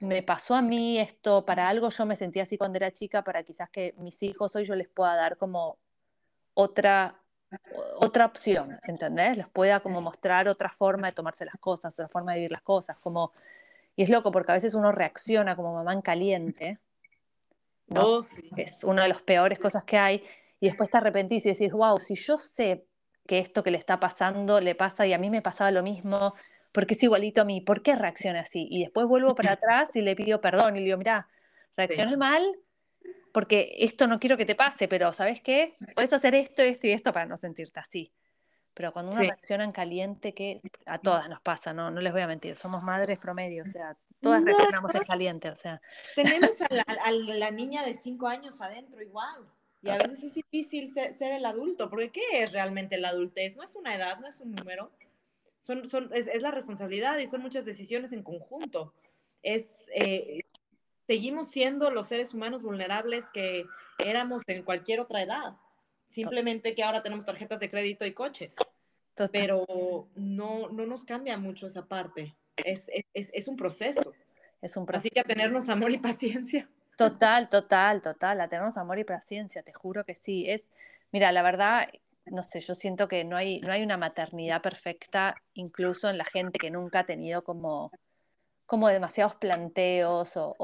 me 0.02 0.22
pasó 0.22 0.56
a 0.56 0.62
mí 0.62 1.00
esto, 1.00 1.46
para 1.46 1.70
algo 1.70 1.90
yo 1.90 2.06
me 2.06 2.16
sentía 2.16 2.44
así 2.44 2.58
cuando 2.58 2.78
era 2.78 2.92
chica, 2.92 3.24
para 3.24 3.44
quizás 3.44 3.70
que 3.70 3.96
mis 3.98 4.22
hijos 4.22 4.56
hoy 4.56 4.66
yo 4.66 4.76
les 4.76 4.90
pueda 4.90 5.16
dar 5.16 5.38
como 5.38 5.78
otra 6.54 7.16
otra 7.98 8.26
opción, 8.26 8.80
¿entendés? 8.84 9.38
Les 9.38 9.48
pueda 9.48 9.82
como 9.82 10.02
mostrar 10.02 10.48
otra 10.48 10.70
forma 10.70 11.08
de 11.08 11.14
tomarse 11.14 11.46
las 11.46 11.58
cosas, 11.58 11.94
otra 11.94 12.08
forma 12.08 12.32
de 12.32 12.40
vivir 12.40 12.52
las 12.52 12.62
cosas, 12.62 12.98
como, 13.00 13.34
y 13.96 14.04
es 14.04 14.10
loco 14.10 14.32
porque 14.32 14.52
a 14.52 14.56
veces 14.56 14.74
uno 14.74 14.92
reacciona 14.92 15.56
como 15.56 15.74
mamá 15.74 15.94
en 15.94 16.02
caliente, 16.02 16.80
¿no? 17.88 18.04
Oh, 18.04 18.22
Es 18.56 18.84
una 18.84 19.04
de 19.04 19.10
las 19.10 19.22
peores 19.22 19.60
cosas 19.60 19.84
que 19.84 19.98
hay, 19.98 20.24
y 20.60 20.68
después 20.68 20.90
te 20.90 20.98
arrepentís 20.98 21.46
y 21.46 21.50
decís, 21.50 21.74
wow, 21.74 22.00
si 22.00 22.16
yo 22.16 22.38
sé 22.38 22.86
que 23.28 23.40
esto 23.40 23.64
que 23.64 23.72
le 23.72 23.78
está 23.78 24.00
pasando 24.00 24.62
le 24.62 24.76
pasa 24.76 25.06
y 25.06 25.14
a 25.14 25.18
mí 25.18 25.30
me 25.30 25.42
pasaba 25.42 25.72
lo 25.72 25.84
mismo, 25.84 26.34
porque 26.72 26.94
es 26.94 27.04
igualito 27.04 27.42
a 27.42 27.46
mí, 27.46 27.62
¿por 27.62 27.82
qué 27.82 27.96
reacciona 27.96 28.42
así? 28.42 28.68
Y 28.70 28.82
después 28.82 29.08
vuelvo 29.08 29.36
para 29.36 29.52
atrás 29.54 29.90
y 29.96 30.02
le 30.02 30.16
pido 30.16 30.42
perdón 30.42 30.76
y 30.76 30.80
le 30.80 30.86
digo, 30.86 30.98
mira, 30.98 31.28
reaccioné 31.76 32.18
mal, 32.18 32.44
porque 33.32 33.76
esto 33.80 34.08
no 34.08 34.20
quiero 34.20 34.38
que 34.38 34.46
te 34.46 34.56
pase, 34.56 34.88
pero 34.88 35.14
¿sabes 35.14 35.42
qué? 35.42 35.76
Puedes 35.96 36.14
hacer 36.14 36.36
esto, 36.36 36.62
esto 36.62 36.88
y 36.88 36.92
esto 36.92 37.14
para 37.14 37.26
no 37.26 37.38
sentirte 37.38 37.80
así. 37.80 38.12
Pero 38.74 38.94
cuando 38.94 39.12
uno 39.12 39.22
reacciona 39.22 39.66
en 39.66 39.72
caliente, 39.72 40.34
que 40.34 40.62
a 40.86 40.98
todas 40.98 41.30
nos 41.30 41.42
pasa, 41.42 41.74
¿no? 41.74 41.92
No 41.92 42.00
les 42.00 42.14
voy 42.14 42.22
a 42.22 42.28
mentir, 42.28 42.56
somos 42.56 42.82
madres 42.84 43.20
promedio, 43.20 43.64
o 43.64 43.68
sea, 43.68 43.98
todas 44.22 44.44
reaccionamos 44.44 44.96
en 44.96 45.04
caliente, 45.04 45.50
o 45.50 45.56
sea. 45.56 45.82
Tenemos 46.16 46.62
a 46.62 47.12
la, 47.12 47.52
niña 47.52 47.84
de 47.84 47.94
cinco 47.94 48.28
años 48.28 48.62
adentro 48.62 49.02
igual. 49.02 49.46
Y 49.84 49.90
a 49.90 49.98
veces 49.98 50.24
es 50.24 50.34
difícil 50.36 50.94
ser, 50.94 51.32
el 51.32 51.44
adulto, 51.44 51.90
porque 51.90 52.12
¿qué 52.12 52.44
es 52.44 52.52
realmente 52.52 53.00
la 53.00 53.10
adultez? 53.10 53.58
No 53.58 53.64
es 53.64 53.76
una 53.76 53.96
edad, 53.96 54.20
no 54.20 54.28
es 54.28 54.40
un 54.40 54.52
número. 54.52 54.92
Son, 55.62 55.88
son, 55.88 56.10
es, 56.14 56.28
es 56.28 56.42
la 56.42 56.52
responsabilidad 56.52 57.18
y 57.20 57.28
son 57.28 57.42
muchas 57.42 57.66
decisiones 57.66 58.12
en 58.12 58.24
conjunto. 58.24 58.94
Es 59.42 59.90
eh, 59.96 60.42
seguimos 61.08 61.50
siendo 61.50 61.92
los 61.92 62.08
seres 62.08 62.34
humanos 62.34 62.64
vulnerables 62.64 63.26
que 63.34 63.66
éramos 63.98 64.44
en 64.48 64.64
cualquier 64.64 65.00
otra 65.00 65.22
edad. 65.22 65.58
Simplemente 66.08 66.76
que 66.76 66.84
ahora 66.84 67.04
tenemos 67.04 67.26
tarjetas 67.26 67.60
de 67.60 67.70
crédito 67.70 68.06
y 68.06 68.14
coches. 68.14 68.56
Pero 69.32 70.08
no, 70.16 70.70
no 70.70 70.86
nos 70.86 71.06
cambia 71.06 71.38
mucho 71.38 71.68
esa 71.68 71.86
parte. 71.86 72.36
Es, 72.56 72.90
es, 73.14 73.30
es, 73.34 73.48
un 73.48 73.56
proceso. 73.56 74.14
Es 74.62 74.78
un 74.78 74.86
proceso. 74.86 75.02
Así 75.02 75.10
que 75.10 75.20
a 75.20 75.24
tenernos 75.24 75.70
amor 75.70 75.92
y 75.92 75.98
paciencia. 75.98 76.70
Total, 76.98 77.50
total, 77.50 78.02
total. 78.02 78.42
A 78.42 78.48
tenernos 78.48 78.78
amor 78.78 78.98
y 78.98 79.04
paciencia, 79.04 79.64
te 79.64 79.74
juro 79.74 80.06
que 80.06 80.16
sí. 80.16 80.50
Es, 80.50 80.70
mira, 81.12 81.32
la 81.32 81.44
verdad, 81.44 81.90
no 82.26 82.44
sé, 82.44 82.60
yo 82.62 82.76
siento 82.76 83.08
que 83.08 83.24
no 83.24 83.36
hay, 83.36 83.60
no 83.62 83.72
hay 83.72 83.84
una 83.84 83.98
maternidad 83.98 84.62
perfecta, 84.62 85.36
incluso 85.54 86.10
en 86.10 86.18
la 86.18 86.26
gente 86.26 86.60
que 86.60 86.72
nunca 86.72 87.00
ha 87.00 87.06
tenido 87.06 87.44
como 87.44 87.92
como 88.66 88.88
demasiados 88.88 89.36
planteos 89.36 90.38
o, 90.38 90.56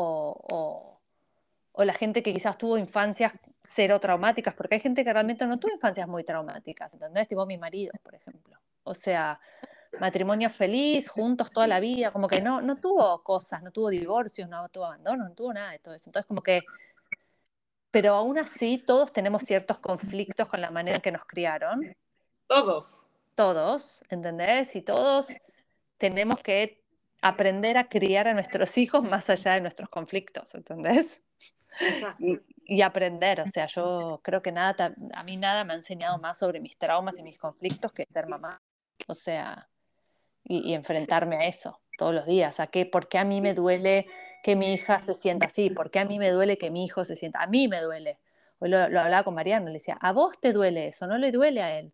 o 1.77 1.85
la 1.85 1.93
gente 1.93 2.23
que 2.23 2.33
quizás 2.33 2.57
tuvo 2.57 2.77
infancias 2.77 3.33
cero 3.61 3.99
traumáticas, 3.99 4.55
porque 4.55 4.75
hay 4.75 4.81
gente 4.81 5.03
que 5.03 5.13
realmente 5.13 5.45
no 5.45 5.59
tuvo 5.59 5.73
infancias 5.73 6.07
muy 6.07 6.23
traumáticas, 6.23 6.91
¿entendés? 6.91 7.27
Tipo 7.27 7.45
mi 7.45 7.57
marido, 7.57 7.91
por 8.01 8.15
ejemplo. 8.15 8.57
O 8.83 8.95
sea, 8.95 9.39
matrimonio 9.99 10.49
feliz, 10.49 11.07
juntos 11.07 11.51
toda 11.51 11.67
la 11.67 11.79
vida, 11.79 12.11
como 12.11 12.27
que 12.27 12.41
no, 12.41 12.61
no 12.61 12.77
tuvo 12.77 13.21
cosas, 13.21 13.61
no 13.61 13.71
tuvo 13.71 13.89
divorcios, 13.89 14.49
no 14.49 14.67
tuvo 14.69 14.85
abandono, 14.85 15.29
no 15.29 15.35
tuvo 15.35 15.53
nada 15.53 15.71
de 15.71 15.79
todo 15.79 15.93
eso. 15.93 16.09
Entonces, 16.09 16.25
como 16.25 16.41
que, 16.41 16.61
pero 17.91 18.15
aún 18.15 18.38
así 18.38 18.77
todos 18.77 19.11
tenemos 19.11 19.43
ciertos 19.43 19.77
conflictos 19.79 20.47
con 20.47 20.61
la 20.61 20.71
manera 20.71 20.97
en 20.97 21.01
que 21.01 21.11
nos 21.11 21.25
criaron. 21.25 21.95
Todos. 22.47 23.07
Todos, 23.35 24.03
¿entendés? 24.09 24.75
Y 24.75 24.81
todos 24.81 25.27
tenemos 25.97 26.41
que 26.41 26.83
aprender 27.21 27.77
a 27.77 27.89
criar 27.89 28.27
a 28.27 28.33
nuestros 28.33 28.77
hijos 28.77 29.03
más 29.03 29.29
allá 29.29 29.53
de 29.53 29.61
nuestros 29.61 29.89
conflictos, 29.89 30.53
¿entendés? 30.55 31.19
Y, 32.65 32.81
aprender, 32.81 33.39
o 33.39 33.47
sea, 33.47 33.67
yo 33.67 34.19
creo 34.23 34.41
que 34.41 34.51
nada, 34.51 34.95
a 35.13 35.23
mí 35.23 35.38
nada 35.38 35.63
me 35.63 35.73
ha 35.73 35.75
enseñado 35.75 36.17
más 36.17 36.38
sobre 36.39 36.59
mis 36.59 36.77
traumas 36.77 37.17
y 37.17 37.23
mis 37.23 37.38
conflictos 37.38 37.93
que 37.93 38.05
ser 38.11 38.27
mamá. 38.27 38.61
O 39.07 39.13
sea, 39.13 39.69
y, 40.43 40.73
enfrentarme 40.73 41.38
a 41.38 41.45
eso 41.45 41.79
todos 41.97 42.13
los 42.13 42.25
días, 42.25 42.59
a 42.59 42.67
qué, 42.67 42.85
por 42.85 43.07
qué 43.07 43.19
a 43.19 43.25
mí 43.25 43.41
me 43.41 43.53
duele 43.53 44.07
que 44.43 44.55
mi 44.55 44.73
hija 44.73 44.99
se 44.99 45.13
sienta 45.13 45.47
así, 45.47 45.69
por 45.69 45.91
qué 45.91 45.99
a 45.99 46.05
mí 46.05 46.19
me 46.19 46.31
duele 46.31 46.57
que 46.57 46.71
mi 46.71 46.85
hijo 46.85 47.03
se 47.03 47.15
sienta, 47.15 47.41
a 47.41 47.47
mí 47.47 47.67
me 47.67 47.81
duele. 47.81 48.19
Hoy 48.59 48.69
lo, 48.69 48.77
hablaba 48.77 49.23
con 49.23 49.35
Mariano, 49.35 49.67
le 49.67 49.73
decía, 49.73 49.97
a 50.01 50.13
vos 50.13 50.39
te 50.39 50.53
duele 50.53 50.88
eso, 50.88 51.07
no 51.07 51.17
le 51.17 51.31
duele 51.31 51.61
a 51.61 51.79
él. 51.79 51.93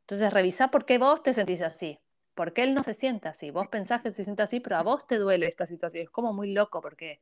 Entonces 0.00 0.32
revisa 0.32 0.68
por 0.68 0.84
qué 0.84 0.98
vos 0.98 1.22
te 1.22 1.32
sentís 1.32 1.62
así, 1.62 2.00
por 2.34 2.52
qué 2.52 2.64
él 2.64 2.74
no 2.74 2.82
se 2.82 2.94
sienta 2.94 3.30
así. 3.30 3.50
Vos 3.50 3.68
pensás 3.68 4.02
que 4.02 4.12
se 4.12 4.24
sienta 4.24 4.44
así, 4.44 4.60
pero 4.60 4.76
a 4.76 4.82
vos 4.82 5.06
te 5.06 5.18
duele 5.18 5.46
esta 5.46 5.66
situación. 5.66 6.04
Es 6.04 6.10
como 6.10 6.32
muy 6.32 6.52
loco 6.52 6.80
porque 6.82 7.20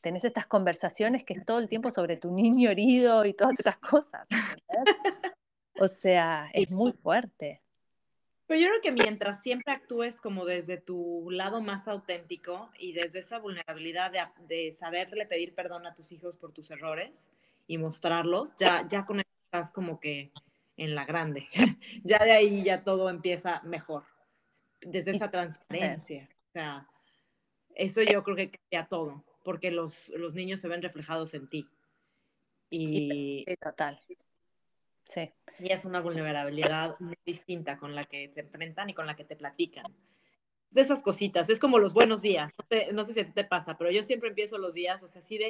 tenés 0.00 0.24
estas 0.24 0.46
conversaciones 0.46 1.24
que 1.24 1.34
es 1.34 1.44
todo 1.44 1.58
el 1.58 1.68
tiempo 1.68 1.90
sobre 1.90 2.16
tu 2.16 2.30
niño 2.30 2.70
herido 2.70 3.24
y 3.24 3.34
todas 3.34 3.58
esas 3.58 3.78
cosas. 3.78 4.26
O 5.80 5.88
sea, 5.88 6.48
es 6.52 6.70
muy 6.70 6.92
fuerte. 6.92 7.63
Pero 8.46 8.60
yo 8.60 8.68
creo 8.68 8.80
que 8.82 8.92
mientras 8.92 9.42
siempre 9.42 9.72
actúes 9.72 10.20
como 10.20 10.44
desde 10.44 10.76
tu 10.76 11.30
lado 11.30 11.62
más 11.62 11.88
auténtico 11.88 12.70
y 12.78 12.92
desde 12.92 13.20
esa 13.20 13.38
vulnerabilidad 13.38 14.10
de, 14.10 14.20
de 14.46 14.72
saberle 14.72 15.26
pedir 15.26 15.54
perdón 15.54 15.86
a 15.86 15.94
tus 15.94 16.12
hijos 16.12 16.36
por 16.36 16.52
tus 16.52 16.70
errores 16.70 17.30
y 17.66 17.78
mostrarlos, 17.78 18.54
ya, 18.56 18.86
ya 18.86 19.06
con 19.06 19.20
estás 19.20 19.72
como 19.72 20.00
que 20.00 20.32
en 20.76 20.94
la 20.94 21.04
grande. 21.04 21.46
ya 22.04 22.18
de 22.18 22.32
ahí 22.32 22.62
ya 22.64 22.82
todo 22.82 23.08
empieza 23.08 23.62
mejor, 23.62 24.04
desde 24.80 25.12
esa 25.12 25.30
transparencia. 25.30 26.28
O 26.48 26.52
sea, 26.52 26.88
eso 27.74 28.02
yo 28.02 28.22
creo 28.22 28.36
que 28.36 28.50
cambia 28.50 28.88
todo, 28.88 29.24
porque 29.44 29.70
los, 29.70 30.10
los 30.10 30.34
niños 30.34 30.60
se 30.60 30.68
ven 30.68 30.82
reflejados 30.82 31.34
en 31.34 31.48
ti. 31.48 31.68
Y, 32.70 33.44
sí, 33.46 33.56
total. 33.60 34.00
Y 35.58 35.72
es 35.72 35.84
una 35.84 36.00
vulnerabilidad 36.00 36.98
muy 37.00 37.16
distinta 37.24 37.78
con 37.78 37.94
la 37.94 38.04
que 38.04 38.30
se 38.32 38.40
enfrentan 38.40 38.90
y 38.90 38.94
con 38.94 39.06
la 39.06 39.14
que 39.14 39.24
te 39.24 39.36
platican. 39.36 39.86
Es 40.68 40.74
de 40.74 40.80
esas 40.80 41.02
cositas, 41.02 41.48
es 41.48 41.60
como 41.60 41.78
los 41.78 41.92
buenos 41.92 42.22
días. 42.22 42.50
No, 42.92 43.04
sé 43.04 43.14
si 43.14 43.20
a 43.20 43.26
ti 43.26 43.32
te 43.32 43.44
pasa, 43.44 43.76
pero 43.78 43.90
yo 43.90 44.02
siempre 44.02 44.28
empiezo 44.28 44.58
los 44.58 44.74
días, 44.74 45.02
o 45.02 45.08
sea, 45.08 45.22
así 45.22 45.38
de, 45.38 45.44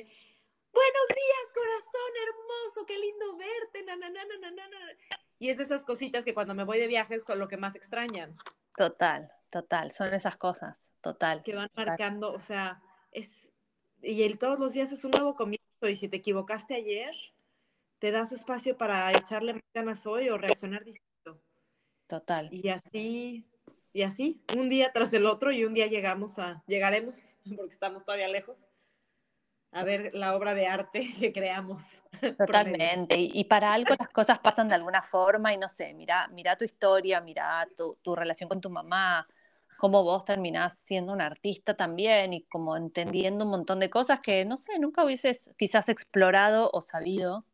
buenos 0.72 1.08
días, 1.08 1.52
corazón 1.54 2.12
hermoso, 2.28 2.86
qué 2.86 2.98
lindo 2.98 3.36
verte, 3.36 3.84
na, 3.84 3.96
na, 3.96 4.10
na, 4.10 4.20
Y 5.38 5.48
es 5.48 5.58
de 5.58 5.64
esas 5.64 5.84
cositas 5.84 6.24
que 6.24 6.34
cuando 6.34 6.54
me 6.54 6.64
voy 6.64 6.78
de 6.78 6.86
viajes 6.86 7.24
con 7.24 7.38
lo 7.38 7.48
que 7.48 7.56
más 7.56 7.74
extrañan. 7.76 8.36
Total, 8.76 9.32
total, 9.50 9.92
son 9.92 10.12
esas 10.12 10.36
cosas, 10.36 10.84
total. 11.00 11.42
Que 11.42 11.54
van 11.54 11.70
marcando, 11.74 12.32
o 12.32 12.38
sea, 12.38 12.82
es, 13.12 13.52
y 14.02 14.24
el, 14.24 14.38
todos 14.38 14.58
los 14.58 14.72
días 14.72 14.92
es 14.92 15.04
un 15.04 15.12
nuevo 15.12 15.36
comienzo, 15.36 15.64
y 15.88 15.96
si 15.96 16.08
te 16.08 16.18
equivocaste 16.18 16.74
ayer, 16.74 17.14
te 18.04 18.12
das 18.12 18.32
espacio 18.32 18.76
para 18.76 19.10
echarle 19.12 19.62
ganas 19.72 20.06
hoy 20.06 20.28
o 20.28 20.36
reaccionar 20.36 20.84
distinto. 20.84 21.40
Total. 22.06 22.50
Y 22.52 22.68
así, 22.68 23.46
y 23.94 24.02
así, 24.02 24.44
un 24.54 24.68
día 24.68 24.92
tras 24.92 25.14
el 25.14 25.24
otro 25.24 25.52
y 25.52 25.64
un 25.64 25.72
día 25.72 25.86
llegamos 25.86 26.38
a, 26.38 26.62
llegaremos, 26.66 27.38
porque 27.56 27.72
estamos 27.72 28.04
todavía 28.04 28.28
lejos, 28.28 28.68
a 29.72 29.84
ver 29.84 30.10
la 30.12 30.36
obra 30.36 30.52
de 30.52 30.66
arte 30.66 31.14
que 31.18 31.32
creamos. 31.32 31.82
Totalmente. 32.38 33.16
Y, 33.18 33.42
para 33.44 33.72
algo 33.72 33.94
las 33.98 34.10
cosas 34.10 34.38
pasan 34.38 34.68
de 34.68 34.74
alguna 34.74 35.00
forma 35.00 35.54
y 35.54 35.56
no 35.56 35.70
sé, 35.70 35.94
mira, 35.94 36.28
mira 36.28 36.58
tu 36.58 36.66
historia, 36.66 37.22
mira 37.22 37.66
tu, 37.74 37.96
tu 38.02 38.14
relación 38.14 38.50
con 38.50 38.60
tu 38.60 38.68
mamá, 38.68 39.26
cómo 39.78 40.04
vos 40.04 40.26
terminás 40.26 40.76
siendo 40.84 41.10
un 41.10 41.22
artista 41.22 41.74
también 41.74 42.34
y 42.34 42.44
como 42.44 42.76
entendiendo 42.76 43.46
un 43.46 43.50
montón 43.50 43.80
de 43.80 43.88
cosas 43.88 44.20
que, 44.20 44.44
no 44.44 44.58
sé, 44.58 44.78
nunca 44.78 45.06
hubieses 45.06 45.54
quizás 45.56 45.88
explorado 45.88 46.68
o 46.74 46.82
sabido 46.82 47.46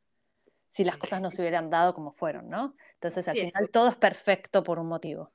si 0.70 0.84
las 0.84 0.96
cosas 0.96 1.20
no 1.20 1.30
se 1.30 1.42
hubieran 1.42 1.68
dado 1.68 1.94
como 1.94 2.12
fueron, 2.12 2.48
¿no? 2.48 2.74
Entonces 2.94 3.26
al 3.28 3.36
final 3.36 3.70
todo 3.70 3.88
es 3.88 3.96
perfecto 3.96 4.62
por 4.62 4.78
un 4.78 4.86
motivo. 4.86 5.30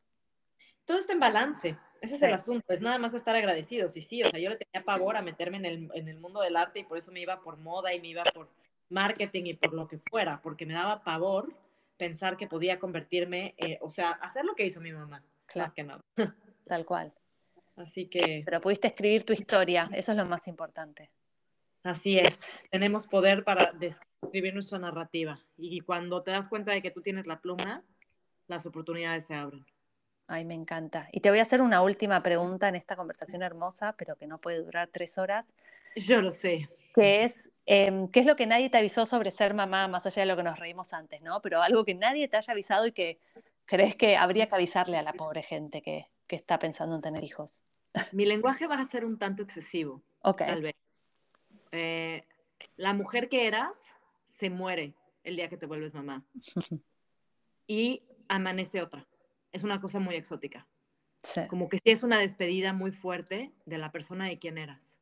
Todo 0.85 0.99
está 0.99 1.13
en 1.13 1.19
balance, 1.19 1.77
ese 2.01 2.15
es 2.15 2.21
el 2.21 2.33
asunto, 2.33 2.65
es 2.71 2.81
nada 2.81 2.97
más 2.97 3.13
estar 3.13 3.35
agradecidos. 3.35 3.97
Y 3.97 4.01
sí, 4.01 4.23
o 4.23 4.29
sea, 4.29 4.39
yo 4.39 4.49
le 4.49 4.57
tenía 4.57 4.85
pavor 4.85 5.17
a 5.17 5.21
meterme 5.21 5.57
en 5.57 5.65
el, 5.65 5.89
en 5.93 6.07
el 6.07 6.19
mundo 6.19 6.41
del 6.41 6.55
arte 6.55 6.79
y 6.79 6.83
por 6.83 6.97
eso 6.97 7.11
me 7.11 7.21
iba 7.21 7.41
por 7.41 7.57
moda 7.57 7.93
y 7.93 8.01
me 8.01 8.09
iba 8.09 8.23
por 8.23 8.49
marketing 8.89 9.43
y 9.45 9.53
por 9.55 9.73
lo 9.73 9.87
que 9.87 9.97
fuera, 9.97 10.41
porque 10.41 10.65
me 10.65 10.73
daba 10.73 11.03
pavor 11.03 11.53
pensar 11.97 12.37
que 12.37 12.47
podía 12.47 12.77
convertirme, 12.77 13.55
o 13.81 13.89
sea, 13.89 14.11
hacer 14.11 14.45
lo 14.45 14.53
que 14.53 14.65
hizo 14.65 14.81
mi 14.81 14.91
mamá, 14.91 15.23
más 15.55 15.73
que 15.73 15.83
nada. 15.83 16.03
Tal 16.65 16.85
cual. 16.85 17.13
Así 17.77 18.07
que... 18.07 18.43
Pero 18.45 18.61
pudiste 18.61 18.87
escribir 18.87 19.23
tu 19.23 19.33
historia, 19.33 19.89
eso 19.93 20.11
es 20.11 20.17
lo 20.17 20.25
más 20.25 20.47
importante. 20.47 21.09
Así 21.85 22.17
es, 22.17 22.41
tenemos 22.71 23.05
poder 23.05 23.43
para 23.43 23.71
describir 23.71 24.55
nuestra 24.55 24.79
narrativa 24.79 25.39
y 25.55 25.81
cuando 25.81 26.23
te 26.23 26.31
das 26.31 26.47
cuenta 26.47 26.71
de 26.71 26.81
que 26.81 26.89
tú 26.89 27.03
tienes 27.03 27.27
la 27.27 27.41
pluma, 27.41 27.83
las 28.47 28.65
oportunidades 28.65 29.27
se 29.27 29.35
abren. 29.35 29.63
Ay, 30.25 30.45
me 30.45 30.55
encanta. 30.55 31.07
Y 31.11 31.19
te 31.19 31.29
voy 31.29 31.37
a 31.37 31.43
hacer 31.43 31.61
una 31.61 31.83
última 31.83 32.23
pregunta 32.23 32.67
en 32.69 32.75
esta 32.75 32.95
conversación 32.95 33.43
hermosa, 33.43 33.93
pero 33.99 34.15
que 34.15 34.25
no 34.25 34.39
puede 34.39 34.63
durar 34.63 34.89
tres 34.91 35.19
horas. 35.19 35.47
Yo 35.95 36.23
lo 36.23 36.31
sé. 36.31 36.67
Que 36.95 37.23
es, 37.23 37.51
em, 37.67 38.07
¿qué 38.07 38.21
es 38.21 38.25
lo 38.25 38.35
que 38.35 38.47
nadie 38.47 38.71
te 38.71 38.79
avisó 38.79 39.05
sobre 39.05 39.29
ser 39.29 39.53
mamá, 39.53 39.87
más 39.87 40.07
allá 40.07 40.23
de 40.23 40.25
lo 40.25 40.35
que 40.35 40.41
nos 40.41 40.57
reímos 40.57 40.91
antes, 40.91 41.21
¿no? 41.21 41.39
Pero 41.43 41.61
algo 41.61 41.85
que 41.85 41.93
nadie 41.93 42.27
te 42.27 42.37
haya 42.37 42.51
avisado 42.51 42.87
y 42.87 42.93
que 42.93 43.19
crees 43.65 43.95
que 43.95 44.17
habría 44.17 44.47
que 44.47 44.55
avisarle 44.55 44.97
a 44.97 45.03
la 45.03 45.13
pobre 45.13 45.43
gente 45.43 45.83
que, 45.83 46.07
que 46.25 46.35
está 46.35 46.57
pensando 46.57 46.95
en 46.95 47.01
tener 47.01 47.23
hijos. 47.23 47.61
Mi 48.11 48.25
lenguaje 48.25 48.65
va 48.65 48.79
a 48.79 48.85
ser 48.85 49.05
un 49.05 49.19
tanto 49.19 49.43
excesivo, 49.43 50.01
Ok. 50.23 50.39
tal 50.39 50.63
vez. 50.63 50.75
Eh, 51.75 52.25
la 52.77 52.93
mujer 52.93 53.29
que 53.29 53.47
eras 53.47 53.77
se 54.23 54.49
muere 54.49 54.95
el 55.23 55.35
día 55.35 55.49
que 55.49 55.57
te 55.57 55.65
vuelves 55.65 55.93
mamá. 55.93 56.25
y 57.67 58.03
amanece 58.27 58.81
otra. 58.81 59.07
Es 59.51 59.63
una 59.63 59.79
cosa 59.81 59.99
muy 59.99 60.15
exótica. 60.15 60.67
Como 61.49 61.69
que 61.69 61.77
sí 61.77 61.91
es 61.91 62.03
una 62.03 62.19
despedida 62.19 62.71
muy 62.71 62.91
fuerte 62.91 63.51
de 63.65 63.77
la 63.79 63.91
persona 63.91 64.27
de 64.27 64.37
quien 64.37 64.57
eras. 64.57 64.99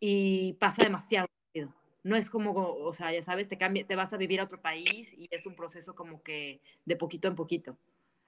Y 0.00 0.54
pasa 0.54 0.82
demasiado 0.82 1.28
rápido. 1.46 1.72
No 2.02 2.16
es 2.16 2.30
como, 2.30 2.52
o 2.52 2.92
sea, 2.92 3.12
ya 3.12 3.22
sabes, 3.22 3.48
te, 3.48 3.56
cambia, 3.56 3.86
te 3.86 3.94
vas 3.94 4.12
a 4.12 4.16
vivir 4.16 4.40
a 4.40 4.44
otro 4.44 4.60
país 4.60 5.14
y 5.16 5.28
es 5.30 5.46
un 5.46 5.54
proceso 5.54 5.94
como 5.94 6.22
que 6.22 6.60
de 6.84 6.96
poquito 6.96 7.28
en 7.28 7.36
poquito. 7.36 7.78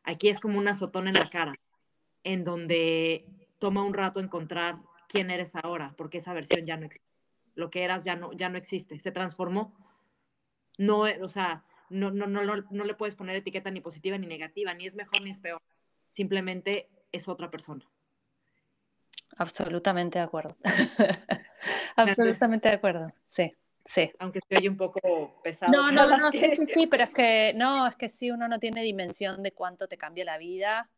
Aquí 0.05 0.29
es 0.29 0.39
como 0.39 0.59
un 0.59 0.69
azotón 0.69 1.09
en 1.09 1.15
la 1.15 1.29
cara, 1.29 1.55
en 2.23 2.45
donde 2.45 3.27
toma 3.59 3.85
un 3.85 3.95
rato 3.95 4.21
encontrar 4.21 4.79
quién 5.09 5.31
eres 5.31 5.57
ahora, 5.57 5.95
porque 5.97 6.19
esa 6.19 6.33
versión 6.33 6.65
ya 6.67 6.77
no 6.77 6.87
existe 6.87 7.08
lo 7.59 7.71
que 7.71 7.83
eras 7.83 8.05
ya 8.05 8.15
no, 8.15 8.33
ya 8.33 8.49
no 8.49 8.57
existe, 8.57 9.01
se 9.01 9.11
transformó. 9.11 9.75
No, 10.79 11.01
o 11.21 11.29
sea, 11.29 11.65
no, 11.91 12.13
no, 12.13 12.29
no, 12.29 12.45
no, 12.45 12.85
le 12.85 12.95
puedes 12.95 13.17
poner 13.17 13.35
etiqueta 13.35 13.69
ni 13.73 13.81
positiva 13.81 14.17
ni 14.17 14.29
negativa, 14.29 14.73
ni 14.75 14.87
es 14.87 14.95
mejor 14.95 15.23
ni 15.23 15.31
es 15.31 15.41
peor. 15.41 15.61
Simplemente 16.13 16.89
es 17.11 17.27
otra 17.27 17.51
persona. 17.51 17.85
Absolutamente 19.39 20.21
de 20.21 20.25
acuerdo. 20.25 20.57
Absolutamente 21.97 22.69
de 22.69 22.75
acuerdo, 22.77 23.13
sí. 23.27 23.57
Sí. 23.85 24.13
Aunque 24.21 24.39
se 24.49 24.57
oye 24.57 24.69
un 24.69 24.77
poco 24.77 25.41
pesado. 25.43 25.73
No, 25.73 25.91
no, 25.91 26.07
no, 26.17 26.31
sí, 26.31 26.39
sí, 26.55 26.67
sí, 26.67 26.87
pero 26.87 27.05
es 27.05 27.11
que 27.11 27.55
no, 27.57 27.89
es 27.89 27.97
que 27.97 28.09
sí, 28.09 28.31
uno 28.31 28.47
no 28.47 28.61
tiene 28.61 28.83
dimensión 28.83 29.43
de 29.43 29.51
cuánto 29.51 29.89
te 29.89 29.99
cambia 29.99 30.25
la 30.25 30.39
vida, 30.39 30.89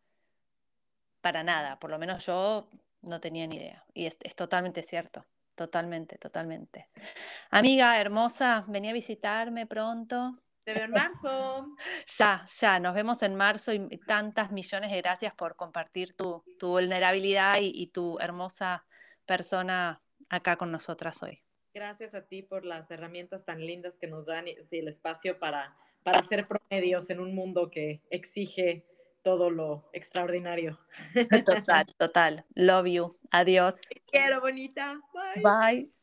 para 1.23 1.43
nada. 1.43 1.79
Por 1.79 1.89
lo 1.89 1.99
menos 1.99 2.27
yo 2.27 2.69
no 3.01 3.19
tenía 3.19 3.47
ni 3.47 3.57
idea. 3.57 3.83
Y 3.95 4.05
es 4.05 4.37
totalmente 4.37 4.83
cierto. 4.83 5.25
Totalmente, 5.61 6.17
totalmente. 6.17 6.89
Amiga 7.51 8.01
hermosa, 8.01 8.65
venía 8.67 8.93
a 8.93 8.95
visitarme 8.95 9.67
pronto. 9.67 10.39
Te 10.65 10.73
veo 10.73 10.85
en 10.85 10.93
marzo. 10.93 11.77
Ya, 12.19 12.47
ya, 12.59 12.81
nos 12.81 12.95
vemos 12.95 13.23
en 13.23 13.35
marzo 13.35 13.71
y 13.75 13.99
tantas 14.07 14.53
millones 14.53 14.91
de 14.91 14.97
gracias 14.97 15.35
por 15.35 15.57
compartir 15.57 16.17
tu, 16.17 16.43
vulnerabilidad 16.63 17.59
y, 17.61 17.89
tu 17.89 18.19
hermosa 18.21 18.87
persona 19.27 20.01
acá 20.31 20.57
con 20.57 20.73
nosotras 20.73 21.23
hoy. 21.23 21.43
Gracias 21.75 22.15
a 22.15 22.23
ti 22.23 22.41
por 22.41 22.65
las 22.65 22.91
herramientas 22.91 23.45
tan 23.45 23.61
lindas 23.61 23.99
que 23.99 24.07
nos 24.07 24.25
dan 24.25 24.49
y 24.49 24.57
el 24.71 24.89
espacio 24.89 25.39
para, 25.39 25.77
para 26.03 26.23
ser 26.23 26.49
promedios 26.49 27.11
en 27.11 27.21
un 27.21 27.35
mundo 27.35 27.71
que 27.71 28.01
exige 28.09 28.87
todo 29.23 29.51
lo 29.51 29.89
extraordinario. 29.93 30.79
Total, 31.45 31.87
total. 31.99 32.45
Love 32.55 32.87
you. 32.87 33.15
Adiós. 33.31 33.81
Te 33.81 34.03
quiero, 34.11 34.41
bonita. 34.41 34.99
Bye. 35.13 35.43
Bye. 35.43 36.01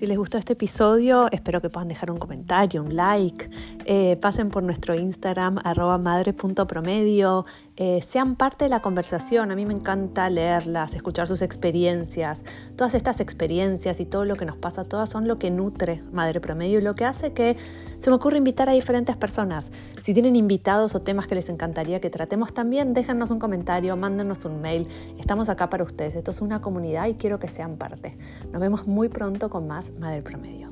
Si 0.00 0.06
les 0.06 0.16
gustó 0.16 0.38
este 0.38 0.54
episodio, 0.54 1.30
espero 1.30 1.60
que 1.60 1.68
puedan 1.68 1.88
dejar 1.88 2.10
un 2.10 2.18
comentario, 2.18 2.82
un 2.82 2.96
like. 2.96 3.50
Eh, 3.84 4.16
pasen 4.16 4.48
por 4.48 4.62
nuestro 4.62 4.94
Instagram, 4.94 5.58
arroba 5.62 5.98
madre.promedio. 5.98 7.44
Eh, 7.76 8.02
sean 8.06 8.36
parte 8.36 8.66
de 8.66 8.68
la 8.68 8.80
conversación. 8.80 9.50
A 9.50 9.56
mí 9.56 9.64
me 9.64 9.72
encanta 9.72 10.28
leerlas, 10.28 10.94
escuchar 10.94 11.26
sus 11.26 11.40
experiencias. 11.40 12.44
Todas 12.76 12.94
estas 12.94 13.20
experiencias 13.20 14.00
y 14.00 14.06
todo 14.06 14.24
lo 14.24 14.36
que 14.36 14.44
nos 14.44 14.56
pasa, 14.56 14.84
todas 14.84 15.08
son 15.08 15.26
lo 15.26 15.38
que 15.38 15.50
nutre 15.50 16.02
Madre 16.12 16.40
Promedio 16.40 16.78
y 16.78 16.82
lo 16.82 16.94
que 16.94 17.04
hace 17.04 17.32
que 17.32 17.56
se 17.98 18.10
me 18.10 18.16
ocurre 18.16 18.38
invitar 18.38 18.68
a 18.68 18.72
diferentes 18.72 19.16
personas. 19.16 19.70
Si 20.02 20.12
tienen 20.14 20.36
invitados 20.36 20.94
o 20.94 21.02
temas 21.02 21.26
que 21.26 21.34
les 21.34 21.48
encantaría 21.48 22.00
que 22.00 22.10
tratemos 22.10 22.52
también, 22.52 22.94
déjanos 22.94 23.30
un 23.30 23.38
comentario, 23.38 23.96
mándenos 23.96 24.44
un 24.44 24.60
mail. 24.60 24.88
Estamos 25.18 25.48
acá 25.48 25.70
para 25.70 25.84
ustedes. 25.84 26.16
Esto 26.16 26.30
es 26.30 26.40
una 26.40 26.60
comunidad 26.60 27.06
y 27.06 27.14
quiero 27.14 27.38
que 27.38 27.48
sean 27.48 27.76
parte. 27.76 28.18
Nos 28.52 28.60
vemos 28.60 28.86
muy 28.86 29.08
pronto 29.08 29.48
con 29.50 29.66
más 29.66 29.92
Madre 29.98 30.22
Promedio. 30.22 30.70